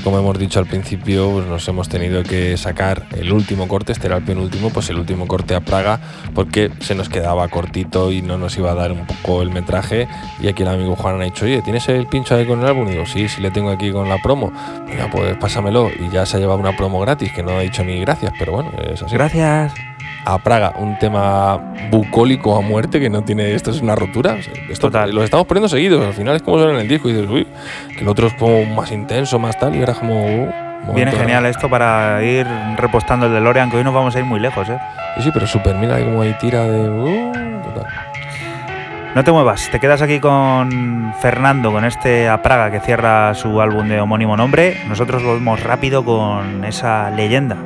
como 0.02 0.18
hemos 0.18 0.38
dicho 0.38 0.60
al 0.60 0.66
principio, 0.66 1.28
pues 1.32 1.46
nos 1.46 1.66
hemos 1.66 1.88
tenido 1.88 2.22
que 2.22 2.56
sacar 2.56 3.04
el 3.16 3.32
último 3.32 3.66
corte, 3.66 3.90
este 3.90 4.06
era 4.06 4.16
el 4.16 4.22
penúltimo, 4.22 4.70
pues 4.70 4.88
el 4.90 4.98
último 4.98 5.26
corte 5.26 5.56
a 5.56 5.60
Praga, 5.60 5.98
porque 6.34 6.70
se 6.80 6.94
nos 6.94 7.08
quedaba 7.08 7.48
cortito 7.48 8.12
y 8.12 8.22
no 8.22 8.38
nos 8.38 8.56
iba 8.56 8.70
a 8.70 8.74
dar 8.74 8.92
un 8.92 9.06
poco 9.06 9.42
el 9.42 9.50
metraje. 9.50 10.06
Y 10.40 10.46
aquí 10.46 10.62
el 10.62 10.68
amigo 10.68 10.94
Juan 10.94 11.20
ha 11.20 11.24
dicho, 11.24 11.46
oye, 11.46 11.62
¿tienes 11.62 11.88
el 11.88 12.06
pincho 12.06 12.36
ahí 12.36 12.46
con 12.46 12.60
el 12.60 12.66
álbum? 12.66 12.86
Y 12.88 12.92
digo, 12.92 13.06
sí, 13.06 13.28
sí 13.28 13.40
le 13.40 13.50
tengo 13.50 13.70
aquí 13.70 13.90
con 13.90 14.08
la 14.08 14.18
promo. 14.22 14.52
Venga, 14.86 15.10
pues 15.10 15.36
pásamelo. 15.38 15.90
Y 15.90 16.10
ya 16.10 16.26
se 16.26 16.36
ha 16.36 16.40
llevado 16.40 16.60
una 16.60 16.76
promo 16.76 17.00
gratis, 17.00 17.32
que 17.32 17.42
no 17.42 17.50
ha 17.50 17.60
dicho 17.60 17.82
ni 17.82 18.00
gracias, 18.00 18.32
pero 18.38 18.52
bueno, 18.52 18.70
es 18.88 19.02
así. 19.02 19.14
Gracias. 19.14 19.91
A 20.24 20.38
Praga, 20.38 20.74
un 20.78 20.98
tema 20.98 21.74
bucólico 21.90 22.56
a 22.56 22.60
muerte 22.60 23.00
que 23.00 23.10
no 23.10 23.22
tiene. 23.22 23.54
Esto 23.54 23.70
es 23.70 23.80
una 23.80 23.94
rotura. 23.96 24.36
O 24.38 24.42
sea, 24.42 24.52
Esto 24.70 24.88
Total. 24.88 25.12
Los 25.12 25.24
estamos 25.24 25.46
poniendo 25.46 25.68
seguidos. 25.68 26.06
Al 26.06 26.14
final 26.14 26.36
es 26.36 26.42
como 26.42 26.58
suena 26.58 26.74
en 26.74 26.80
el 26.80 26.88
disco 26.88 27.08
y 27.08 27.12
dices, 27.12 27.28
uy, 27.28 27.46
que 27.96 28.02
el 28.02 28.08
otro 28.08 28.28
es 28.28 28.34
como 28.34 28.64
más 28.64 28.92
intenso, 28.92 29.38
más 29.38 29.58
tal. 29.58 29.74
Y 29.74 29.82
es 29.82 29.90
como. 29.98 30.24
uh, 30.24 30.94
Viene 30.94 31.12
genial 31.12 31.46
esto 31.46 31.68
para 31.68 32.22
ir 32.22 32.46
repostando 32.76 33.26
el 33.26 33.32
DeLorean, 33.32 33.70
que 33.70 33.78
hoy 33.78 33.84
nos 33.84 33.94
vamos 33.94 34.14
a 34.14 34.18
ir 34.20 34.24
muy 34.24 34.38
lejos, 34.40 34.68
¿eh? 34.68 34.78
Sí, 35.16 35.22
sí, 35.24 35.30
pero 35.32 35.46
súper, 35.46 35.74
mira 35.76 35.98
como 35.98 36.22
ahí 36.22 36.34
tira 36.40 36.62
de. 36.62 36.88
uh, 36.88 37.32
total. 37.62 37.86
No 39.14 39.24
te 39.24 39.30
muevas, 39.30 39.68
te 39.70 39.78
quedas 39.78 40.00
aquí 40.00 40.20
con 40.20 41.12
Fernando, 41.20 41.70
con 41.70 41.84
este 41.84 42.30
A 42.30 42.40
Praga 42.40 42.70
que 42.70 42.80
cierra 42.80 43.34
su 43.34 43.60
álbum 43.60 43.86
de 43.88 44.00
homónimo 44.00 44.38
nombre. 44.38 44.78
Nosotros 44.88 45.22
volvemos 45.22 45.62
rápido 45.62 46.02
con 46.02 46.64
esa 46.64 47.10
leyenda. 47.10 47.56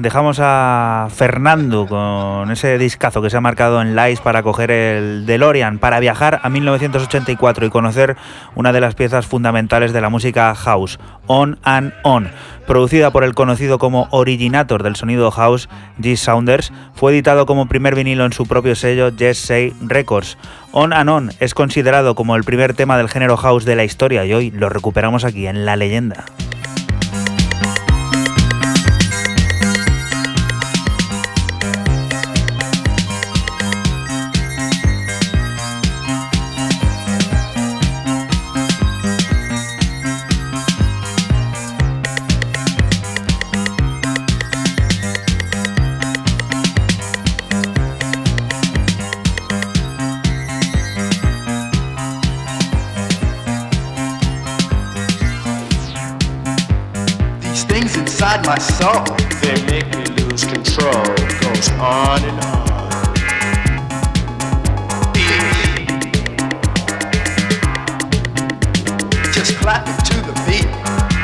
Dejamos 0.00 0.38
a 0.40 1.06
Fernando 1.14 1.86
con 1.86 2.50
ese 2.50 2.76
discazo 2.76 3.22
que 3.22 3.30
se 3.30 3.36
ha 3.36 3.40
marcado 3.40 3.80
en 3.80 3.94
Lice 3.94 4.20
para 4.20 4.42
coger 4.42 4.72
el 4.72 5.26
DeLorean, 5.26 5.78
para 5.78 6.00
viajar 6.00 6.40
a 6.42 6.48
1984 6.48 7.66
y 7.66 7.70
conocer 7.70 8.16
una 8.56 8.72
de 8.72 8.80
las 8.80 8.96
piezas 8.96 9.28
fundamentales 9.28 9.92
de 9.92 10.00
la 10.00 10.08
música 10.08 10.52
house, 10.56 10.98
On 11.28 11.56
and 11.62 11.92
On. 12.02 12.32
Producida 12.66 13.12
por 13.12 13.22
el 13.22 13.34
conocido 13.34 13.78
como 13.78 14.08
originator 14.10 14.82
del 14.82 14.96
sonido 14.96 15.30
house, 15.30 15.68
G. 16.00 16.16
Saunders, 16.16 16.72
fue 16.92 17.12
editado 17.12 17.46
como 17.46 17.68
primer 17.68 17.94
vinilo 17.94 18.24
en 18.24 18.32
su 18.32 18.46
propio 18.46 18.74
sello 18.74 19.10
Yes 19.10 19.38
Say 19.38 19.72
Records. 19.82 20.36
On 20.72 20.92
and 20.92 21.08
On 21.08 21.30
es 21.38 21.54
considerado 21.54 22.16
como 22.16 22.34
el 22.34 22.42
primer 22.42 22.74
tema 22.74 22.98
del 22.98 23.08
género 23.08 23.36
house 23.36 23.64
de 23.64 23.76
la 23.76 23.84
historia 23.84 24.24
y 24.24 24.34
hoy 24.34 24.50
lo 24.50 24.68
recuperamos 24.68 25.24
aquí 25.24 25.46
en 25.46 25.64
La 25.64 25.76
Leyenda. 25.76 26.24
My 58.50 58.58
soul, 58.58 59.04
they 59.42 59.54
make 59.66 59.86
me 59.94 60.04
lose 60.24 60.42
control. 60.42 61.04
Goes 61.40 61.70
on 61.78 62.20
and 62.24 62.40
on. 62.44 62.90
Just 69.32 69.54
clapping 69.58 69.94
to 70.04 70.16
the 70.26 70.34
beat, 70.48 70.66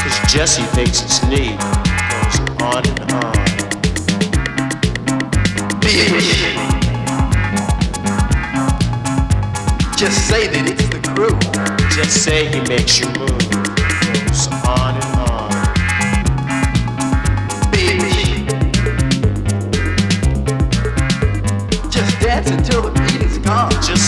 cause 0.03 0.33
Jesse 0.33 0.63
thinks 0.77 1.03
it's 1.03 1.21
neat. 1.25 1.59
Goes 2.13 2.39
on 2.63 2.87
and 2.87 3.11
on. 3.11 3.35
Beat. 5.81 6.13
Just 9.99 10.29
say 10.29 10.47
that 10.47 10.65
it's 10.71 10.89
the 10.95 11.01
crew. 11.13 11.37
Just 11.91 12.23
say 12.23 12.47
he 12.53 12.61
makes 12.69 13.01
you 13.01 13.07
move. 13.19 13.51
Goes 14.29 14.47
on. 14.65 14.76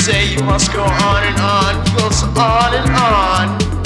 Say 0.08 0.32
you 0.32 0.42
must 0.42 0.72
go 0.72 0.82
on 0.82 1.22
and 1.22 1.38
on. 1.38 1.74
Goes 1.96 2.22
on 2.22 2.74
and 2.74 2.90
on. 2.96 3.77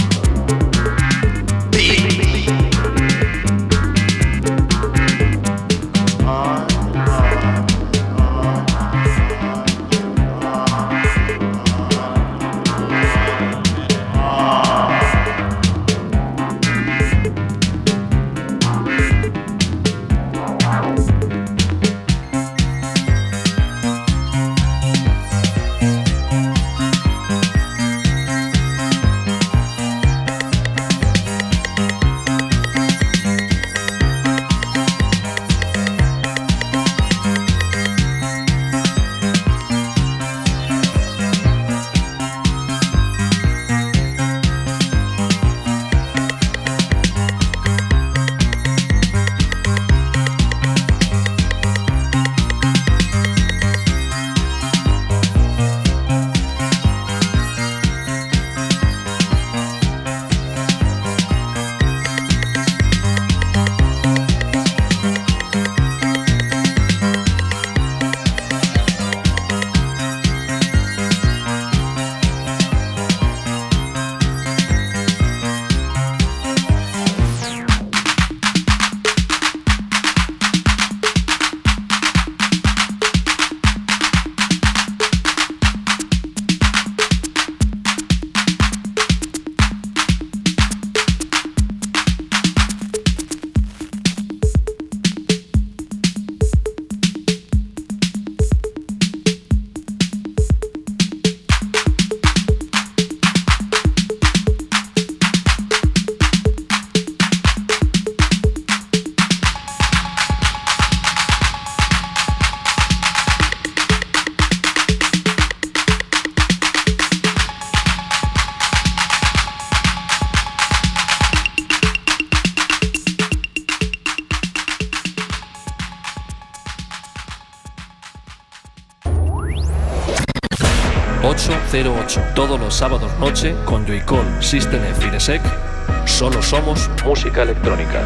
Noche 133.22 133.54
con 133.64 133.86
Joycall, 133.86 134.42
System 134.42 134.82
F 134.82 135.06
y. 135.06 136.08
Solo 136.08 136.42
somos 136.42 136.90
música 137.04 137.42
electrónica. 137.42 138.04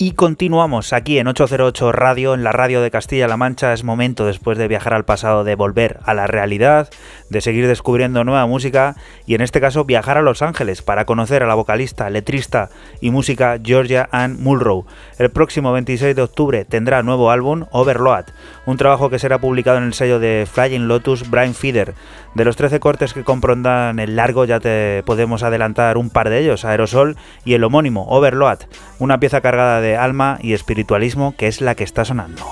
Y 0.00 0.12
continuamos 0.12 0.94
aquí 0.94 1.18
en 1.18 1.26
808 1.26 1.92
Radio, 1.92 2.32
en 2.32 2.42
la 2.42 2.52
radio 2.52 2.80
de 2.80 2.90
Castilla-La 2.90 3.36
Mancha. 3.36 3.74
Es 3.74 3.84
momento, 3.84 4.24
después 4.24 4.56
de 4.56 4.66
viajar 4.66 4.94
al 4.94 5.04
pasado, 5.04 5.44
de 5.44 5.56
volver 5.56 5.98
a 6.04 6.14
la 6.14 6.26
realidad, 6.26 6.88
de 7.30 7.40
seguir 7.40 7.66
descubriendo 7.66 8.24
nueva 8.24 8.46
música 8.46 8.96
y 9.26 9.34
en 9.34 9.40
este 9.40 9.60
caso 9.60 9.84
viajar 9.84 10.18
a 10.18 10.22
Los 10.22 10.42
Ángeles 10.42 10.82
para 10.82 11.04
conocer 11.04 11.42
a 11.42 11.46
la 11.46 11.54
vocalista, 11.54 12.10
letrista 12.10 12.70
y 13.00 13.10
música 13.10 13.58
Georgia 13.62 14.08
Ann 14.12 14.36
Mulrow. 14.40 14.86
El 15.18 15.30
próximo 15.30 15.72
26 15.72 16.16
de 16.16 16.22
octubre 16.22 16.64
tendrá 16.64 17.02
nuevo 17.02 17.30
álbum 17.30 17.66
Overload, 17.70 18.26
un 18.66 18.76
trabajo 18.76 19.10
que 19.10 19.18
será 19.18 19.38
publicado 19.38 19.78
en 19.78 19.84
el 19.84 19.94
sello 19.94 20.18
de 20.18 20.46
Flying 20.50 20.88
Lotus 20.88 21.28
Brian 21.30 21.54
Feeder. 21.54 21.94
De 22.34 22.44
los 22.44 22.56
13 22.56 22.80
cortes 22.80 23.12
que 23.14 23.24
comprendan 23.24 23.98
el 23.98 24.16
largo 24.16 24.44
ya 24.44 24.60
te 24.60 25.02
podemos 25.04 25.42
adelantar 25.42 25.98
un 25.98 26.10
par 26.10 26.28
de 26.30 26.40
ellos, 26.40 26.64
Aerosol 26.64 27.16
y 27.44 27.54
el 27.54 27.64
homónimo 27.64 28.06
Overload, 28.08 28.58
una 28.98 29.20
pieza 29.20 29.40
cargada 29.40 29.80
de 29.80 29.96
alma 29.96 30.38
y 30.40 30.52
espiritualismo 30.52 31.34
que 31.36 31.46
es 31.48 31.60
la 31.60 31.74
que 31.74 31.84
está 31.84 32.04
sonando. 32.04 32.42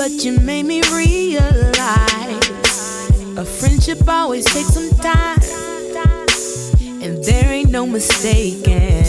But 0.00 0.24
you 0.24 0.32
made 0.40 0.64
me 0.64 0.80
realize 0.94 2.48
a 3.36 3.44
friendship 3.44 3.98
always 4.08 4.46
takes 4.46 4.72
some 4.72 4.88
time, 4.98 5.38
and 7.02 7.22
there 7.22 7.44
ain't 7.52 7.70
no 7.70 7.84
mistaking. 7.84 9.04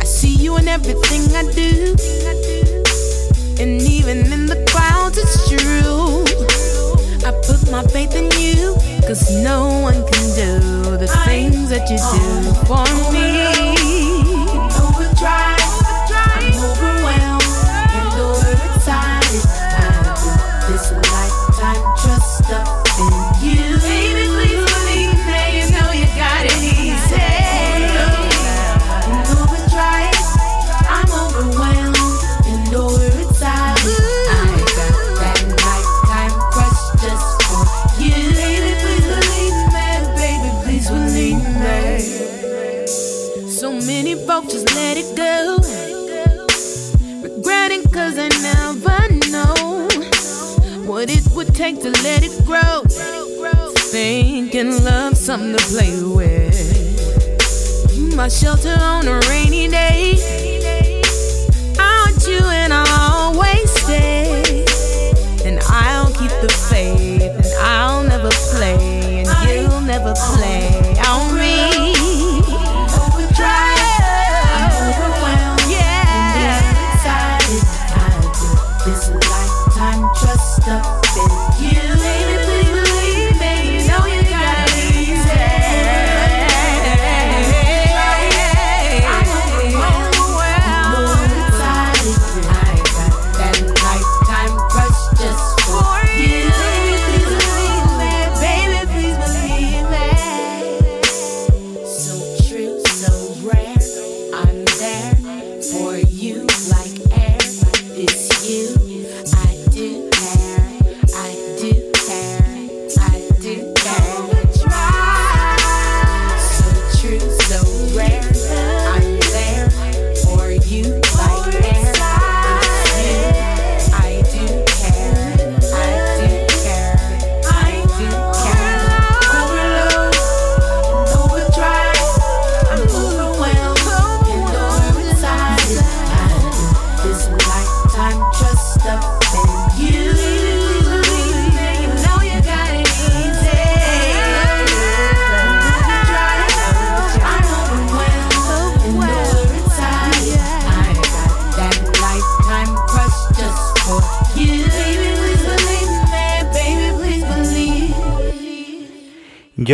I 0.00 0.04
see 0.04 0.34
you 0.34 0.56
in 0.56 0.66
everything 0.66 1.22
I 1.36 1.44
do, 1.52 1.94
and 3.62 3.80
even 3.82 4.32
in 4.32 4.46
the 4.46 4.64
clouds, 4.68 5.16
it's 5.16 5.48
true. 5.48 6.24
I 7.24 7.30
put 7.46 7.70
my 7.70 7.84
faith 7.84 8.16
in 8.16 8.32
you, 8.32 8.74
cause 9.06 9.30
no 9.44 9.78
one 9.78 10.02
can 10.10 10.24
do 10.34 10.96
the 10.96 11.06
things 11.24 11.70
that 11.70 11.88
you 11.88 11.98
do 11.98 12.66
for 12.66 13.12
me. 13.12 13.69
Thinking 54.60 54.84
love 54.84 55.16
something 55.16 55.56
to 55.56 55.64
play 55.68 56.02
with. 56.02 56.54
My 58.14 58.28
shelter 58.28 58.76
on 58.78 59.08
a 59.08 59.18
rainy 59.30 59.68
day. 59.68 60.18
I 61.78 62.04
want 62.04 62.26
you 62.26 62.44
and 62.44 62.70
I'll 62.70 63.32
always 63.32 63.70
stay. 63.70 64.66
And 65.46 65.60
I'll 65.62 66.12
keep 66.12 66.30
the 66.42 66.52
faith. 66.68 67.22
And 67.22 67.54
I'll 67.62 68.02
never 68.04 68.28
play. 68.52 69.24
And 69.24 69.28
you'll 69.48 69.80
never 69.80 70.12
play 70.34 70.69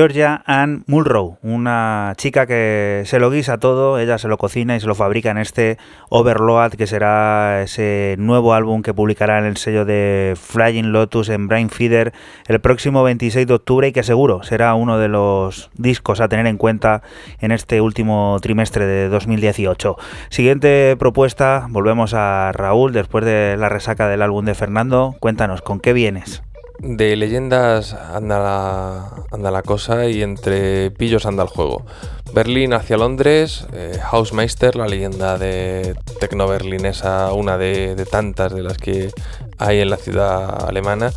Georgia 0.06 0.40
Ann 0.46 0.84
Mulrow, 0.86 1.38
una 1.42 2.12
chica 2.16 2.46
que 2.46 3.02
se 3.06 3.18
lo 3.18 3.28
guisa 3.28 3.58
todo, 3.58 3.98
ella 3.98 4.18
se 4.18 4.28
lo 4.28 4.38
cocina 4.38 4.76
y 4.76 4.80
se 4.80 4.86
lo 4.86 4.94
fabrica 4.94 5.32
en 5.32 5.38
este 5.38 5.78
Overload, 6.10 6.74
que 6.74 6.86
será 6.86 7.62
ese 7.62 8.14
nuevo 8.16 8.54
álbum 8.54 8.82
que 8.82 8.94
publicará 8.94 9.40
en 9.40 9.46
el 9.46 9.56
sello 9.56 9.84
de 9.84 10.34
Flying 10.40 10.92
Lotus 10.92 11.28
en 11.28 11.48
Brain 11.48 11.70
Feeder 11.70 12.12
el 12.46 12.60
próximo 12.60 13.02
26 13.02 13.48
de 13.48 13.54
octubre 13.54 13.88
y 13.88 13.92
que 13.92 14.04
seguro 14.04 14.44
será 14.44 14.76
uno 14.76 14.96
de 14.98 15.08
los 15.08 15.72
discos 15.74 16.20
a 16.20 16.28
tener 16.28 16.46
en 16.46 16.56
cuenta 16.56 17.02
en 17.40 17.50
este 17.50 17.80
último 17.80 18.38
trimestre 18.40 18.86
de 18.86 19.08
2018. 19.08 19.96
Siguiente 20.28 20.94
propuesta, 20.96 21.66
volvemos 21.68 22.14
a 22.14 22.52
Raúl 22.52 22.92
después 22.92 23.24
de 23.24 23.56
la 23.58 23.68
resaca 23.68 24.06
del 24.06 24.22
álbum 24.22 24.44
de 24.44 24.54
Fernando. 24.54 25.16
Cuéntanos, 25.18 25.62
¿con 25.62 25.80
qué 25.80 25.92
vienes? 25.92 26.44
De 26.78 27.16
leyendas 27.16 27.94
anda 27.94 28.38
la, 29.30 29.62
cosa 29.62 30.06
y 30.08 30.22
entre 30.22 30.90
pillos 30.90 31.26
anda 31.26 31.42
el 31.42 31.48
juego. 31.48 31.84
Berlín 32.34 32.74
hacia 32.74 32.96
Londres, 32.96 33.66
eh, 33.72 33.98
Hausmeister, 34.10 34.76
la 34.76 34.86
leyenda 34.86 35.38
de 35.38 35.94
tecno 36.20 36.46
berlinesa, 36.46 37.32
una 37.32 37.56
de, 37.56 37.94
de 37.94 38.04
tantas 38.04 38.52
de 38.52 38.62
las 38.62 38.76
que 38.76 39.10
hay 39.58 39.80
en 39.80 39.90
la 39.90 39.96
ciudad 39.96 40.68
alemana, 40.68 41.12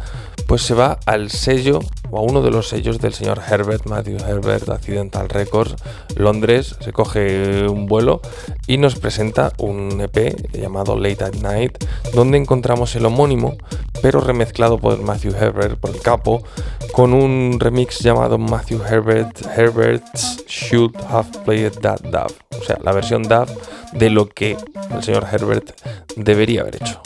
pues 0.49 0.64
se 0.64 0.73
va 0.73 0.98
al 1.06 1.30
sello 1.30 1.80
o 2.10 2.18
a 2.18 2.22
uno 2.22 2.41
de 2.41 2.49
los 2.49 2.69
sellos 2.69 2.99
del 2.99 3.14
señor 3.14 3.40
Herbert, 3.48 3.86
Matthew 3.86 4.18
Herbert, 4.18 4.68
Accidental 4.69 5.30
Records, 5.30 5.76
Londres, 6.15 6.76
se 6.80 6.91
coge 6.91 7.68
un 7.68 7.86
vuelo 7.86 8.19
y 8.65 8.77
nos 8.77 8.95
presenta 8.95 9.53
un 9.60 10.02
EP 10.02 10.52
llamado 10.53 10.98
Late 10.98 11.23
at 11.23 11.36
Night, 11.36 11.84
donde 12.15 12.40
encontramos 12.40 12.95
el 12.95 13.06
homónimo, 13.06 13.57
pero 14.01 14.21
remezclado 14.21 14.77
por 14.77 15.01
Matthew 15.01 15.35
Herbert, 15.35 15.80
por 15.80 15.91
el 15.91 16.01
capo, 16.01 16.43
con 16.91 17.13
un 17.13 17.57
remix 17.59 17.99
llamado 17.99 18.38
Matthew 18.38 18.81
Herbert, 18.84 19.41
Herbert's 19.55 20.43
Should 20.47 20.95
Have 21.09 21.30
Played 21.45 21.80
That 21.81 22.01
Dove, 22.01 22.34
o 22.59 22.63
sea, 22.63 22.77
la 22.84 22.91
versión 22.91 23.23
Dove 23.23 23.53
de 23.93 24.09
lo 24.09 24.27
que 24.27 24.57
el 24.91 25.03
señor 25.03 25.27
Herbert 25.31 25.71
debería 26.15 26.61
haber 26.61 26.77
hecho. 26.77 27.01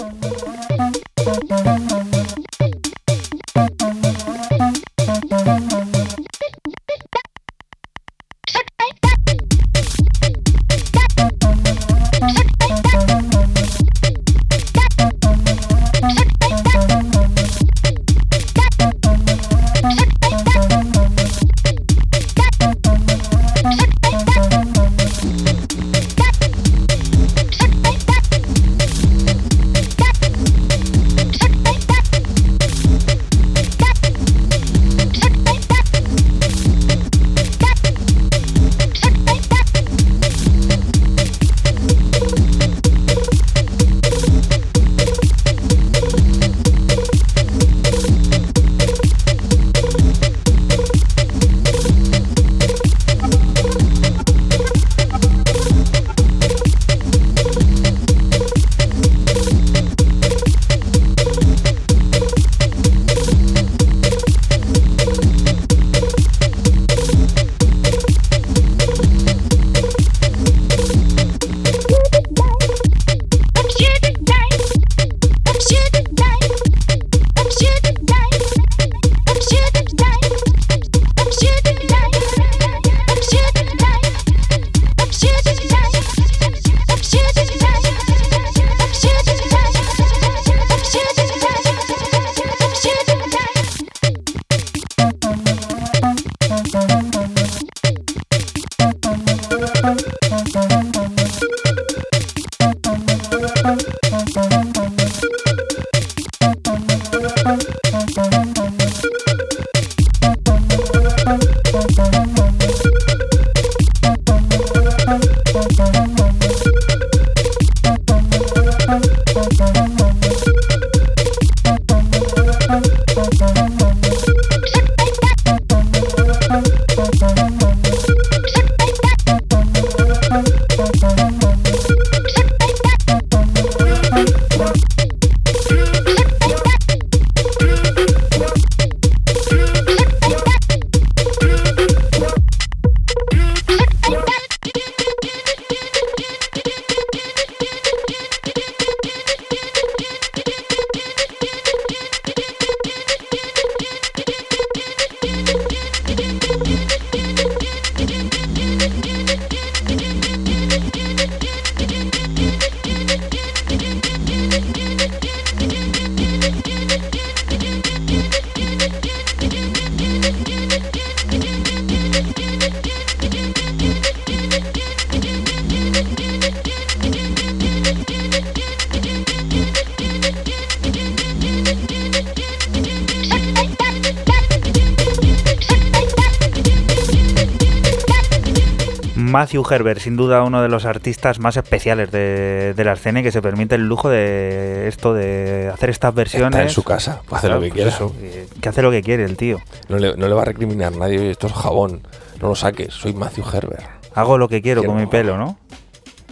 Herbert, 189.70 190.00
sin 190.00 190.16
duda 190.16 190.44
uno 190.44 190.62
de 190.62 190.70
los 190.70 190.86
artistas 190.86 191.40
más 191.40 191.58
especiales 191.58 192.12
de, 192.12 192.74
de 192.76 192.84
la 192.84 192.94
escena 192.94 193.20
y 193.20 193.24
que 193.24 193.32
se 193.32 193.42
permite 193.42 193.76
el 193.76 193.88
lujo 193.88 194.10
de 194.10 194.88
esto, 194.88 195.14
de 195.14 195.70
hacer 195.74 195.90
estas 195.90 196.14
versiones. 196.14 196.52
Está 196.52 196.64
en 196.64 196.70
su 196.70 196.84
casa, 196.84 197.22
puede 197.28 197.38
hacer 197.40 197.52
lo 197.52 197.58
que 197.62 197.68
pues 197.70 197.74
quiera. 197.74 197.90
eso, 197.90 198.14
que- 198.62 198.70
hace 198.70 198.82
lo 198.82 198.92
que 198.92 199.02
quiere 199.02 199.24
el 199.26 199.38
tío. 199.38 199.60
No 199.90 199.98
le, 199.98 200.16
no 200.16 200.28
le 200.28 200.34
va 200.34 200.42
a 200.44 200.46
recriminar 200.46 200.96
nadie, 200.96 201.20
"Oye, 201.20 201.32
esto 201.32 201.48
es 201.48 201.54
jabón, 201.54 202.02
no 202.42 202.48
lo 202.50 202.56
saques, 202.56 202.94
soy 202.94 203.14
Matthew 203.14 203.46
Herbert. 203.54 203.84
Hago 204.16 204.38
lo 204.38 204.48
que 204.48 204.62
quiero 204.62 204.82
Quiero- 204.82 204.94
con 204.94 205.02
mi 205.02 205.08
pelo, 205.08 205.38
¿no? 205.38 205.58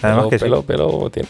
Además 0.02 0.26
pelo, 0.26 0.30
que 0.30 0.38
sí. 0.40 0.44
pelo, 0.46 0.62
pelo 0.64 1.10
tiene. 1.10 1.30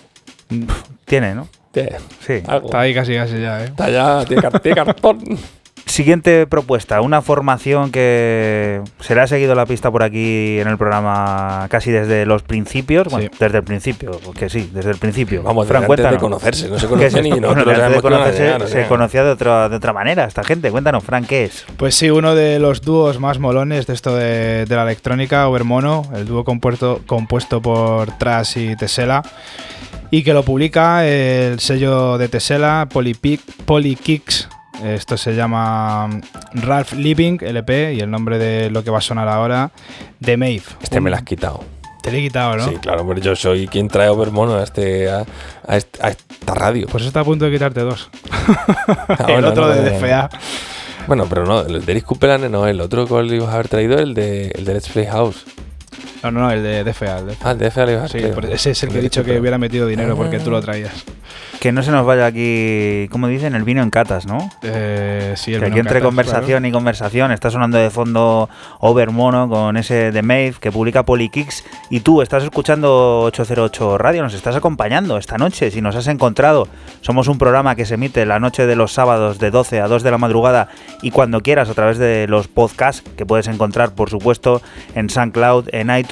Tiene, 1.05 1.35
¿no? 1.35 1.47
Tiene 1.71 1.97
Sí. 2.25 2.41
algo. 2.47 2.65
Está 2.67 2.81
ahí 2.81 2.93
casi 2.93 3.15
casi 3.15 3.39
ya, 3.41 3.61
¿eh? 3.63 3.65
Está 3.65 3.89
ya, 3.89 4.25
tiene 4.25 4.75
cartón. 4.75 5.19
Siguiente 5.91 6.47
propuesta, 6.47 7.01
una 7.01 7.21
formación 7.21 7.91
que 7.91 8.81
se 9.01 9.13
le 9.13 9.19
ha 9.19 9.27
seguido 9.27 9.55
la 9.55 9.65
pista 9.65 9.91
por 9.91 10.03
aquí 10.03 10.57
en 10.57 10.69
el 10.69 10.77
programa 10.77 11.67
casi 11.69 11.91
desde 11.91 12.25
los 12.25 12.43
principios. 12.43 13.09
Bueno, 13.09 13.27
Sí. 13.29 13.37
desde 13.37 13.57
el 13.57 13.63
principio, 13.65 14.11
que 14.39 14.49
sí, 14.49 14.69
desde 14.73 14.91
el 14.91 14.97
principio. 14.97 15.43
Vamos, 15.43 15.67
Fran, 15.67 15.83
antes 15.83 15.97
de 15.97 16.03
cuéntanos. 16.03 16.21
conocerse, 16.21 16.69
no 16.69 16.79
se 16.79 16.87
¿Qué 16.95 17.07
es 17.07 17.13
conocen 17.13 17.25
y 17.25 17.29
esto? 17.31 17.41
nosotros 17.41 17.65
Bueno, 17.65 18.25
de 18.25 18.31
se 18.31 18.67
sea. 18.73 18.87
conocía 18.87 19.23
de 19.25 19.31
otra, 19.31 19.67
de 19.67 19.75
otra 19.75 19.91
manera 19.91 20.23
esta 20.23 20.45
gente. 20.45 20.71
Cuéntanos, 20.71 21.03
Frank, 21.03 21.27
¿qué 21.27 21.43
es? 21.43 21.65
Pues 21.75 21.93
sí, 21.93 22.09
uno 22.09 22.35
de 22.35 22.57
los 22.59 22.79
dúos 22.81 23.19
más 23.19 23.39
molones 23.39 23.85
de 23.85 23.93
esto 23.93 24.15
de, 24.15 24.65
de 24.65 24.75
la 24.77 24.83
electrónica, 24.83 25.49
Overmono, 25.49 26.03
el 26.15 26.25
dúo 26.25 26.45
compuesto, 26.45 27.01
compuesto 27.05 27.61
por 27.61 28.17
Trash 28.17 28.57
y 28.57 28.75
Tesela, 28.77 29.23
y 30.09 30.23
que 30.23 30.33
lo 30.33 30.43
publica 30.43 31.05
el 31.05 31.59
sello 31.59 32.17
de 32.17 32.29
Tesela, 32.29 32.87
Polykicks. 32.89 34.47
Esto 34.83 35.17
se 35.17 35.35
llama 35.35 36.07
mm, 36.07 36.21
Ralph 36.61 36.93
Living, 36.93 37.37
LP, 37.41 37.93
y 37.95 37.99
el 37.99 38.09
nombre 38.09 38.37
de 38.37 38.69
lo 38.69 38.83
que 38.83 38.91
va 38.91 38.97
a 38.99 39.01
sonar 39.01 39.27
ahora, 39.27 39.71
The 40.23 40.37
Maeve. 40.37 40.63
Este 40.81 40.99
me 41.01 41.09
lo 41.09 41.15
has 41.15 41.23
quitado. 41.23 41.63
Te 42.01 42.11
lo 42.11 42.17
he 42.17 42.21
quitado, 42.21 42.57
¿no? 42.57 42.67
Sí, 42.67 42.75
claro, 42.81 43.01
hombre, 43.01 43.21
yo 43.21 43.35
soy 43.35 43.67
quien 43.67 43.87
trae 43.87 44.09
Overmono 44.09 44.55
a, 44.55 44.63
este, 44.63 45.07
a, 45.09 45.23
a 45.67 45.77
est- 45.77 46.03
a 46.03 46.09
esta 46.09 46.55
radio. 46.55 46.87
Pues 46.91 47.05
está 47.05 47.19
a 47.19 47.23
punto 47.23 47.45
de 47.45 47.51
quitarte 47.51 47.81
dos. 47.81 48.09
Ah, 49.07 49.25
el 49.29 49.45
otro 49.45 49.67
no, 49.67 49.73
de 49.73 49.81
no, 49.83 49.91
no. 49.91 49.97
DFA. 50.07 50.29
Bueno, 51.07 51.25
pero 51.29 51.45
no, 51.45 51.61
el 51.61 51.85
de 51.85 52.01
Copeland 52.01 52.49
no, 52.49 52.65
el 52.67 52.81
otro 52.81 53.05
que 53.07 53.21
le 53.23 53.35
ibas 53.35 53.49
a 53.49 53.53
haber 53.53 53.67
traído, 53.67 53.99
el 53.99 54.13
de, 54.15 54.47
el 54.49 54.65
de 54.65 54.73
Let's 54.73 54.89
Play 54.89 55.05
House. 55.07 55.45
No, 56.23 56.31
no, 56.31 56.41
no, 56.41 56.51
el 56.51 56.61
de 56.61 56.83
DFA. 56.83 57.19
el 57.19 57.27
DFA. 57.27 57.49
Ah, 57.49 57.51
el 57.51 57.57
de 57.57 57.71
FA 57.71 57.85
le 57.85 58.07
Sí, 58.07 58.19
ese 58.51 58.71
es 58.71 58.83
el 58.83 58.89
que 58.89 58.99
he 58.99 59.01
dicho 59.01 59.23
que 59.23 59.39
hubiera 59.39 59.57
metido 59.57 59.87
dinero 59.87 60.15
porque 60.15 60.39
tú 60.39 60.51
lo 60.51 60.61
traías. 60.61 61.03
Que 61.59 61.71
no 61.71 61.83
se 61.83 61.91
nos 61.91 62.05
vaya 62.05 62.25
aquí, 62.25 63.07
como 63.11 63.27
dicen, 63.27 63.55
el 63.55 63.63
vino 63.63 63.83
en 63.83 63.91
catas, 63.91 64.25
¿no? 64.25 64.49
Eh, 64.63 65.35
sí, 65.37 65.53
el 65.53 65.59
Que 65.59 65.65
aquí 65.65 65.75
vino 65.75 65.81
entre 65.81 65.99
Catas, 65.99 66.07
conversación 66.07 66.65
y 66.65 66.71
conversación 66.71 67.31
está 67.31 67.51
sonando 67.51 67.77
de 67.77 67.89
fondo 67.89 68.49
Overmono 68.79 69.47
con 69.47 69.77
ese 69.77 70.11
de 70.11 70.21
Maeve 70.23 70.55
que 70.59 70.71
publica 70.71 71.03
Polykicks 71.03 71.63
y 71.89 71.99
tú 71.99 72.21
estás 72.21 72.43
escuchando 72.43 73.21
808 73.21 73.97
Radio, 73.99 74.23
nos 74.23 74.33
estás 74.33 74.55
acompañando 74.55 75.17
esta 75.17 75.37
noche, 75.37 75.69
si 75.69 75.81
nos 75.81 75.95
has 75.95 76.07
encontrado, 76.07 76.67
somos 77.01 77.27
un 77.27 77.37
programa 77.37 77.75
que 77.75 77.85
se 77.85 77.93
emite 77.93 78.25
la 78.25 78.39
noche 78.39 78.65
de 78.65 78.75
los 78.75 78.91
sábados 78.91 79.37
de 79.37 79.51
12 79.51 79.81
a 79.81 79.87
2 79.87 80.01
de 80.01 80.11
la 80.11 80.17
madrugada 80.17 80.69
y 81.01 81.11
cuando 81.11 81.41
quieras 81.41 81.69
a 81.69 81.73
través 81.75 81.99
de 81.99 82.25
los 82.27 82.47
podcasts 82.47 83.03
que 83.15 83.25
puedes 83.25 83.47
encontrar 83.47 83.93
por 83.93 84.09
supuesto 84.09 84.61
en 84.95 85.09
SoundCloud, 85.09 85.69
en 85.73 85.95
iTunes, 85.95 86.10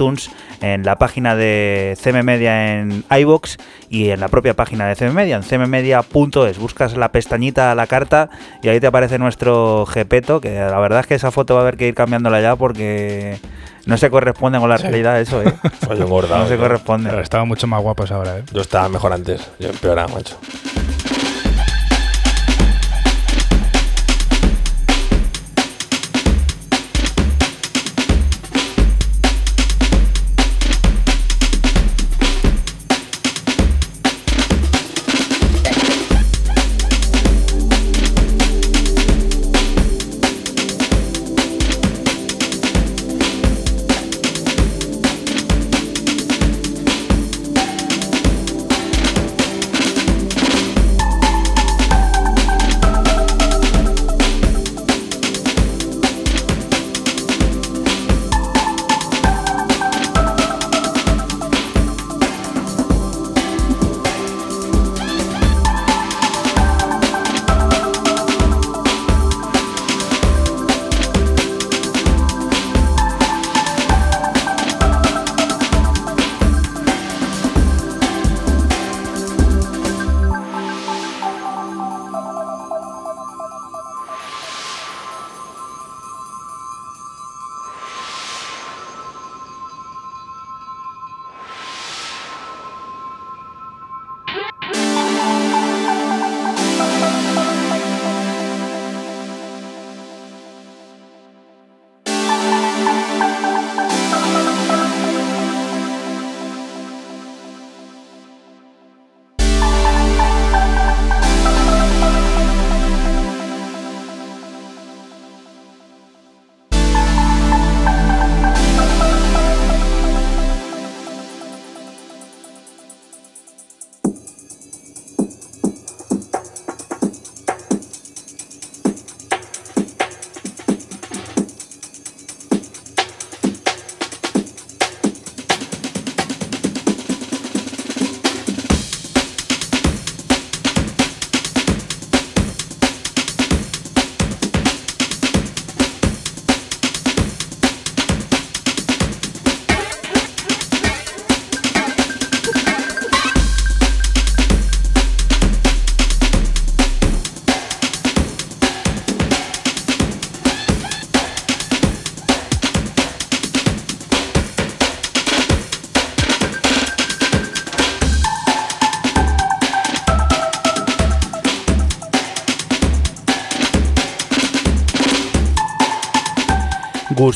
en 0.62 0.84
la 0.84 0.96
página 0.96 1.36
de 1.36 1.96
CM 2.00 2.22
Media 2.22 2.78
en 2.80 3.04
iBox 3.10 3.58
y 3.90 4.10
en 4.10 4.20
la 4.20 4.28
propia 4.28 4.54
página 4.54 4.86
de 4.86 4.94
CM 4.94 5.12
Media, 5.12 5.36
en 5.36 5.42
cmmedia.es. 5.42 6.58
Buscas 6.58 6.96
la 6.96 7.12
pestañita 7.12 7.70
a 7.70 7.74
la 7.74 7.86
carta 7.86 8.30
y 8.62 8.68
ahí 8.68 8.80
te 8.80 8.86
aparece 8.86 9.18
nuestro 9.18 9.84
Gepeto, 9.86 10.40
que 10.40 10.54
la 10.54 10.78
verdad 10.80 11.00
es 11.00 11.06
que 11.06 11.14
esa 11.14 11.30
foto 11.30 11.54
va 11.54 11.60
a 11.60 11.62
haber 11.64 11.76
que 11.76 11.88
ir 11.88 11.94
cambiándola 11.94 12.40
ya 12.40 12.56
porque 12.56 13.38
no 13.86 13.96
se 13.96 14.10
corresponde 14.10 14.58
con 14.58 14.68
la 14.68 14.76
realidad 14.76 15.20
eso, 15.20 15.42
¿eh? 15.42 15.52
Engordado. 15.90 16.42
No 16.42 16.48
se 16.48 16.56
¿no? 16.56 16.62
corresponde. 16.62 17.10
Pero 17.10 17.22
estaban 17.22 17.48
mucho 17.48 17.66
más 17.66 17.82
guapos 17.82 18.10
ahora, 18.10 18.38
¿eh? 18.38 18.44
Yo 18.52 18.62
estaba 18.62 18.88
mejor 18.88 19.12
antes. 19.12 19.50
Yo 19.58 19.68
empeoraba, 19.68 20.08
macho. 20.14 20.38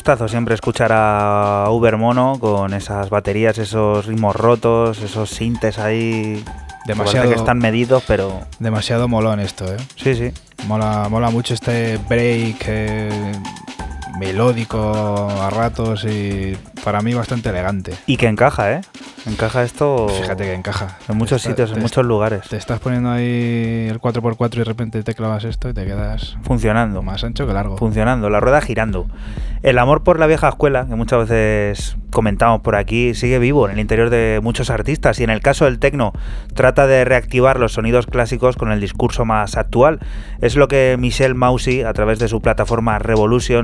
Gustazo 0.07 0.27
siempre 0.27 0.53
escuchar 0.53 0.91
a 0.93 1.65
Uber 1.71 1.97
Mono 1.97 2.37
con 2.39 2.75
esas 2.75 3.09
baterías, 3.09 3.57
esos 3.57 4.05
ritmos 4.05 4.35
rotos, 4.35 5.01
esos 5.01 5.31
sintes 5.31 5.79
ahí. 5.79 6.43
Demasiado- 6.85 7.27
que 7.27 7.33
están 7.33 7.57
medidos, 7.57 8.03
pero 8.05 8.41
Demasiado 8.59 9.07
molón 9.07 9.39
esto, 9.39 9.65
¿eh? 9.65 9.77
sí, 9.95 10.13
sí. 10.13 10.31
Mola, 10.67 11.07
mola 11.09 11.31
mucho 11.31 11.55
este 11.55 11.97
break 12.07 12.65
eh, 12.67 13.31
melódico 14.19 14.93
a 15.41 15.49
ratos 15.49 16.03
y 16.05 16.55
para 16.85 17.01
mí 17.01 17.13
bastante 17.13 17.49
elegante. 17.49 17.91
Y 18.05 18.15
que 18.15 18.27
encaja, 18.27 18.71
¿eh? 18.73 18.81
Encaja 19.25 19.63
esto 19.63 20.07
Fíjate 20.07 20.43
que 20.45 20.53
encaja. 20.53 20.97
en 21.09 21.17
muchos 21.17 21.41
está- 21.41 21.49
sitios, 21.49 21.71
en 21.73 21.81
muchos 21.81 22.05
lugares. 22.05 22.47
Te 22.47 22.57
estás 22.57 22.79
poniendo 22.79 23.09
ahí 23.09 23.87
el 23.89 23.99
4x4 23.99 24.55
y 24.55 24.59
de 24.59 24.63
repente 24.65 25.03
te 25.03 25.13
clavas 25.15 25.43
esto 25.45 25.67
y 25.67 25.73
te 25.73 25.83
quedas 25.83 26.37
Funcionando. 26.43 27.01
más 27.01 27.23
ancho 27.23 27.47
que 27.47 27.53
largo. 27.53 27.75
funcionando, 27.77 28.29
la 28.29 28.39
rueda 28.39 28.61
girando. 28.61 29.07
El 29.63 29.79
amor 29.79 30.03
por 30.03 30.19
la 30.19 30.27
vieja 30.27 30.47
escuela, 30.47 30.85
que 30.87 30.93
muchas 30.93 31.27
veces 31.27 31.97
comentamos 32.11 32.61
por 32.61 32.75
aquí, 32.75 33.15
sigue 33.15 33.39
vivo 33.39 33.65
en 33.67 33.73
el 33.73 33.79
interior 33.79 34.11
de 34.11 34.39
muchos 34.43 34.69
artistas 34.69 35.19
y 35.19 35.23
en 35.23 35.31
el 35.31 35.41
caso 35.41 35.65
del 35.65 35.79
tecno 35.79 36.13
trata 36.53 36.85
de 36.85 37.03
reactivar 37.03 37.59
los 37.59 37.73
sonidos 37.73 38.05
clásicos 38.05 38.55
con 38.57 38.71
el 38.71 38.79
discurso 38.79 39.25
más 39.25 39.57
actual. 39.57 39.99
Es 40.39 40.55
lo 40.55 40.67
que 40.67 40.97
Michelle 40.99 41.33
Mausi, 41.33 41.81
a 41.81 41.91
través 41.93 42.19
de 42.19 42.27
su 42.27 42.41
plataforma 42.41 42.99
Revolution, 42.99 43.63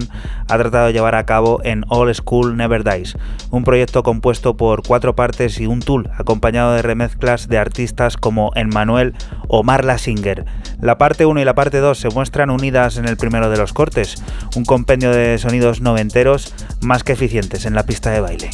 ha 0.49 0.57
tratado 0.57 0.87
de 0.87 0.93
llevar 0.93 1.13
a 1.13 1.25
cabo 1.27 1.61
en 1.63 1.85
All 1.87 2.13
School 2.15 2.57
Never 2.57 2.83
Dies, 2.83 3.10
un 3.49 3.63
proyecto 3.63 4.03
compuesto 4.03 4.57
por 4.57 4.83
cuatro 4.85 5.15
partes 5.15 5.59
y 5.59 5.67
un 5.67 5.79
tool, 5.79 6.09
acompañado 6.17 6.73
de 6.73 6.81
remezclas 6.81 7.47
de 7.47 7.57
artistas 7.57 8.17
como 8.17 8.51
Emmanuel 8.55 9.13
o 9.47 9.63
Marla 9.63 9.97
Singer. 9.97 10.45
La 10.79 10.97
parte 10.97 11.25
1 11.25 11.41
y 11.41 11.45
la 11.45 11.55
parte 11.55 11.79
2 11.79 11.97
se 11.97 12.09
muestran 12.09 12.49
unidas 12.49 12.97
en 12.97 13.07
el 13.07 13.17
primero 13.17 13.49
de 13.49 13.57
los 13.57 13.73
cortes, 13.73 14.15
un 14.55 14.65
compendio 14.65 15.11
de 15.11 15.37
sonidos 15.37 15.81
noventeros 15.81 16.53
más 16.81 17.03
que 17.03 17.13
eficientes 17.13 17.65
en 17.65 17.75
la 17.75 17.83
pista 17.83 18.11
de 18.11 18.21
baile. 18.21 18.49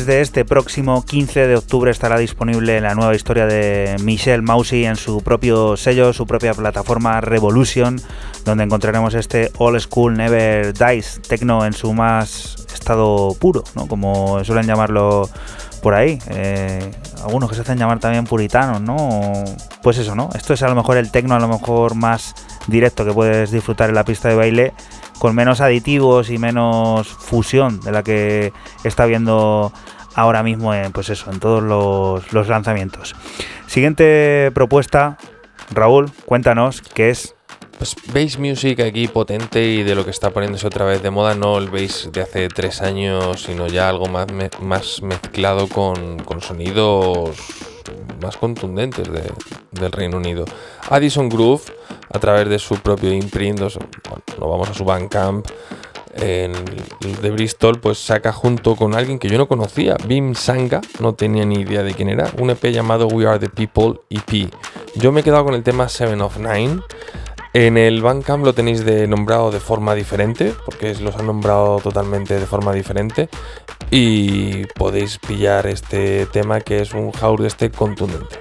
Desde 0.00 0.22
este 0.22 0.46
próximo 0.46 1.04
15 1.04 1.46
de 1.46 1.56
octubre 1.56 1.90
estará 1.90 2.16
disponible 2.16 2.80
la 2.80 2.94
nueva 2.94 3.14
historia 3.14 3.44
de 3.44 3.96
Michelle 4.02 4.40
Mousy 4.40 4.86
en 4.86 4.96
su 4.96 5.20
propio 5.22 5.76
sello, 5.76 6.14
su 6.14 6.26
propia 6.26 6.54
plataforma 6.54 7.20
Revolution, 7.20 8.00
donde 8.46 8.64
encontraremos 8.64 9.12
este 9.12 9.52
All 9.58 9.78
School 9.78 10.14
Never 10.16 10.72
Dies, 10.72 11.20
techno 11.28 11.66
en 11.66 11.74
su 11.74 11.92
más 11.92 12.66
estado 12.72 13.36
puro, 13.38 13.62
¿no? 13.74 13.88
como 13.88 14.42
suelen 14.42 14.66
llamarlo 14.66 15.28
por 15.82 15.92
ahí. 15.92 16.18
Eh, 16.28 16.90
algunos 17.22 17.50
que 17.50 17.56
se 17.56 17.60
hacen 17.60 17.76
llamar 17.76 18.00
también 18.00 18.24
puritanos, 18.24 18.80
¿no? 18.80 19.44
Pues 19.82 19.98
eso, 19.98 20.14
¿no? 20.14 20.30
Esto 20.34 20.54
es 20.54 20.62
a 20.62 20.68
lo 20.68 20.74
mejor 20.76 20.96
el 20.96 21.10
techno 21.10 21.34
a 21.34 21.40
lo 21.40 21.48
mejor 21.48 21.94
más 21.94 22.34
directo 22.68 23.04
que 23.04 23.12
puedes 23.12 23.50
disfrutar 23.50 23.90
en 23.90 23.96
la 23.96 24.04
pista 24.04 24.30
de 24.30 24.34
baile, 24.34 24.72
con 25.20 25.34
menos 25.34 25.60
aditivos 25.60 26.30
y 26.30 26.38
menos 26.38 27.06
fusión 27.06 27.78
de 27.80 27.92
la 27.92 28.02
que 28.02 28.54
está 28.84 29.04
viendo 29.04 29.70
ahora 30.14 30.42
mismo 30.42 30.72
en, 30.74 30.92
pues 30.92 31.10
eso, 31.10 31.30
en 31.30 31.38
todos 31.38 31.62
los, 31.62 32.48
lanzamientos. 32.48 33.14
Siguiente 33.66 34.50
propuesta, 34.54 35.18
Raúl, 35.72 36.10
cuéntanos 36.24 36.80
qué 36.80 37.10
es. 37.10 37.34
Pues 37.76 37.96
bass 38.14 38.38
music 38.38 38.80
aquí 38.80 39.08
potente 39.08 39.62
y 39.62 39.82
de 39.82 39.94
lo 39.94 40.06
que 40.06 40.10
está 40.10 40.30
poniéndose 40.30 40.66
otra 40.66 40.86
vez 40.86 41.02
de 41.02 41.10
moda, 41.10 41.34
no 41.34 41.58
el 41.58 41.68
bass 41.68 42.08
de 42.10 42.22
hace 42.22 42.48
tres 42.48 42.80
años, 42.80 43.42
sino 43.42 43.66
ya 43.66 43.90
algo 43.90 44.06
más, 44.06 44.26
más 44.58 45.02
mezclado 45.02 45.68
con, 45.68 46.18
con 46.20 46.40
sonidos 46.40 47.36
más 48.22 48.36
contundentes 48.36 49.10
de- 49.10 49.32
del 49.72 49.92
Reino 49.92 50.16
Unido. 50.18 50.44
Addison 50.88 51.28
Groove, 51.28 51.62
a 52.12 52.18
través 52.18 52.48
de 52.48 52.58
su 52.58 52.76
propio 52.76 53.12
imprint, 53.12 53.60
nos 53.60 53.78
vamos 54.38 54.68
a 54.68 54.74
su 54.74 54.84
Bandcamp 54.84 55.46
de 56.18 57.30
Bristol, 57.30 57.78
pues 57.80 57.98
saca 57.98 58.32
junto 58.32 58.74
con 58.76 58.94
alguien 58.94 59.18
que 59.18 59.28
yo 59.28 59.38
no 59.38 59.46
conocía, 59.46 59.96
Bim 60.06 60.34
Sanga, 60.34 60.80
no 60.98 61.14
tenía 61.14 61.44
ni 61.44 61.60
idea 61.60 61.82
de 61.82 61.94
quién 61.94 62.08
era, 62.08 62.30
un 62.38 62.50
EP 62.50 62.72
llamado 62.72 63.06
We 63.06 63.26
Are 63.26 63.38
the 63.38 63.48
People 63.48 64.00
EP. 64.10 64.50
Yo 64.96 65.12
me 65.12 65.20
he 65.20 65.22
quedado 65.24 65.44
con 65.44 65.54
el 65.54 65.62
tema 65.62 65.88
Seven 65.88 66.20
of 66.20 66.36
Nine. 66.38 66.80
En 67.52 67.76
el 67.76 68.00
Bandcamp 68.00 68.44
lo 68.44 68.52
tenéis 68.52 68.84
de 68.84 69.08
nombrado 69.08 69.50
de 69.50 69.58
forma 69.58 69.96
diferente, 69.96 70.54
porque 70.64 70.94
los 70.94 71.16
han 71.16 71.26
nombrado 71.26 71.80
totalmente 71.80 72.38
de 72.38 72.46
forma 72.46 72.72
diferente. 72.72 73.28
Y 73.90 74.66
podéis 74.76 75.18
pillar 75.18 75.66
este 75.66 76.26
tema 76.26 76.60
que 76.60 76.80
es 76.80 76.94
un 76.94 77.10
house 77.10 77.40
de 77.40 77.48
este 77.48 77.70
contundente. 77.70 78.38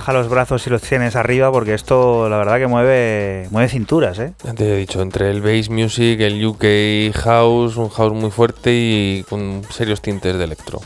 Baja 0.00 0.14
los 0.14 0.30
brazos 0.30 0.66
y 0.66 0.70
los 0.70 0.80
tienes 0.80 1.14
arriba 1.14 1.52
porque 1.52 1.74
esto 1.74 2.26
la 2.30 2.38
verdad 2.38 2.56
que 2.56 2.66
mueve, 2.66 3.46
mueve 3.50 3.68
cinturas, 3.68 4.18
¿eh? 4.18 4.32
Ya 4.42 4.54
te 4.54 4.64
he 4.72 4.76
dicho, 4.76 5.02
entre 5.02 5.30
el 5.30 5.42
bass 5.42 5.68
music, 5.68 6.18
el 6.20 6.42
UK 6.42 7.14
house, 7.22 7.76
un 7.76 7.90
house 7.90 8.14
muy 8.14 8.30
fuerte 8.30 8.70
y 8.72 9.26
con 9.28 9.62
serios 9.68 10.00
tintes 10.00 10.38
de 10.38 10.44
electro. 10.44 10.80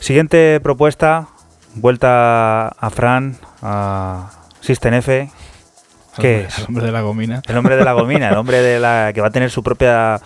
Siguiente 0.00 0.58
propuesta, 0.60 1.28
vuelta 1.76 2.66
a 2.66 2.90
Fran, 2.90 3.36
a 3.62 4.32
System 4.60 4.94
F. 4.94 5.30
¿Qué 6.18 6.40
El 6.40 6.46
es? 6.46 6.58
hombre 6.68 6.86
de 6.86 6.92
la 6.92 7.02
gomina. 7.02 7.42
El 7.46 7.56
hombre 7.56 7.76
de 7.76 7.84
la 7.84 7.92
gomina, 7.92 8.30
el 8.30 8.36
hombre 8.36 8.60
de 8.60 8.80
la 8.80 9.12
que 9.14 9.20
va 9.20 9.28
a 9.28 9.30
tener 9.30 9.52
su 9.52 9.62
propia 9.62 10.20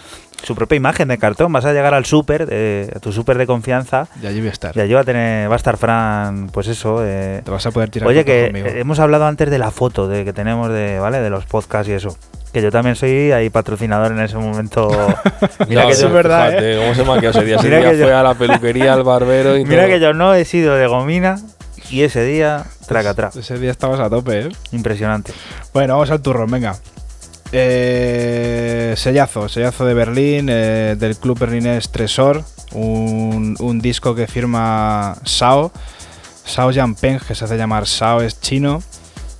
su 0.46 0.54
propia 0.54 0.76
imagen 0.76 1.08
de 1.08 1.18
cartón. 1.18 1.52
Vas 1.52 1.64
a 1.64 1.72
llegar 1.72 1.92
al 1.92 2.04
súper, 2.04 2.46
eh, 2.50 2.90
a 2.94 3.00
tu 3.00 3.10
súper 3.12 3.36
de 3.36 3.46
confianza. 3.46 4.06
Y 4.22 4.26
allí 4.26 4.38
voy 4.38 4.48
a 4.48 4.52
estar. 4.52 4.76
Y 4.76 4.80
allí 4.80 4.94
va 4.94 5.00
a 5.00 5.04
tener, 5.04 5.50
va 5.50 5.54
a 5.54 5.56
estar 5.56 5.76
Fran, 5.76 6.48
pues 6.52 6.68
eso. 6.68 7.00
eh, 7.04 7.42
Te 7.44 7.50
vas 7.50 7.66
a 7.66 7.70
poder 7.72 7.90
tirar 7.90 8.08
Oye, 8.08 8.24
que 8.24 8.46
conmigo. 8.46 8.68
eh, 8.68 8.80
hemos 8.80 8.98
hablado 9.00 9.26
antes 9.26 9.50
de 9.50 9.58
la 9.58 9.70
foto 9.72 10.06
de 10.08 10.24
que 10.24 10.32
tenemos 10.32 10.68
de, 10.70 10.98
¿vale? 11.00 11.18
De 11.20 11.30
los 11.30 11.44
podcasts 11.46 11.88
y 11.88 11.92
eso. 11.92 12.16
Que 12.52 12.62
yo 12.62 12.70
también 12.70 12.94
soy 12.96 13.32
ahí 13.32 13.50
patrocinador 13.50 14.12
en 14.12 14.20
ese 14.20 14.36
momento. 14.38 14.88
Mira 15.68 15.82
No, 15.82 15.86
que 15.88 15.92
eso 15.94 16.02
yo, 16.02 16.06
es 16.08 16.12
verdad, 16.14 16.48
fíjate 16.50 16.76
¿Cómo 16.78 16.94
se 16.94 17.02
quedado 17.20 17.30
ese 17.30 17.44
día? 17.44 17.56
Ese 17.60 17.64
Mira 17.68 17.78
día 17.80 17.90
que 17.90 17.98
yo- 17.98 18.16
a 18.16 18.22
la 18.22 18.34
peluquería, 18.34 18.92
al 18.94 19.02
barbero 19.02 19.56
y 19.58 19.64
mira 19.66 19.82
todo. 19.82 19.90
que 19.94 20.00
yo 20.00 20.14
no 20.14 20.32
he 20.34 20.44
sido 20.44 20.74
de 20.76 20.86
gomina 20.86 21.38
y 21.90 22.02
ese 22.02 22.24
día, 22.24 22.64
traca 22.86 23.10
atrás. 23.10 23.36
Ese 23.36 23.58
día 23.58 23.70
estabas 23.72 24.00
a 24.00 24.08
tope, 24.08 24.40
¿eh? 24.40 24.48
Impresionante. 24.72 25.32
Bueno, 25.74 25.94
vamos 25.94 26.10
al 26.10 26.20
turrón, 26.22 26.50
venga. 26.50 26.76
Eh, 27.52 28.94
sellazo, 28.96 29.48
sellazo 29.48 29.84
de 29.84 29.94
Berlín, 29.94 30.48
eh, 30.50 30.96
del 30.98 31.16
club 31.16 31.38
berlinés 31.38 31.90
Tresor, 31.90 32.44
un, 32.72 33.80
disco 33.80 34.14
que 34.14 34.26
firma 34.26 35.16
Sao, 35.24 35.70
Sao 36.44 36.70
Peng, 37.00 37.20
que 37.20 37.34
se 37.34 37.44
hace 37.44 37.56
llamar 37.56 37.86
Sao, 37.86 38.20
es 38.20 38.40
chino, 38.40 38.82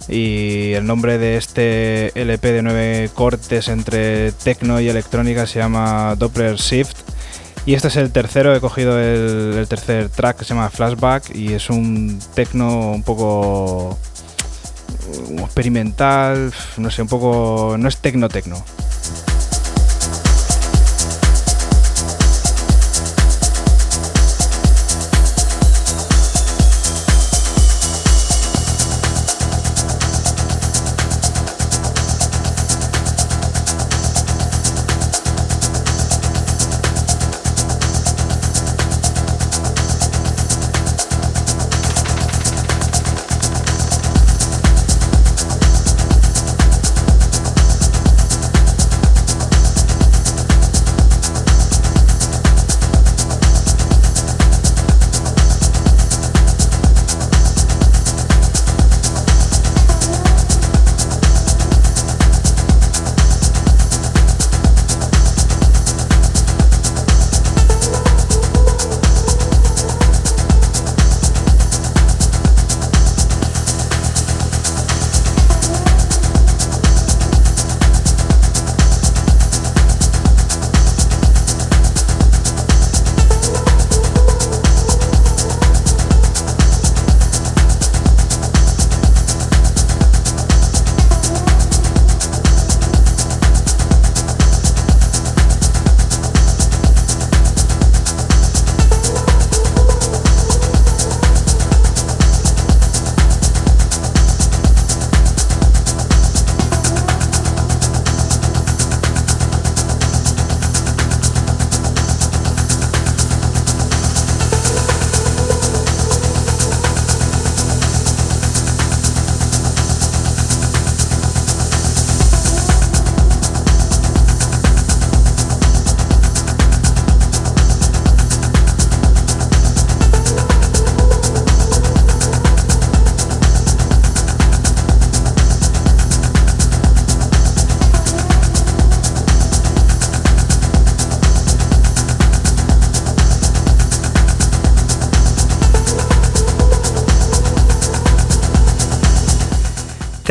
y 0.09 0.73
el 0.73 0.87
nombre 0.87 1.19
de 1.19 1.37
este 1.37 2.13
LP 2.21 2.53
de 2.53 2.63
nueve 2.63 3.11
cortes 3.13 3.69
entre 3.69 4.31
techno 4.33 4.81
y 4.81 4.89
electrónica 4.89 5.47
se 5.47 5.59
llama 5.59 6.15
Doppler 6.17 6.57
Shift. 6.57 6.97
Y 7.65 7.75
este 7.75 7.89
es 7.89 7.97
el 7.97 8.13
tercero, 8.13 8.55
he 8.55 8.61
cogido 8.61 8.97
el, 9.01 9.55
el 9.59 9.67
tercer 9.67 10.09
track 10.09 10.39
que 10.39 10.45
se 10.45 10.55
llama 10.55 10.71
Flashback 10.71 11.35
y 11.35 11.53
es 11.53 11.69
un 11.69 12.21
techno 12.37 12.93
un 12.93 13.03
poco 13.03 13.99
experimental, 15.39 16.53
no 16.77 16.91
sé, 16.91 17.03
un 17.03 17.09
poco. 17.09 17.77
No 17.79 17.89
es 17.89 17.99
tecno-tecno. 17.99 18.65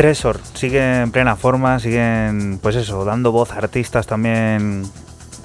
Tresor 0.06 0.40
sigue 0.54 1.00
en 1.00 1.10
plena 1.10 1.34
forma, 1.34 1.80
siguen, 1.80 2.60
pues 2.62 2.76
eso, 2.76 3.04
dando 3.04 3.32
voz 3.32 3.50
a 3.50 3.56
artistas 3.56 4.06
también, 4.06 4.88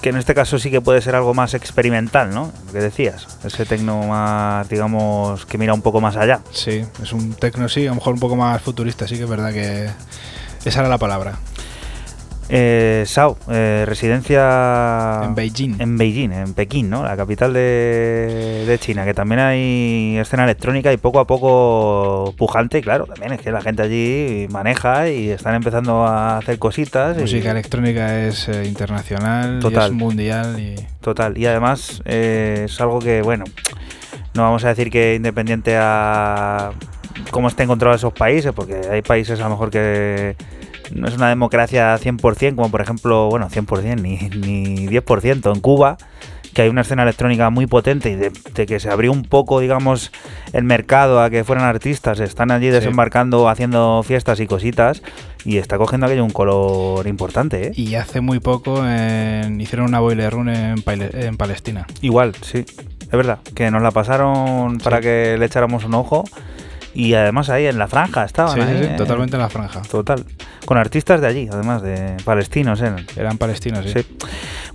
que 0.04 0.10
en 0.10 0.18
este 0.18 0.36
caso 0.36 0.60
sí 0.60 0.70
que 0.70 0.82
puede 0.82 1.02
ser 1.02 1.16
algo 1.16 1.34
más 1.34 1.56
experimental, 1.56 2.32
¿no? 2.32 2.52
Lo 2.68 2.72
que 2.72 2.78
decías, 2.78 3.40
ese 3.44 3.66
tecno 3.66 4.04
más, 4.04 4.70
digamos, 4.70 5.48
que 5.48 5.58
mira 5.58 5.74
un 5.74 5.82
poco 5.82 6.00
más 6.00 6.16
allá. 6.16 6.42
Sí, 6.52 6.86
es 7.02 7.12
un 7.12 7.34
tecno, 7.34 7.68
sí, 7.70 7.88
a 7.88 7.90
lo 7.90 7.96
mejor 7.96 8.14
un 8.14 8.20
poco 8.20 8.36
más 8.36 8.62
futurista, 8.62 9.08
sí 9.08 9.18
que 9.18 9.24
es 9.24 9.30
verdad 9.30 9.52
que 9.52 9.90
esa 10.64 10.82
era 10.82 10.90
la 10.90 11.00
palabra. 11.00 11.40
Eh, 12.54 13.04
Sao, 13.08 13.38
eh, 13.50 13.86
residencia 13.88 15.22
En 15.24 15.36
Beijing. 15.36 15.76
En 15.80 15.98
Beijing, 15.98 16.32
en 16.34 16.54
Pekín, 16.54 16.90
¿no? 16.90 17.04
La 17.06 17.16
capital 17.16 17.54
de, 17.54 18.66
de 18.68 18.78
China, 18.78 19.06
que 19.06 19.14
también 19.14 19.40
hay 19.40 20.18
escena 20.18 20.44
electrónica 20.44 20.92
y 20.92 20.98
poco 20.98 21.20
a 21.22 21.26
poco 21.28 22.34
pujante, 22.38 22.82
claro, 22.82 23.06
también 23.06 23.32
es 23.32 23.40
que 23.42 23.52
la 23.52 23.62
gente 23.62 23.84
allí 23.84 24.48
maneja 24.52 25.08
y 25.10 25.30
están 25.30 25.56
empezando 25.56 26.06
a 26.06 26.40
hacer 26.40 26.60
cositas. 26.60 27.18
y- 27.18 27.22
Música 27.22 27.52
electrónica 27.52 28.20
es 28.28 28.50
eh, 28.50 28.66
internacional, 28.66 29.58
y 29.58 29.62
Total. 29.62 29.92
es 29.92 29.96
mundial 29.98 30.60
y 30.60 30.76
Total, 31.00 31.38
y 31.38 31.46
además 31.46 32.02
eh, 32.04 32.64
es 32.66 32.82
algo 32.82 33.00
que, 33.00 33.22
bueno, 33.22 33.46
no 34.34 34.42
vamos 34.44 34.66
a 34.66 34.68
decir 34.70 34.90
que 34.92 35.16
independiente 35.16 35.76
a 35.80 36.72
cómo 37.32 37.48
estén 37.48 37.68
controlados 37.68 38.02
esos 38.02 38.14
países, 38.14 38.52
porque 38.52 38.82
hay 38.92 39.02
países 39.02 39.40
a 39.40 39.44
lo 39.46 39.52
mejor 39.52 39.70
que 39.70 40.36
no 40.94 41.08
es 41.08 41.16
una 41.16 41.30
democracia 41.30 41.96
100%, 41.98 42.56
como 42.56 42.70
por 42.72 42.82
ejemplo, 42.82 43.30
bueno, 43.30 43.50
100%, 43.50 44.02
ni, 44.02 44.18
ni 44.38 44.88
10% 44.88 45.54
en 45.54 45.60
Cuba, 45.62 45.98
que 46.54 46.64
hay 46.64 46.70
una 46.70 46.82
escena 46.82 47.04
electrónica 47.04 47.50
muy 47.50 47.66
potente 47.66 48.10
y 48.12 48.16
de, 48.16 48.32
de 48.54 48.66
que 48.66 48.80
se 48.82 48.90
abrió 48.90 49.12
un 49.14 49.24
poco, 49.24 49.62
digamos, 49.62 50.12
el 50.52 50.66
mercado 50.66 51.22
a 51.22 51.30
que 51.30 51.46
fueran 51.46 51.64
artistas, 51.66 52.20
están 52.20 52.52
allí 52.52 52.66
Sí. 52.68 52.72
desembarcando, 52.74 53.48
haciendo 53.48 54.04
fiestas 54.06 54.40
y 54.42 54.48
cositas, 54.48 55.02
y 55.46 55.58
está 55.58 55.78
cogiendo 55.78 56.08
aquello 56.08 56.26
un 56.26 56.30
color 56.32 57.08
importante, 57.08 57.68
¿eh? 57.68 57.72
Y 57.76 57.96
hace 57.96 58.20
muy 58.20 58.40
poco 58.42 58.86
en- 58.86 59.62
hicieron 59.62 59.88
una 59.88 60.02
boiler 60.02 60.34
run 60.34 60.50
en, 60.50 60.76
en 60.86 61.38
Palestina. 61.38 61.88
Igual, 62.02 62.36
sí. 62.42 62.66
Es 63.02 63.18
verdad, 63.18 63.40
que 63.56 63.72
nos 63.72 63.82
la 63.82 63.92
pasaron 63.92 64.78
para 64.80 65.00
que 65.02 65.38
le 65.40 65.46
echáramos 65.46 65.84
un 65.86 65.94
ojo. 65.96 66.26
Y 66.94 67.14
además 67.14 67.50
ahí 67.50 67.66
en 67.66 67.78
la 67.78 67.88
franja 67.88 68.26
estaban. 68.26 68.56
Sí, 68.56 68.62
sí, 68.62 68.68
ahí, 68.68 68.78
sí, 68.80 68.90
eh, 68.92 68.96
totalmente 68.98 69.36
en 69.36 69.42
la 69.42 69.50
franja. 69.50 69.82
Total. 69.82 70.26
Con 70.66 70.78
artistas 70.78 71.22
de 71.22 71.28
allí, 71.28 71.50
además 71.52 71.82
de 71.82 72.18
palestinos, 72.24 72.82
¿eh? 72.82 72.94
Eran 73.16 73.38
palestinos, 73.38 73.86
sí. 73.86 73.94
Sí. 74.02 74.18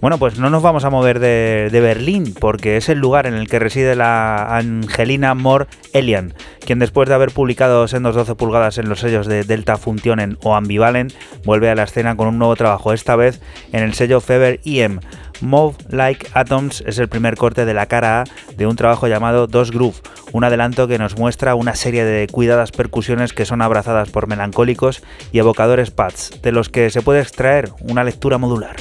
Bueno, 0.01 0.19
pues 0.19 0.39
no 0.39 0.51
nos 0.51 0.63
vamos 0.63 0.85
a 0.85 0.91
mover 0.91 1.21
de, 1.21 1.69
de 1.71 1.81
Berlín, 1.81 2.35
porque 2.39 2.77
es 2.77 2.89
el 2.89 2.99
lugar 2.99 3.27
en 3.27 3.35
el 3.35 3.49
que 3.49 3.59
reside 3.59 3.97
la 3.97 4.57
Angelina 4.57 5.35
Moore 5.35 5.67
Elian, 5.93 6.35
quien 6.65 6.79
después 6.79 7.09
de 7.09 7.15
haber 7.15 7.31
publicado 7.31 7.87
sendos 7.89 8.15
12 8.15 8.35
pulgadas 8.35 8.79
en 8.79 8.89
los 8.89 9.01
sellos 9.01 9.27
de 9.27 9.45
Delta 9.45 9.77
Funtionen 9.77 10.37
o 10.43 10.55
Ambivalent, 10.55 11.13
vuelve 11.45 11.71
a 11.71 11.75
la 11.75 11.85
escena 11.85 12.17
con 12.17 12.29
un 12.29 12.39
nuevo 12.39 12.57
trabajo, 12.57 12.93
esta 12.93 13.17
vez 13.17 13.41
en 13.73 13.83
el 13.83 13.95
sello 13.95 14.21
Feber 14.21 14.61
IM. 14.65 15.01
Move 15.41 15.77
Like 15.89 16.29
Atoms 16.35 16.83
es 16.87 16.99
el 16.99 17.09
primer 17.09 17.37
corte 17.37 17.65
de 17.65 17.75
la 17.75 17.87
cara 17.87 18.23
A 18.23 18.25
de 18.57 18.67
un 18.67 18.77
trabajo 18.77 19.09
llamado 19.09 19.47
Dos 19.47 19.71
Groove, 19.71 19.97
un 20.33 20.45
adelanto 20.45 20.89
que 20.89 20.99
nos 20.99 21.17
muestra 21.17 21.55
una 21.55 21.75
serie 21.75 22.05
de 22.05 22.27
cuidadas 22.27 22.73
percusiones 22.73 23.33
que 23.33 23.47
son 23.47 23.63
abrazadas 23.63 24.11
por 24.11 24.27
melancólicos 24.27 25.03
y 25.33 25.39
evocadores 25.39 25.91
pads, 25.91 26.43
de 26.43 26.53
los 26.53 26.69
que 26.69 26.91
se 26.91 27.03
puede 27.03 27.21
extraer 27.21 27.71
una 27.81 28.05
lectura 28.05 28.39
modular. 28.39 28.77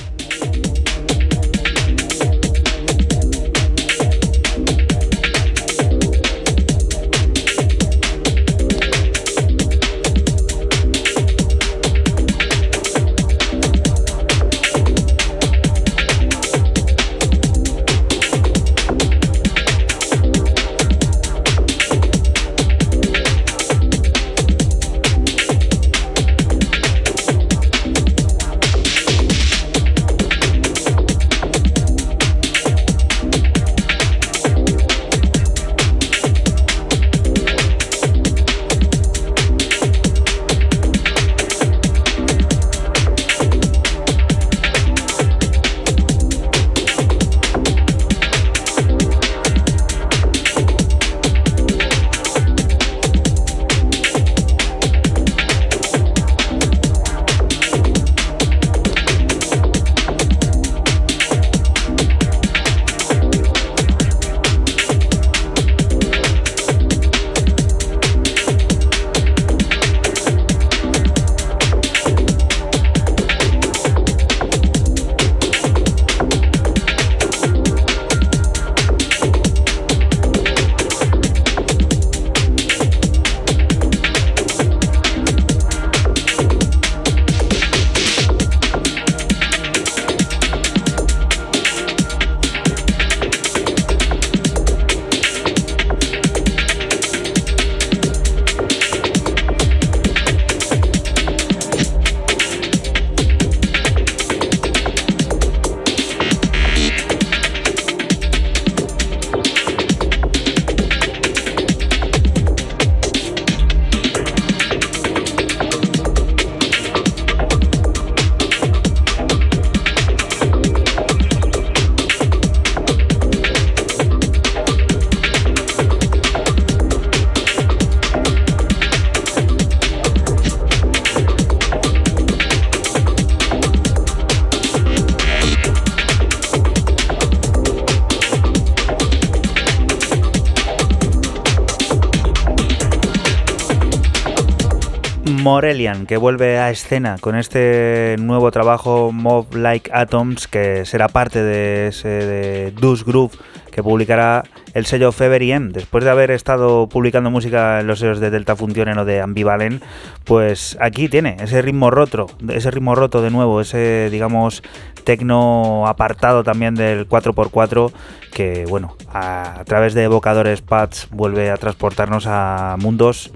Que 146.07 146.17
vuelve 146.17 146.57
a 146.57 146.71
escena 146.71 147.17
con 147.21 147.35
este 147.35 148.15
nuevo 148.17 148.49
trabajo 148.49 149.11
Mob 149.11 149.53
Like 149.53 149.91
Atoms, 149.93 150.47
que 150.47 150.83
será 150.83 151.09
parte 151.09 151.43
de 151.43 151.89
ese 151.89 152.07
de 152.07 152.71
Deuce 152.71 153.03
Groove 153.05 153.37
que 153.71 153.83
publicará 153.83 154.45
el 154.73 154.87
sello 154.87 155.11
Fever 155.11 155.43
M. 155.43 155.69
Después 155.71 156.03
de 156.03 156.09
haber 156.09 156.31
estado 156.31 156.89
publicando 156.89 157.29
música 157.29 157.81
en 157.81 157.85
los 157.85 157.99
sellos 157.99 158.19
de 158.19 158.31
Delta 158.31 158.55
Funcionen 158.55 158.97
o 158.97 159.05
de 159.05 159.21
Ambivalent, 159.21 159.83
pues 160.23 160.75
aquí 160.81 161.07
tiene 161.07 161.37
ese 161.39 161.61
ritmo 161.61 161.91
roto, 161.91 162.25
ese 162.49 162.71
ritmo 162.71 162.95
roto 162.95 163.21
de 163.21 163.29
nuevo, 163.29 163.61
ese 163.61 164.09
digamos 164.09 164.63
tecno 165.03 165.85
apartado 165.85 166.43
también 166.43 166.73
del 166.73 167.07
4x4 167.07 167.91
que 168.33 168.65
bueno, 168.67 168.97
a, 169.13 169.59
a 169.59 169.65
través 169.65 169.93
de 169.93 170.05
evocadores 170.05 170.63
pads 170.63 171.09
vuelve 171.11 171.51
a 171.51 171.57
transportarnos 171.57 172.25
a 172.25 172.75
mundos 172.79 173.31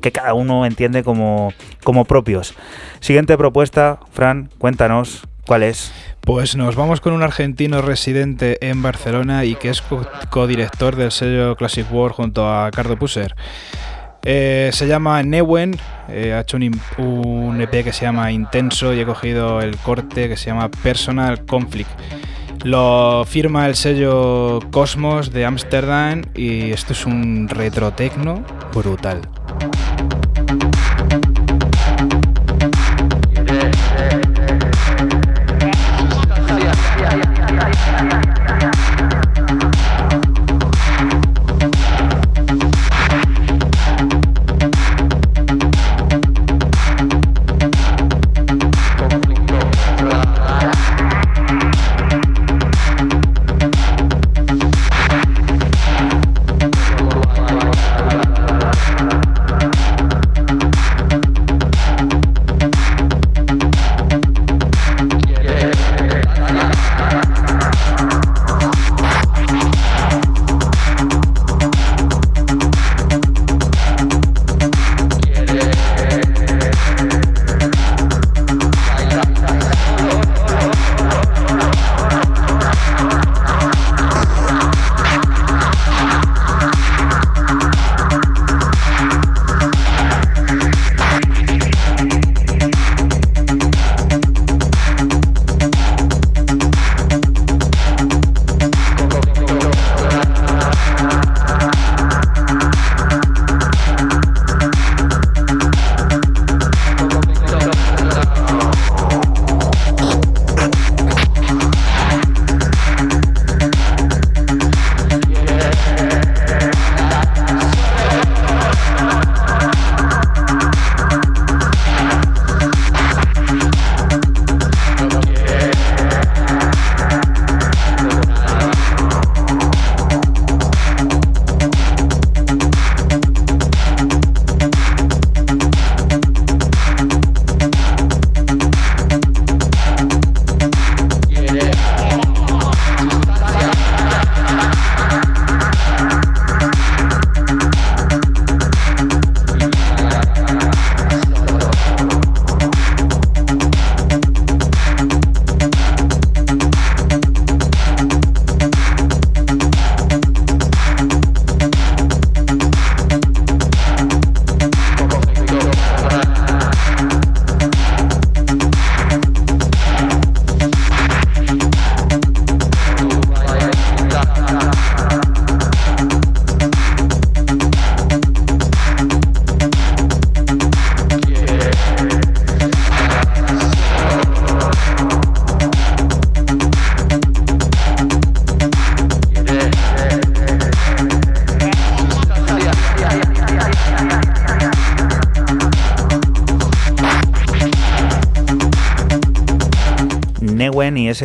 que 0.00 0.12
cada 0.12 0.34
uno 0.34 0.66
entiende 0.66 1.02
como, 1.02 1.52
como 1.86 2.04
propios. 2.04 2.52
Siguiente 2.98 3.38
propuesta, 3.38 4.00
Fran, 4.12 4.50
cuéntanos 4.58 5.22
cuál 5.46 5.62
es. 5.62 5.92
Pues 6.20 6.56
nos 6.56 6.74
vamos 6.74 7.00
con 7.00 7.12
un 7.12 7.22
argentino 7.22 7.80
residente 7.80 8.58
en 8.68 8.82
Barcelona 8.82 9.44
y 9.44 9.54
que 9.54 9.68
es 9.70 9.82
co- 9.82 10.04
codirector 10.30 10.96
del 10.96 11.12
sello 11.12 11.54
Classic 11.54 11.86
World 11.92 12.16
junto 12.16 12.52
a 12.52 12.72
Cardo 12.72 12.96
Pusser. 12.98 13.36
Eh, 14.24 14.70
se 14.72 14.88
llama 14.88 15.22
Newen, 15.22 15.76
eh, 16.08 16.32
ha 16.34 16.40
hecho 16.40 16.56
un, 16.56 16.80
un 16.98 17.60
EP 17.60 17.84
que 17.84 17.92
se 17.92 18.04
llama 18.04 18.32
Intenso 18.32 18.92
y 18.92 18.98
he 18.98 19.06
cogido 19.06 19.60
el 19.60 19.76
corte 19.76 20.28
que 20.28 20.36
se 20.36 20.46
llama 20.46 20.68
Personal 20.82 21.44
Conflict. 21.46 21.90
Lo 22.64 23.24
firma 23.24 23.66
el 23.68 23.76
sello 23.76 24.58
Cosmos 24.72 25.30
de 25.32 25.44
Ámsterdam 25.46 26.22
y 26.34 26.72
esto 26.72 26.94
es 26.94 27.06
un 27.06 27.46
retrotecno 27.48 28.42
brutal. 28.74 29.20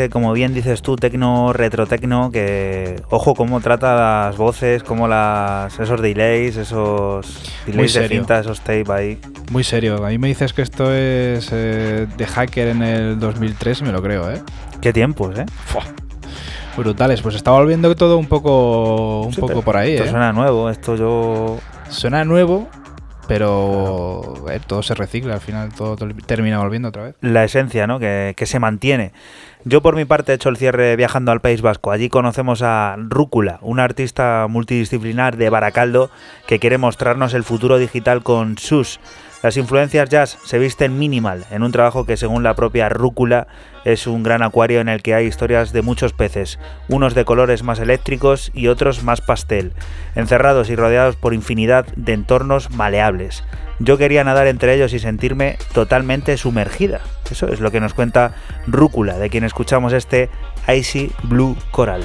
Ese, 0.02 0.10
como 0.10 0.34
bien 0.34 0.54
dices 0.54 0.82
tú, 0.82 0.96
tecno, 0.96 1.54
retrotecno, 1.54 2.32
que 2.32 3.02
ojo 3.10 3.36
cómo 3.36 3.62
trata 3.62 3.96
las 4.26 4.38
voces, 4.38 4.84
cómo 4.84 5.08
las 5.08 5.80
esos 5.80 6.02
delays, 6.02 6.58
esos 6.58 7.44
delays 7.66 7.94
de 7.94 8.08
cinta, 8.08 8.40
esos 8.40 8.62
tape 8.62 8.92
ahí. 8.92 9.20
Muy 9.52 9.64
serio, 9.64 10.04
a 10.06 10.10
mí 10.10 10.18
me 10.18 10.28
dices 10.28 10.54
que 10.54 10.62
esto 10.62 10.94
es 10.94 11.50
eh, 11.52 12.08
de 12.18 12.26
hacker 12.26 12.70
en 12.70 12.84
el 12.84 13.20
2003 13.20 13.82
y 13.82 13.84
me 13.84 13.92
lo 13.92 14.02
creo, 14.02 14.32
¿eh? 14.32 14.42
Qué 14.82 14.94
tiempos, 14.94 15.38
¿eh? 15.38 15.46
Brutales, 16.78 17.22
pues 17.22 17.36
está 17.36 17.52
volviendo 17.52 17.94
todo 17.96 18.18
un 18.18 18.28
poco, 18.28 19.22
un 19.22 19.34
Sí, 19.34 19.42
poco 19.42 19.62
por 19.62 19.78
ahí, 19.78 19.94
Esto 19.94 20.06
¿eh? 20.06 20.10
suena 20.10 20.32
nuevo, 20.34 20.70
esto 20.70 20.96
yo... 20.96 21.60
Suena 21.90 22.24
nuevo, 22.24 22.70
pero 23.28 24.46
eh, 24.50 24.62
todo 24.66 24.82
se 24.82 24.96
recicla, 24.96 25.34
al 25.34 25.42
final 25.42 25.74
todo 25.74 25.98
termina 26.26 26.60
volviendo 26.60 26.88
otra 26.88 27.04
vez. 27.04 27.16
la 27.20 27.44
esencia, 27.44 27.86
¿no? 27.88 28.00
Que, 28.00 28.34
que 28.38 28.46
se 28.46 28.60
mantiene. 28.60 29.12
Yo 29.64 29.82
por 29.82 29.96
mi 29.96 30.06
parte 30.06 30.32
he 30.32 30.36
hecho 30.36 30.50
el 30.50 30.58
cierre 30.58 30.96
viajando 30.96 31.32
al 31.32 31.40
País 31.40 31.62
Vasco. 31.62 31.92
Allí 31.92 32.10
conocemos 32.10 32.64
a 32.64 32.96
Rúcula, 32.98 33.60
un 33.62 33.80
artista 33.80 34.48
multidisciplinar 34.50 35.38
de 35.38 35.52
Baracaldo 35.52 36.10
que 36.48 36.58
quiere 36.58 36.80
mostrarnos 36.80 37.36
el 37.36 37.44
futuro 37.44 37.78
digital 37.78 38.24
con 38.24 38.58
sus. 38.58 39.00
Las 39.44 39.58
influencias 39.58 40.10
jazz 40.10 40.40
se 40.46 40.58
visten 40.58 40.98
minimal 40.98 41.46
en 41.52 41.62
un 41.62 41.72
trabajo 41.72 42.08
que 42.08 42.18
según 42.18 42.42
la 42.42 42.56
propia 42.56 42.90
Rúcula 42.90 43.46
es 43.86 44.08
un 44.08 44.24
gran 44.24 44.42
acuario 44.42 44.82
en 44.82 44.90
el 44.90 45.04
que 45.04 45.14
hay 45.14 45.28
historias 45.28 45.74
de 45.74 45.84
muchos 45.84 46.14
peces, 46.14 46.58
unos 46.90 47.14
de 47.14 47.26
colores 47.26 47.62
más 47.62 47.80
eléctricos 47.80 48.52
y 48.56 48.68
otros 48.68 49.04
más 49.04 49.22
pastel, 49.22 49.74
encerrados 50.16 50.72
y 50.72 50.76
rodeados 50.76 51.18
por 51.18 51.36
infinidad 51.36 51.86
de 51.96 52.14
entornos 52.14 52.72
maleables. 52.72 53.44
Yo 53.80 54.00
quería 54.00 54.24
nadar 54.24 54.48
entre 54.48 54.74
ellos 54.74 54.94
y 54.94 55.00
sentirme 55.00 55.58
totalmente 55.74 56.36
sumergida. 56.38 57.02
Eso 57.32 57.48
es 57.48 57.60
lo 57.60 57.72
que 57.72 57.80
nos 57.80 57.94
cuenta 57.94 58.34
Rúcula, 58.68 59.18
de 59.18 59.30
quien 59.30 59.44
escuchamos 59.44 59.94
este 59.94 60.30
Icy 60.68 61.12
Blue 61.24 61.56
Coral. 61.72 62.04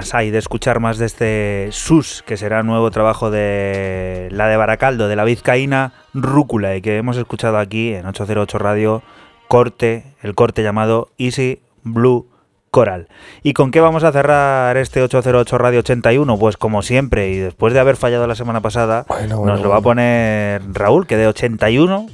Ganas 0.00 0.14
hay 0.14 0.30
de 0.30 0.38
escuchar 0.38 0.80
más 0.80 0.96
de 0.98 1.06
este 1.06 1.68
Sus, 1.72 2.22
que 2.22 2.38
será 2.38 2.62
nuevo 2.62 2.90
trabajo 2.90 3.30
de 3.30 4.28
la 4.32 4.48
de 4.48 4.56
Baracaldo, 4.56 5.08
de 5.08 5.16
la 5.16 5.24
vizcaína 5.24 5.92
Rúcula, 6.14 6.74
y 6.74 6.80
que 6.80 6.96
hemos 6.96 7.18
escuchado 7.18 7.58
aquí 7.58 7.92
en 7.92 8.06
808 8.06 8.58
Radio, 8.58 9.02
corte, 9.48 10.14
el 10.22 10.34
corte 10.34 10.62
llamado 10.62 11.10
Easy 11.18 11.60
Blue 11.82 12.28
Coral. 12.70 13.08
¿Y 13.42 13.52
con 13.52 13.70
qué 13.70 13.80
vamos 13.80 14.02
a 14.02 14.12
cerrar 14.12 14.76
este 14.78 15.02
808 15.02 15.58
Radio 15.58 15.80
81? 15.80 16.38
Pues 16.38 16.56
como 16.56 16.80
siempre, 16.80 17.30
y 17.30 17.36
después 17.36 17.74
de 17.74 17.80
haber 17.80 17.96
fallado 17.96 18.26
la 18.26 18.34
semana 18.34 18.62
pasada, 18.62 19.04
Bueno, 19.06 19.38
bueno, 19.38 19.52
nos 19.52 19.62
lo 19.62 19.68
va 19.68 19.76
a 19.76 19.82
poner 19.82 20.62
Raúl, 20.72 21.06
que 21.06 21.18
de 21.18 21.26
81 21.26 22.06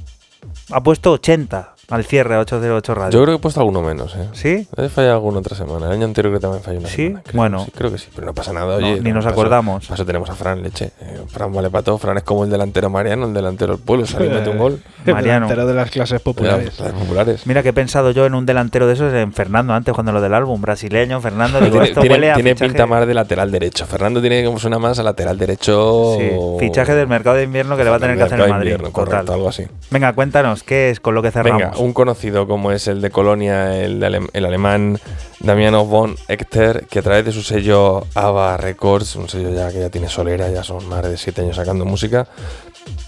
ha 0.73 0.83
puesto 0.83 1.13
80 1.13 1.76
al 1.89 2.05
cierre 2.05 2.35
a 2.35 2.41
808 2.41 2.95
Radio. 2.95 3.11
Yo 3.19 3.23
creo 3.25 3.35
que 3.37 3.39
he 3.39 3.43
puesto 3.43 3.61
alguno 3.61 3.81
menos, 3.83 4.15
¿eh? 4.17 4.29
¿Sí? 4.33 4.67
He 4.77 4.89
fallado 4.89 5.15
alguna 5.15 5.39
otra 5.39 5.57
semana. 5.57 5.87
El 5.87 5.93
año 5.93 6.05
anterior 6.05 6.35
que 6.35 6.41
también 6.41 6.63
falló 6.63 6.81
una 6.81 6.89
¿Sí? 6.89 6.97
semana. 7.07 7.23
Creo 7.23 7.37
Bueno. 7.37 7.59
que 7.59 7.65
sí, 7.67 7.71
creo 7.77 7.93
que 7.93 7.99
sí, 7.99 8.09
pero 8.15 8.27
no 8.27 8.35
pasa 8.35 8.53
nada. 8.53 8.67
No, 8.81 8.87
Oye, 8.87 9.01
ni 9.01 9.13
nos 9.13 9.25
para 9.25 9.31
eso- 9.35 9.41
acordamos. 9.41 9.85
Para 9.87 9.95
eso 9.95 10.05
tenemos 10.05 10.29
a 10.31 10.35
Fran 10.35 10.63
Leche. 10.63 10.91
Eh, 11.01 11.21
Fran 11.29 11.53
vale 11.53 11.71
para 11.71 11.83
todo. 11.85 11.99
Fran 11.99 12.17
es 12.17 12.25
como 12.25 12.45
el 12.45 12.51
delantero 12.51 12.91
Mariano, 12.91 13.27
el 13.27 13.35
delantero 13.35 13.77
del 13.77 13.85
pueblo. 13.85 14.07
Sale 14.07 14.27
y 14.27 14.31
mete 14.31 14.51
un 14.51 14.59
gol. 14.59 14.81
Mariano. 15.07 15.47
Delantero 15.47 15.67
de 15.67 15.75
las 15.75 15.91
clases 15.91 16.21
populares. 16.21 16.79
Las 16.81 16.93
populares. 16.93 17.47
Mira 17.47 17.63
que 17.63 17.69
he 17.69 17.73
pensado 17.73 18.11
yo 18.11 18.27
en 18.27 18.35
un 18.35 18.47
delantero 18.47 18.87
de 18.87 18.95
esos 18.95 19.13
en 19.15 19.33
Fernando 19.33 19.73
antes 19.73 19.95
cuando 19.95 20.11
lo 20.13 20.21
del 20.21 20.35
álbum 20.35 20.61
brasileño 20.61 21.21
Fernando 21.21 21.59
digo, 21.61 21.71
tiene 21.73 21.87
esto 21.87 22.01
tiene- 22.01 22.15
huele 22.17 22.31
a 22.33 22.35
tiene 22.35 22.51
fichaje, 22.55 22.69
pinta 22.71 22.87
más 22.87 23.07
de 23.07 23.15
lateral 23.15 23.51
derecho. 23.53 23.87
Fernando 23.87 24.21
tiene 24.21 24.45
como 24.45 24.59
suena 24.59 24.79
más 24.81 24.99
a 24.99 25.03
lateral 25.05 25.39
derecho. 25.39 26.17
sí, 26.19 26.31
fichaje 26.59 26.95
del 26.95 27.07
mercado 27.07 27.37
de 27.37 27.45
invierno 27.45 27.77
que 27.77 27.85
le 27.85 27.91
va 27.91 27.97
a 27.97 28.01
tener 28.01 28.17
que 28.17 28.23
hacer 28.25 28.35
el 28.35 28.39
Mercado 28.41 28.55
Madrid 28.59 28.71
invierno, 28.73 28.89
total. 28.91 29.05
correcto, 29.07 29.33
algo 29.35 29.49
así. 29.49 29.67
venga 29.91 30.13
cuéntanos 30.15 30.63
qué 30.63 30.91
es 30.91 31.01
con 31.01 31.15
lo 31.15 31.23
que 31.23 31.31
cerramos 31.31 31.63
Venga, 31.63 31.76
un 31.77 31.93
conocido 31.93 32.47
como 32.47 32.73
es 32.73 32.89
el 32.89 33.01
de 33.01 33.11
Colonia, 33.11 33.83
el, 33.83 34.01
de 34.01 34.29
el 34.33 34.45
alemán 34.45 34.99
Damiano 35.41 35.85
von 35.85 36.17
Echter, 36.29 36.87
que 36.89 37.01
a 37.01 37.03
través 37.03 37.25
de 37.25 37.33
su 37.33 37.43
sello 37.43 38.07
ABBA 38.15 38.57
Records, 38.57 39.17
un 39.17 39.29
sello 39.29 39.53
ya 39.53 39.71
que 39.71 39.81
ya 39.81 39.91
tiene 39.91 40.09
solera, 40.09 40.51
ya 40.51 40.63
son 40.63 40.89
más 40.89 41.03
de 41.03 41.17
7 41.17 41.43
años 41.43 41.57
sacando 41.57 41.85
música, 41.85 42.27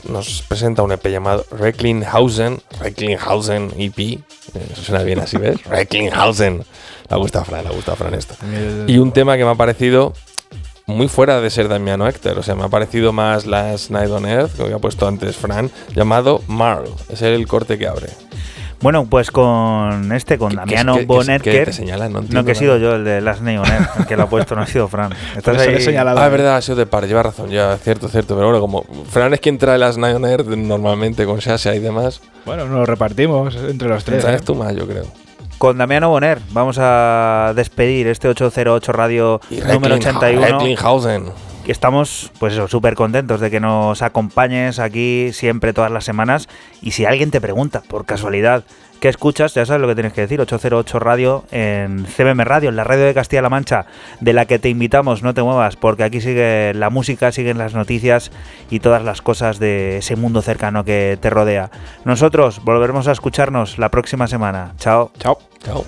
nos 0.09 0.43
presenta 0.43 0.83
un 0.83 0.93
EP 0.93 1.07
llamado 1.09 1.45
Recklinghausen, 1.51 2.61
Recklinghausen 2.81 3.73
EP, 3.77 3.99
eh, 3.99 4.21
eso 4.73 4.83
suena 4.83 5.05
bien 5.05 5.21
así, 5.21 5.37
¿ves? 5.37 5.63
Recklinghausen. 5.65 6.65
Le 7.11 7.17
gusta 7.17 7.41
a 7.41 7.45
Fran, 7.45 7.65
le 7.65 7.71
gusta 7.71 7.93
a 7.93 7.97
Fran 7.97 8.15
esto. 8.15 8.35
Y 8.87 8.99
un 8.99 9.13
tema 9.13 9.37
que 9.37 9.45
me 9.45 9.51
ha 9.51 9.55
parecido 9.55 10.13
muy 10.89 11.09
fuera 11.09 11.41
de 11.41 11.51
ser 11.51 11.69
Damiano 11.69 12.09
Hector. 12.09 12.39
O 12.39 12.43
sea, 12.43 12.55
me 12.55 12.65
ha 12.65 12.69
parecido 12.69 13.13
más 13.13 13.47
Last 13.47 13.91
Night 13.91 14.11
on 14.11 14.27
Earth, 14.27 14.57
que 14.57 14.63
había 14.63 14.79
puesto 14.79 15.07
antes 15.07 15.37
Fran, 15.37 15.71
llamado 15.95 16.43
Marl. 16.49 16.91
Es 17.09 17.23
el 17.23 17.47
corte 17.47 17.79
que 17.79 17.87
abre. 17.87 18.09
Bueno 18.81 19.07
pues 19.07 19.31
con 19.31 20.13
este 20.13 20.39
con 20.39 20.51
¿Qué- 20.51 20.57
Damiano 20.57 20.95
qué- 20.97 21.41
qué- 21.43 21.65
te 21.67 21.73
señalan? 21.73 22.13
No 22.31 22.45
que 22.45 22.53
he 22.53 22.55
sido 22.55 22.77
yo 22.79 22.95
el 22.95 23.05
de 23.05 23.21
Last 23.21 23.43
Neoner 23.43 23.81
el 23.99 24.07
que 24.07 24.17
lo 24.17 24.25
ha 24.25 24.29
puesto 24.29 24.55
no 24.55 24.63
ha 24.63 24.67
sido 24.67 24.87
Fran 24.89 25.13
estás 25.37 25.59
ahí 25.59 25.81
señalado. 25.81 26.21
Ah, 26.21 26.27
es 26.27 26.33
verdad, 26.33 26.57
ha 26.57 26.63
sido 26.63 26.77
de 26.77 26.87
par, 26.87 27.07
lleva 27.07 27.23
razón, 27.23 27.51
ya, 27.51 27.77
cierto, 27.79 28.09
cierto. 28.09 28.35
Pero 28.37 28.47
bueno, 28.49 28.61
como 28.61 28.85
Fran 29.11 29.35
es 29.35 29.41
quien 29.41 29.59
trae 29.59 29.79
las 29.79 29.99
Night 29.99 30.17
on 30.17 30.25
Earth 30.25 30.47
normalmente 30.49 31.25
con 31.27 31.39
Shasha 31.39 31.75
y 31.75 31.81
demás, 31.81 32.21
Bueno, 32.47 32.65
nos 32.67 32.79
lo 32.79 32.87
repartimos 32.87 33.55
entre 33.57 33.89
los 33.89 34.05
tres. 34.05 34.23
traes 34.23 34.41
¿eh? 34.41 34.45
tú 34.45 34.55
más, 34.55 34.75
yo 34.77 34.87
creo. 34.87 35.05
con 35.59 35.77
Damiano 35.77 36.09
Boner 36.09 36.39
vamos 36.53 36.77
a 36.81 37.53
despedir 37.57 38.07
este 38.07 38.29
808 38.29 38.93
Radio 38.93 39.41
Y 39.51 39.57
número 39.57 39.97
Reckling- 39.97 40.09
81 40.09 40.41
Recklinghausen. 40.47 41.25
Y 41.69 41.71
estamos, 41.71 42.33
pues 42.39 42.55
eso, 42.55 42.67
súper 42.67 42.95
contentos 42.95 43.43
de 43.43 43.51
que 43.51 43.61
nos 43.61 44.01
acompañes 44.01 44.79
aquí 44.79 45.35
siempre, 45.35 45.75
todas 45.75 45.93
las 45.93 46.03
semanas. 46.03 46.49
Y 46.81 46.93
si 46.93 47.05
alguien 47.05 47.31
te 47.31 47.43
pregunta, 47.43 47.83
por 47.87 48.07
casualidad, 48.07 48.65
¿qué 49.01 49.11
escuchas? 49.11 49.53
Ya 49.53 49.67
sabes 49.67 49.83
lo 49.83 49.87
que 49.87 49.95
tienes 49.95 50.15
que 50.15 50.23
decir, 50.23 50.41
808 50.41 50.99
Radio 50.99 51.45
en 51.51 52.07
CBM 52.07 52.43
Radio, 52.45 52.71
en 52.71 52.77
la 52.77 52.85
radio 52.85 53.05
de 53.05 53.13
Castilla-La 53.13 53.51
Mancha, 53.51 53.85
de 54.21 54.33
la 54.33 54.47
que 54.47 54.59
te 54.59 54.71
invitamos, 54.71 55.23
no 55.23 55.35
te 55.35 55.43
muevas, 55.43 55.77
porque 55.77 56.05
aquí 56.05 56.23
sigue 56.23 56.73
la 56.73 56.89
música, 56.89 57.33
siguen 57.33 57.59
las 57.59 57.75
noticias 57.75 58.33
y 58.71 58.81
todas 58.81 59.05
las 59.05 59.21
cosas 59.21 59.59
de 59.59 59.99
ese 59.99 60.17
mundo 60.17 60.41
cercano 60.41 60.85
que 60.85 61.19
te 61.21 61.29
rodea. 61.29 61.71
Nosotros 62.07 62.65
volveremos 62.65 63.09
a 63.09 63.13
escucharnos 63.13 63.77
la 63.77 63.91
próxima 63.91 64.27
semana. 64.27 64.73
Chao. 64.79 65.13
Chao. 65.19 65.39
Chao. 65.63 65.85